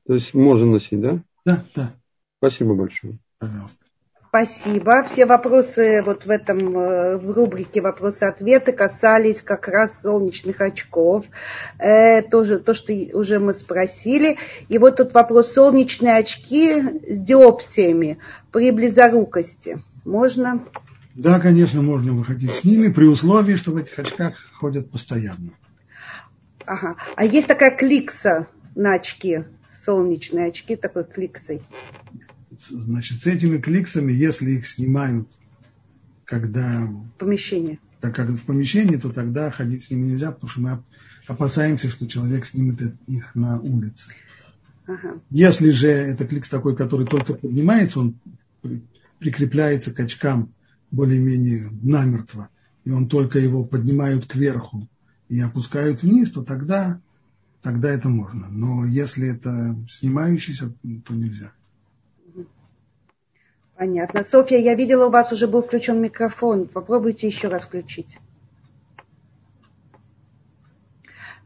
То 0.07 0.14
есть 0.14 0.35
можно 0.35 0.66
носить, 0.66 1.01
да? 1.01 1.22
Да, 1.45 1.64
да. 1.74 1.95
Спасибо 2.39 2.74
большое. 2.74 3.18
Пожалуйста. 3.39 3.85
Спасибо. 4.31 5.03
Все 5.03 5.26
вопросы 5.26 6.05
вот 6.07 6.24
в 6.24 6.31
этом, 6.31 6.78
э, 6.78 7.16
в 7.16 7.33
рубрике 7.33 7.81
вопросы-ответы 7.81 8.70
касались 8.70 9.43
как 9.43 9.66
раз 9.66 10.03
солнечных 10.03 10.61
очков. 10.61 11.26
Э, 11.81 12.22
тоже 12.22 12.61
то, 12.61 12.72
что 12.72 12.93
уже 13.12 13.41
мы 13.41 13.55
спросили. 13.55 14.39
И 14.68 14.78
вот 14.78 14.99
тут 14.99 15.14
вопрос 15.14 15.55
солнечные 15.55 16.14
очки 16.16 16.81
с 17.09 17.18
диопсиями 17.18 18.18
при 18.53 18.70
близорукости. 18.70 19.83
Можно? 20.05 20.64
Да, 21.16 21.41
конечно, 21.41 21.83
можно 21.83 22.12
выходить 22.12 22.55
с 22.55 22.62
ними 22.62 22.87
при 22.87 23.07
условии, 23.07 23.57
что 23.57 23.72
в 23.72 23.78
этих 23.78 23.99
очках 23.99 24.35
ходят 24.61 24.93
постоянно. 24.93 25.51
Ага. 26.66 26.95
А 27.16 27.24
есть 27.24 27.49
такая 27.49 27.72
кликса 27.72 28.47
на 28.76 28.95
очки, 28.95 29.43
солнечные 29.85 30.51
очки 30.51 30.76
такой 30.76 31.03
кликсой 31.03 31.62
значит, 32.51 33.21
с 33.21 33.27
этими 33.27 33.59
кликсами, 33.59 34.13
если 34.13 34.53
их 34.53 34.67
снимают, 34.67 35.29
когда... 36.25 36.89
Помещение. 37.19 37.79
Так 38.01 38.15
как 38.15 38.31
в 38.31 38.45
помещении, 38.45 38.97
то 38.97 39.11
тогда 39.11 39.51
ходить 39.51 39.85
с 39.85 39.91
ними 39.91 40.07
нельзя, 40.07 40.33
потому 40.33 40.49
что 40.49 40.61
мы 40.61 40.83
опасаемся, 41.27 41.91
что 41.91 42.09
человек 42.09 42.47
снимет 42.47 42.95
их 43.07 43.35
на 43.35 43.61
улице. 43.61 44.11
Ага. 44.87 45.21
Если 45.31 45.71
же 45.71 45.89
это 45.89 46.27
кликс 46.27 46.49
такой, 46.49 46.77
который 46.77 47.07
только 47.07 47.35
поднимается, 47.35 48.01
он 48.01 48.19
прикрепляется 49.19 49.93
к 49.93 50.01
очкам 50.01 50.53
более-менее 50.91 51.71
намертво, 51.83 52.49
и 52.85 52.91
он 52.91 53.09
только 53.09 53.39
его 53.39 53.65
поднимают 53.65 54.27
кверху 54.27 54.89
и 55.29 55.39
опускают 55.41 56.03
вниз, 56.03 56.31
то 56.31 56.43
тогда, 56.43 57.01
тогда 57.63 57.91
это 57.91 58.09
можно. 58.09 58.49
Но 58.49 58.85
если 58.85 59.29
это 59.29 59.77
снимающийся, 59.89 60.75
то 61.05 61.15
нельзя. 61.15 61.53
Понятно. 63.81 64.24
Софья, 64.24 64.59
я 64.59 64.74
видела, 64.74 65.07
у 65.07 65.11
вас 65.11 65.33
уже 65.33 65.49
был 65.49 65.62
включен 65.62 66.03
микрофон. 66.03 66.66
Попробуйте 66.66 67.26
еще 67.26 67.49
раз 67.49 67.62
включить. 67.64 68.18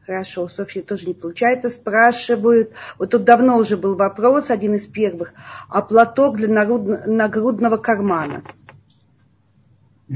Хорошо, 0.05 0.43
у 0.43 0.49
Софьи 0.49 0.81
тоже 0.81 1.07
не 1.07 1.13
получается. 1.13 1.69
Спрашивают, 1.69 2.73
вот 2.99 3.11
тут 3.11 3.23
давно 3.23 3.57
уже 3.57 3.77
был 3.77 3.95
вопрос, 3.95 4.49
один 4.49 4.75
из 4.75 4.85
первых, 4.85 5.31
а 5.69 5.81
платок 5.81 6.35
для 6.35 6.49
нагрудного 6.49 7.77
кармана? 7.77 8.43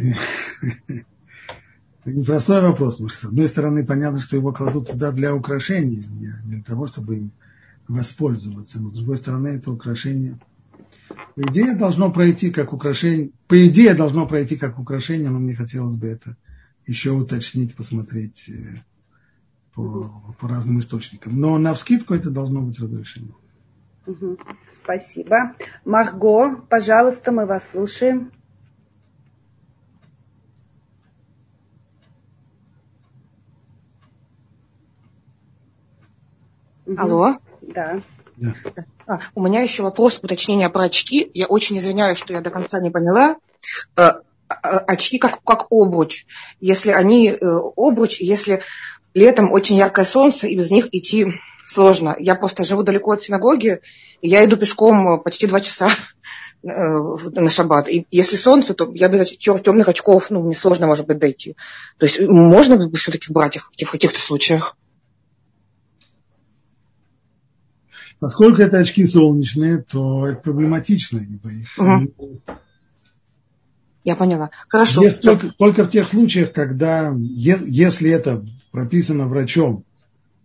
Непростой 2.04 2.62
вопрос, 2.62 2.96
потому 2.96 3.08
что 3.08 3.28
с 3.28 3.30
одной 3.30 3.48
стороны 3.48 3.86
понятно, 3.86 4.20
что 4.20 4.36
его 4.36 4.52
кладут 4.52 4.92
туда 4.92 5.14
для 5.14 5.34
украшения, 5.34 6.04
не 6.10 6.34
для 6.44 6.64
того, 6.64 6.86
чтобы 6.86 7.16
им 7.16 7.32
воспользоваться. 7.88 8.82
Но 8.82 8.92
с 8.92 8.98
другой 8.98 9.20
стороны, 9.20 9.48
это 9.56 9.72
украшение 9.72 10.38
по 11.36 11.42
идее 11.42 11.76
должно 11.76 12.12
пройти 12.12 12.52
как 12.52 12.74
украшение, 12.74 13.32
по 13.48 13.68
идее 13.68 13.94
должно 13.94 14.28
пройти 14.28 14.58
как 14.58 14.80
украшение, 14.80 15.30
но 15.30 15.40
мне 15.40 15.56
хотелось 15.56 15.96
бы 15.96 16.08
это 16.08 16.36
еще 16.86 17.12
уточнить, 17.12 17.76
посмотреть 17.76 18.50
э, 18.50 18.84
по, 19.74 20.36
по 20.40 20.48
разным 20.48 20.80
источникам. 20.80 21.40
Но 21.40 21.58
на 21.58 21.74
вскидку 21.74 22.14
это 22.14 22.30
должно 22.30 22.62
быть 22.62 22.80
разрешено. 22.80 23.36
Угу. 24.06 24.38
Спасибо. 24.72 25.56
Марго, 25.86 26.56
пожалуйста, 26.68 27.32
мы 27.32 27.46
вас 27.46 27.70
слушаем. 27.70 28.32
Алло. 36.98 37.38
Да. 37.62 38.02
Да. 38.40 38.86
А, 39.08 39.20
у 39.36 39.44
меня 39.44 39.62
еще 39.62 39.84
вопрос 39.84 40.20
уточнения 40.22 40.70
про 40.70 40.84
очки. 40.84 41.30
Я 41.34 41.48
очень 41.48 41.78
извиняюсь, 41.78 42.18
что 42.18 42.34
я 42.34 42.42
до 42.42 42.50
конца 42.50 42.80
не 42.80 42.90
поняла. 42.90 43.36
А, 43.96 44.22
очки 44.88 45.20
как, 45.20 45.44
как 45.44 45.68
обруч. 45.72 46.26
Если 46.60 46.92
они 46.92 47.30
э, 47.30 47.38
обруч, 47.76 48.20
если 48.20 48.62
летом 49.14 49.52
очень 49.52 49.78
яркое 49.78 50.06
солнце, 50.06 50.48
и 50.48 50.58
без 50.58 50.72
них 50.72 50.88
идти 50.92 51.28
сложно. 51.68 52.16
Я 52.20 52.36
просто 52.36 52.64
живу 52.64 52.84
далеко 52.84 53.12
от 53.12 53.24
синагоги, 53.24 53.82
и 54.22 54.28
я 54.28 54.44
иду 54.44 54.58
пешком 54.58 55.22
почти 55.22 55.46
два 55.46 55.62
часа 55.62 55.90
э, 56.64 56.68
на 56.68 57.50
шаббат. 57.50 57.88
И 57.90 58.08
если 58.10 58.38
солнце, 58.38 58.74
то 58.74 58.90
я 58.94 59.08
без 59.08 59.38
темных 59.38 59.88
очков, 59.88 60.30
ну, 60.30 60.44
мне 60.44 60.56
сложно, 60.56 60.88
может 60.88 61.06
быть, 61.06 61.20
дойти. 61.20 61.56
То 61.98 62.06
есть 62.06 62.20
можно 62.22 62.90
все-таки 62.96 63.32
брать 63.32 63.58
их 63.58 63.72
в 63.88 63.92
каких-то 63.92 64.20
случаях? 64.20 64.76
Поскольку 68.20 68.62
это 68.62 68.80
очки 68.80 69.06
солнечные, 69.06 69.82
то 69.82 70.28
это 70.28 70.42
проблематично, 70.42 71.20
ибо 71.20 71.52
их 71.52 71.70
угу. 71.78 72.42
Я 74.04 74.16
поняла. 74.16 74.50
Хорошо. 74.68 75.04
только, 75.22 75.54
только 75.58 75.86
в 75.86 75.90
тех 75.90 76.08
случаях, 76.08 76.52
когда, 76.54 77.14
если 77.16 78.10
это 78.10 78.46
прописано 78.72 79.28
врачом, 79.28 79.86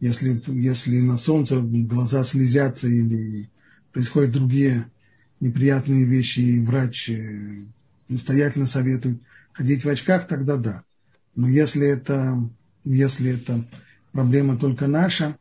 если, 0.00 0.42
если 0.48 1.00
на 1.00 1.16
солнце 1.16 1.60
глаза 1.62 2.24
слезятся 2.24 2.88
или 2.88 3.48
происходят 3.92 4.32
другие 4.32 4.86
неприятные 5.40 6.04
вещи, 6.04 6.40
и 6.40 6.64
врач 6.64 7.08
э, 7.10 7.64
настоятельно 8.08 8.66
советует 8.66 9.20
ходить 9.52 9.84
в 9.84 9.88
очках, 9.88 10.26
тогда 10.26 10.56
да. 10.56 10.82
Но 11.36 11.48
если 11.48 11.86
это, 11.86 12.38
если 12.84 13.34
это 13.34 13.64
проблема 14.12 14.58
только 14.58 14.86
наша, 14.86 15.36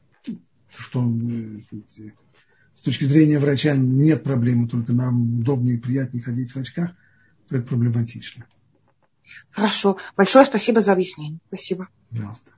что 0.77 1.01
с 2.83 2.85
точки 2.85 3.05
зрения 3.05 3.39
врача 3.39 3.77
нет 3.77 4.23
проблемы, 4.23 4.67
только 4.67 4.91
нам 4.91 5.39
удобнее 5.39 5.77
и 5.77 5.79
приятнее 5.79 6.21
ходить 6.21 6.51
в 6.51 6.57
очках, 6.57 6.91
то 7.47 7.55
это 7.55 7.65
проблематично. 7.65 8.45
Хорошо. 9.51 9.95
Большое 10.17 10.45
спасибо 10.45 10.81
за 10.81 10.91
объяснение. 10.91 11.39
Спасибо. 11.47 11.87
Пожалуйста. 12.09 12.51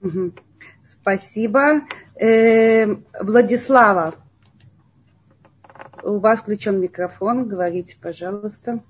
Угу. 0.00 0.34
Спасибо. 0.84 1.82
Э, 2.20 2.96
Владислава, 3.20 4.16
у 6.02 6.18
вас 6.18 6.40
включен 6.40 6.80
микрофон. 6.80 7.46
Говорите, 7.46 7.96
пожалуйста. 8.02 8.82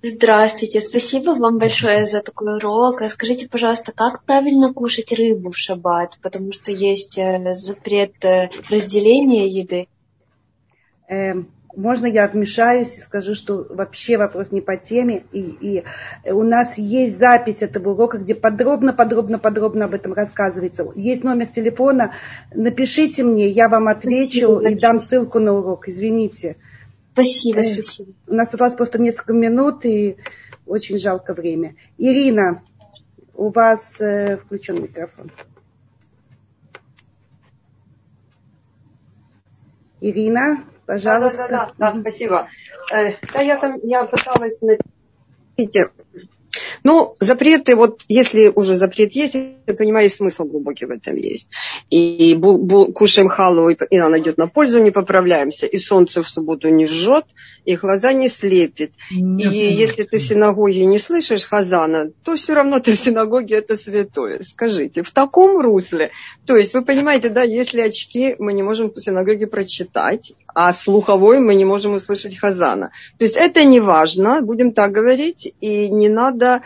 Здравствуйте, 0.00 0.80
спасибо 0.80 1.30
вам 1.30 1.58
большое 1.58 2.06
за 2.06 2.22
такой 2.22 2.58
урок. 2.58 3.02
А 3.02 3.08
скажите, 3.08 3.48
пожалуйста, 3.48 3.90
как 3.90 4.22
правильно 4.22 4.72
кушать 4.72 5.12
рыбу 5.12 5.50
в 5.50 5.58
шаббат? 5.58 6.18
Потому 6.22 6.52
что 6.52 6.70
есть 6.70 7.18
э, 7.18 7.52
запрет 7.54 8.24
э, 8.24 8.48
разделения 8.70 9.48
еды. 9.48 9.88
Эм, 11.08 11.50
можно 11.74 12.06
я 12.06 12.28
вмешаюсь 12.28 12.96
и 12.96 13.00
скажу, 13.00 13.34
что 13.34 13.66
вообще 13.70 14.18
вопрос 14.18 14.52
не 14.52 14.60
по 14.60 14.76
теме. 14.76 15.24
И, 15.32 15.40
и 15.40 16.30
у 16.30 16.44
нас 16.44 16.78
есть 16.78 17.18
запись 17.18 17.62
этого 17.62 17.90
урока, 17.90 18.18
где 18.18 18.36
подробно, 18.36 18.92
подробно, 18.92 19.40
подробно 19.40 19.86
об 19.86 19.94
этом 19.94 20.12
рассказывается. 20.12 20.86
Есть 20.94 21.24
номер 21.24 21.46
телефона. 21.46 22.14
Напишите 22.54 23.24
мне, 23.24 23.48
я 23.48 23.68
вам 23.68 23.88
отвечу 23.88 24.60
спасибо, 24.60 24.68
и 24.68 24.74
дам 24.78 25.00
ссылку 25.00 25.40
на 25.40 25.54
урок. 25.54 25.88
Извините. 25.88 26.56
Спасибо, 27.18 27.60
спасибо. 27.62 28.12
У 28.28 28.34
нас 28.34 28.54
осталось 28.54 28.74
просто 28.74 29.00
несколько 29.00 29.32
минут, 29.32 29.84
и 29.84 30.18
очень 30.66 30.98
жалко 30.98 31.34
время. 31.34 31.74
Ирина, 31.96 32.62
у 33.34 33.50
вас 33.50 34.00
э, 34.00 34.36
включен 34.36 34.82
микрофон. 34.82 35.32
Ирина, 40.00 40.64
пожалуйста. 40.86 41.48
Да, 41.50 41.66
да, 41.66 41.72
да, 41.76 41.92
да 41.92 42.00
спасибо. 42.00 42.48
Э, 42.92 43.14
да, 43.32 43.40
я 43.40 43.56
там, 43.58 43.80
я 43.82 44.04
пыталась... 44.04 44.60
Видите, 45.56 45.90
ну, 46.84 47.14
запреты, 47.20 47.76
вот 47.76 48.02
если 48.08 48.52
уже 48.54 48.74
запрет 48.74 49.12
есть, 49.14 49.34
я 49.34 49.74
понимаю, 49.74 50.10
смысл 50.10 50.44
глубокий 50.44 50.86
в 50.86 50.90
этом 50.90 51.16
есть. 51.16 51.48
И 51.90 52.34
бу, 52.34 52.58
бу, 52.58 52.92
кушаем 52.92 53.28
халу, 53.28 53.70
и 53.70 53.96
она 53.96 54.18
идет 54.18 54.38
на 54.38 54.46
пользу, 54.46 54.82
не 54.82 54.90
поправляемся. 54.90 55.66
И 55.66 55.78
солнце 55.78 56.22
в 56.22 56.28
субботу 56.28 56.68
не 56.68 56.86
жжет, 56.86 57.24
и 57.68 57.76
глаза 57.76 58.14
не 58.14 58.28
слепит. 58.30 58.92
Нет, 59.10 59.52
и 59.52 59.68
нет. 59.68 59.78
если 59.78 60.02
ты 60.04 60.16
в 60.16 60.22
синагоге 60.22 60.86
не 60.86 60.98
слышишь 60.98 61.44
хазана, 61.44 62.10
то 62.24 62.34
все 62.34 62.54
равно 62.54 62.80
ты 62.80 62.94
в 62.94 62.98
синагоге 62.98 63.56
это 63.56 63.76
святое. 63.76 64.40
Скажите, 64.40 65.02
в 65.02 65.10
таком 65.10 65.60
русле. 65.60 66.10
То 66.46 66.56
есть 66.56 66.72
вы 66.72 66.82
понимаете, 66.82 67.28
да, 67.28 67.42
если 67.42 67.82
очки 67.82 68.36
мы 68.38 68.54
не 68.54 68.62
можем 68.62 68.90
в 68.90 68.98
синагоге 68.98 69.46
прочитать, 69.46 70.32
а 70.54 70.72
слуховой 70.72 71.40
мы 71.40 71.54
не 71.56 71.66
можем 71.66 71.92
услышать 71.92 72.38
хазана. 72.38 72.90
То 73.18 73.26
есть 73.26 73.36
это 73.36 73.62
не 73.64 73.80
важно, 73.80 74.40
будем 74.40 74.72
так 74.72 74.92
говорить, 74.92 75.52
и 75.60 75.90
не 75.90 76.08
надо, 76.08 76.62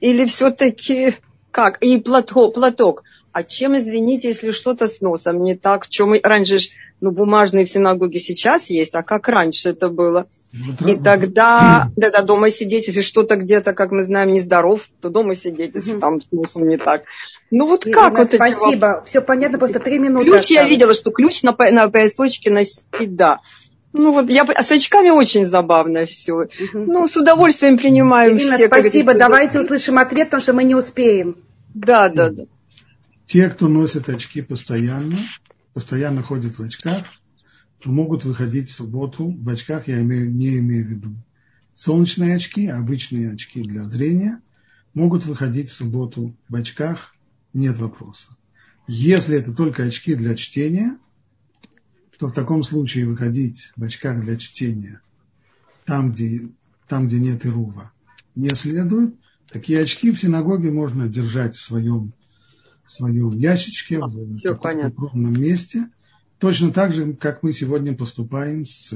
или 0.00 0.24
все-таки 0.24 1.16
как? 1.50 1.82
И 1.82 2.00
платок, 2.00 2.54
платок. 2.54 3.02
А 3.32 3.44
чем, 3.44 3.76
извините, 3.76 4.28
если 4.28 4.52
что-то 4.52 4.88
с 4.88 5.02
носом 5.02 5.42
не 5.42 5.54
так? 5.54 5.86
Чем 5.86 6.14
раньше 6.22 6.60
ну, 7.00 7.10
бумажные 7.10 7.64
в 7.64 7.70
синагоге 7.70 8.20
сейчас 8.20 8.68
есть, 8.70 8.94
а 8.94 9.02
как 9.02 9.28
раньше 9.28 9.70
это 9.70 9.88
было? 9.88 10.26
Вот 10.52 10.88
и 10.88 10.96
тогда, 10.96 11.90
да, 11.96 12.10
да, 12.10 12.22
дома 12.22 12.50
сидеть, 12.50 12.88
если 12.88 13.00
что-то 13.00 13.36
где-то, 13.36 13.72
как 13.72 13.90
мы 13.90 14.02
знаем, 14.02 14.32
нездоров, 14.32 14.88
то 15.00 15.08
дома 15.08 15.34
сидеть, 15.34 15.74
если 15.74 15.98
там 15.98 16.20
с 16.20 16.26
носом 16.30 16.68
не 16.68 16.76
так. 16.76 17.04
Ну 17.50 17.66
вот 17.66 17.84
как 17.84 18.18
вот 18.18 18.28
Спасибо, 18.28 19.02
эти... 19.02 19.08
все 19.08 19.20
понятно, 19.20 19.58
просто 19.58 19.80
три 19.80 19.98
минуты 19.98 20.26
Ключ 20.26 20.40
осталось. 20.40 20.62
я 20.62 20.68
видела, 20.68 20.94
что 20.94 21.10
ключ 21.10 21.42
на, 21.42 21.56
на 21.70 21.88
поясочке 21.88 22.50
носить, 22.50 22.82
да. 22.98 23.40
Ну 23.92 24.12
вот 24.12 24.30
я 24.30 24.44
с 24.44 24.70
очками 24.70 25.10
очень 25.10 25.46
забавно 25.46 26.04
все. 26.04 26.34
Угу. 26.34 26.48
Ну, 26.74 27.06
с 27.06 27.16
удовольствием 27.16 27.76
принимаем 27.76 28.36
Ирина, 28.36 28.56
все. 28.56 28.66
Спасибо, 28.66 29.14
давайте 29.14 29.60
услышим 29.60 29.98
ответ, 29.98 30.28
потому 30.28 30.42
что 30.42 30.52
мы 30.52 30.64
не 30.64 30.74
успеем. 30.74 31.36
Да, 31.74 32.08
да, 32.08 32.30
да. 32.30 32.44
Те, 33.26 33.48
кто 33.48 33.68
носит 33.68 34.08
очки 34.08 34.42
постоянно, 34.42 35.18
постоянно 35.72 36.22
ходят 36.22 36.58
в 36.58 36.62
очках, 36.62 37.06
то 37.80 37.90
могут 37.90 38.24
выходить 38.24 38.68
в 38.68 38.74
субботу 38.74 39.30
в 39.30 39.48
очках, 39.48 39.88
я 39.88 40.02
имею, 40.02 40.32
не 40.32 40.58
имею 40.58 40.86
в 40.86 40.90
виду 40.90 41.16
солнечные 41.80 42.36
очки, 42.36 42.66
а 42.66 42.78
обычные 42.78 43.32
очки 43.32 43.62
для 43.62 43.84
зрения, 43.84 44.42
могут 44.92 45.24
выходить 45.24 45.70
в 45.70 45.74
субботу 45.74 46.36
в 46.46 46.54
очках, 46.54 47.14
нет 47.54 47.78
вопроса. 47.78 48.28
Если 48.86 49.36
это 49.36 49.54
только 49.54 49.84
очки 49.84 50.14
для 50.14 50.34
чтения, 50.34 50.98
то 52.18 52.28
в 52.28 52.32
таком 52.32 52.64
случае 52.64 53.06
выходить 53.06 53.72
в 53.76 53.82
очках 53.82 54.20
для 54.20 54.36
чтения 54.36 55.00
там, 55.86 56.12
где, 56.12 56.50
там, 56.86 57.08
где 57.08 57.18
нет 57.18 57.46
ирува, 57.46 57.92
не 58.34 58.50
следует. 58.50 59.14
Такие 59.50 59.80
очки 59.80 60.12
в 60.12 60.20
синагоге 60.20 60.70
можно 60.70 61.08
держать 61.08 61.56
в 61.56 61.62
своем 61.62 62.12
своем 62.90 63.38
ящичке, 63.38 63.98
а, 63.98 64.06
в 64.06 64.34
все 64.36 64.52
укромном 64.52 65.40
месте. 65.40 65.88
Точно 66.38 66.72
так 66.72 66.92
же, 66.92 67.12
как 67.14 67.42
мы 67.42 67.52
сегодня 67.52 67.94
поступаем 67.94 68.64
с 68.64 68.92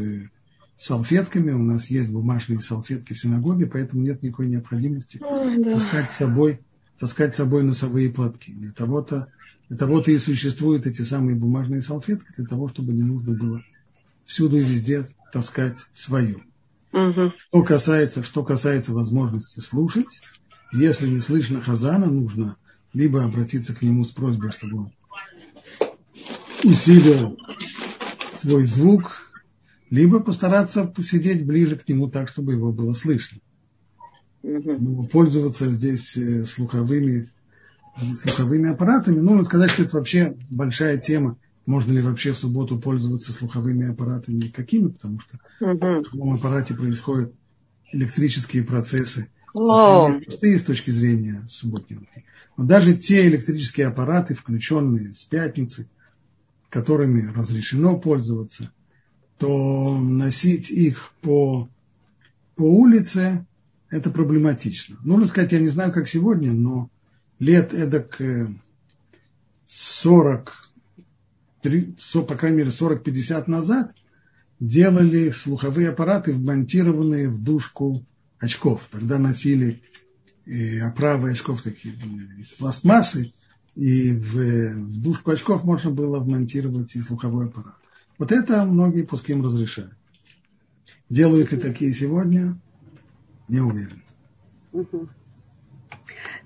салфетками. 0.77 1.53
У 1.53 1.63
нас 1.63 1.89
есть 1.89 2.11
бумажные 2.11 2.61
салфетки 2.61 3.13
в 3.13 3.19
синагоге, 3.19 3.67
поэтому 3.67 4.03
нет 4.03 4.23
никакой 4.23 4.49
необходимости 4.49 5.21
Ой, 5.23 5.63
да. 5.63 5.75
таскать, 5.75 6.11
с 6.11 6.17
собой, 6.17 6.61
таскать 6.99 7.35
с 7.35 7.39
собой 7.39 7.63
носовые 7.63 8.11
платки. 8.11 8.53
Для 8.53 8.73
того-то, 8.73 9.29
для 9.69 9.79
того-то 9.79 10.11
и 10.11 10.19
существуют 10.19 10.87
эти 10.87 11.03
самые 11.03 11.37
бумажные 11.37 11.83
салфетки, 11.83 12.33
для 12.37 12.47
того, 12.47 12.69
чтобы 12.69 12.93
не 12.93 13.03
нужно 13.03 13.33
было 13.33 13.63
всюду 14.27 14.57
и 14.57 14.65
везде 14.65 15.07
таскать 15.33 15.79
свою. 15.93 16.43
Угу. 16.93 17.33
Что, 17.51 17.63
касается, 17.63 18.23
что 18.23 18.45
касается 18.45 18.93
возможности 18.93 19.61
слушать, 19.61 20.21
если 20.73 21.09
не 21.09 21.21
слышно 21.21 21.61
хазана, 21.61 22.07
нужно 22.07 22.57
либо 22.95 23.25
обратиться 23.25 23.75
к 23.75 23.83
нему 23.83 24.05
с 24.05 24.11
просьбой, 24.11 24.53
чтобы 24.53 24.79
он 24.79 24.93
усилил 26.63 27.37
свой 28.41 28.65
звук, 28.65 29.33
либо 29.91 30.21
постараться 30.21 30.85
посидеть 30.85 31.45
ближе 31.45 31.77
к 31.77 31.87
нему 31.89 32.09
так, 32.09 32.29
чтобы 32.29 32.53
его 32.53 32.73
было 32.73 32.95
слышно. 32.95 33.41
Ну, 34.43 35.05
пользоваться 35.05 35.69
здесь 35.69 36.17
э, 36.17 36.45
слуховыми, 36.45 37.31
слуховыми 38.15 38.71
аппаратами. 38.71 39.21
Ну, 39.21 39.33
надо 39.33 39.45
сказать, 39.45 39.71
что 39.71 39.85
это 39.85 39.97
вообще 39.97 40.37
большая 40.51 40.99
тема. 40.99 41.39
Можно 41.65 41.93
ли 41.93 42.03
вообще 42.03 42.33
в 42.33 42.37
субботу 42.37 42.79
пользоваться 42.79 43.33
слуховыми 43.33 43.91
аппаратами 43.91 44.49
какими, 44.49 44.89
потому 44.89 45.21
что 45.21 45.39
в 45.61 46.05
слуховом 46.11 46.35
аппарате 46.35 46.75
происходят 46.75 47.33
электрические 47.93 48.65
процессы, 48.65 49.29
Но... 49.55 50.19
простые 50.21 50.59
с 50.59 50.63
точки 50.63 50.91
зрения 50.91 51.47
субботнего. 51.49 52.03
Но 52.57 52.65
даже 52.65 52.97
те 52.97 53.27
электрические 53.29 53.87
аппараты, 53.87 54.35
включенные 54.35 55.15
с 55.15 55.25
пятницы, 55.25 55.89
которыми 56.71 57.33
разрешено 57.33 57.97
пользоваться, 57.97 58.73
то 59.39 59.99
носить 59.99 60.71
их 60.71 61.13
по, 61.21 61.69
по 62.57 62.63
улице 62.63 63.47
это 63.91 64.11
проблематично. 64.11 64.99
Нужно 65.05 65.29
сказать, 65.29 65.53
я 65.53 65.61
не 65.61 65.69
знаю, 65.69 65.93
как 65.93 66.09
сегодня, 66.09 66.53
но 66.53 66.91
лет 67.39 67.73
эдак 67.75 68.21
40, 69.67 70.71
э, 71.63 72.23
по 72.27 72.35
крайней 72.35 72.59
мере 72.59 72.71
40-50 72.71 73.45
назад 73.47 73.95
делали 74.59 75.31
слуховые 75.31 75.91
аппараты, 75.91 76.33
вмонтированные 76.33 77.29
в 77.29 77.43
дужку 77.43 78.05
очков. 78.39 78.89
Тогда 78.91 79.18
носили 79.18 79.82
оправы 80.82 81.30
очков 81.30 81.62
такие 81.62 81.95
из 82.39 82.53
пластмассы, 82.53 83.32
и 83.74 84.12
в, 84.12 84.35
в 84.35 85.03
дужку 85.03 85.30
очков 85.30 85.64
можно 85.64 85.91
было 85.91 86.20
вмонтировать 86.20 86.95
и 86.95 87.01
слуховой 87.01 87.47
аппарат. 87.47 87.76
Вот 88.18 88.30
это 88.30 88.64
многие 88.64 89.03
пуским 89.03 89.45
разрешают. 89.45 89.95
Делают 91.09 91.53
ли 91.53 91.59
такие 91.59 91.93
сегодня? 91.93 92.59
Не 93.49 93.61
уверен. 93.61 94.03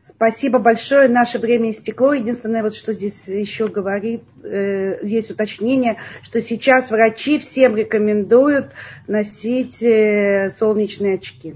Спасибо 0.06 0.58
большое. 0.58 1.08
Наше 1.08 1.38
время 1.38 1.70
истекло. 1.70 2.12
Единственное, 2.12 2.62
вот 2.62 2.74
что 2.74 2.92
здесь 2.92 3.28
еще 3.28 3.68
говорит, 3.68 4.24
э, 4.42 4.98
есть 5.02 5.30
уточнение, 5.30 5.98
что 6.22 6.40
сейчас 6.40 6.90
врачи 6.90 7.38
всем 7.38 7.76
рекомендуют 7.76 8.72
носить 9.06 9.80
э, 9.80 10.50
солнечные 10.58 11.14
очки. 11.14 11.54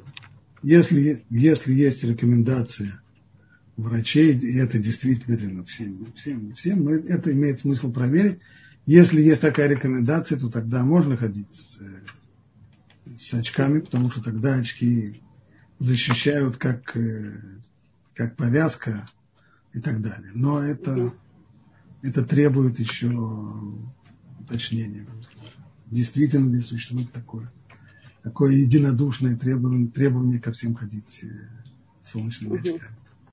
Если, 0.62 1.24
если 1.30 1.72
есть 1.72 2.04
рекомендация 2.04 3.02
врачей, 3.76 4.36
и 4.38 4.56
это 4.58 4.78
действительно 4.78 5.64
всем, 5.64 6.12
всем, 6.14 6.54
всем, 6.54 6.88
это 6.88 7.32
имеет 7.32 7.58
смысл 7.58 7.92
проверить. 7.92 8.38
Если 8.86 9.20
есть 9.20 9.40
такая 9.40 9.68
рекомендация, 9.68 10.38
то 10.38 10.48
тогда 10.48 10.84
можно 10.84 11.16
ходить 11.16 11.54
с, 11.54 11.78
с 13.16 13.34
очками, 13.34 13.80
потому 13.80 14.10
что 14.10 14.22
тогда 14.22 14.54
очки 14.54 15.20
защищают 15.78 16.56
как, 16.56 16.96
э, 16.96 17.40
как 18.14 18.36
повязка 18.36 19.06
и 19.72 19.80
так 19.80 20.00
далее. 20.00 20.30
Но 20.34 20.62
это, 20.62 21.12
это 22.02 22.24
требует 22.24 22.78
еще 22.78 23.10
уточнения. 24.40 25.06
Действительно 25.90 26.50
ли 26.50 26.60
существует 26.60 27.12
такое, 27.12 27.50
такое 28.22 28.52
единодушное 28.52 29.36
требование, 29.36 29.88
требование 29.88 30.40
ко 30.40 30.52
всем 30.52 30.74
ходить 30.74 31.24
э, 31.24 31.28
солнечными 32.04 32.60
очками. 32.60 33.01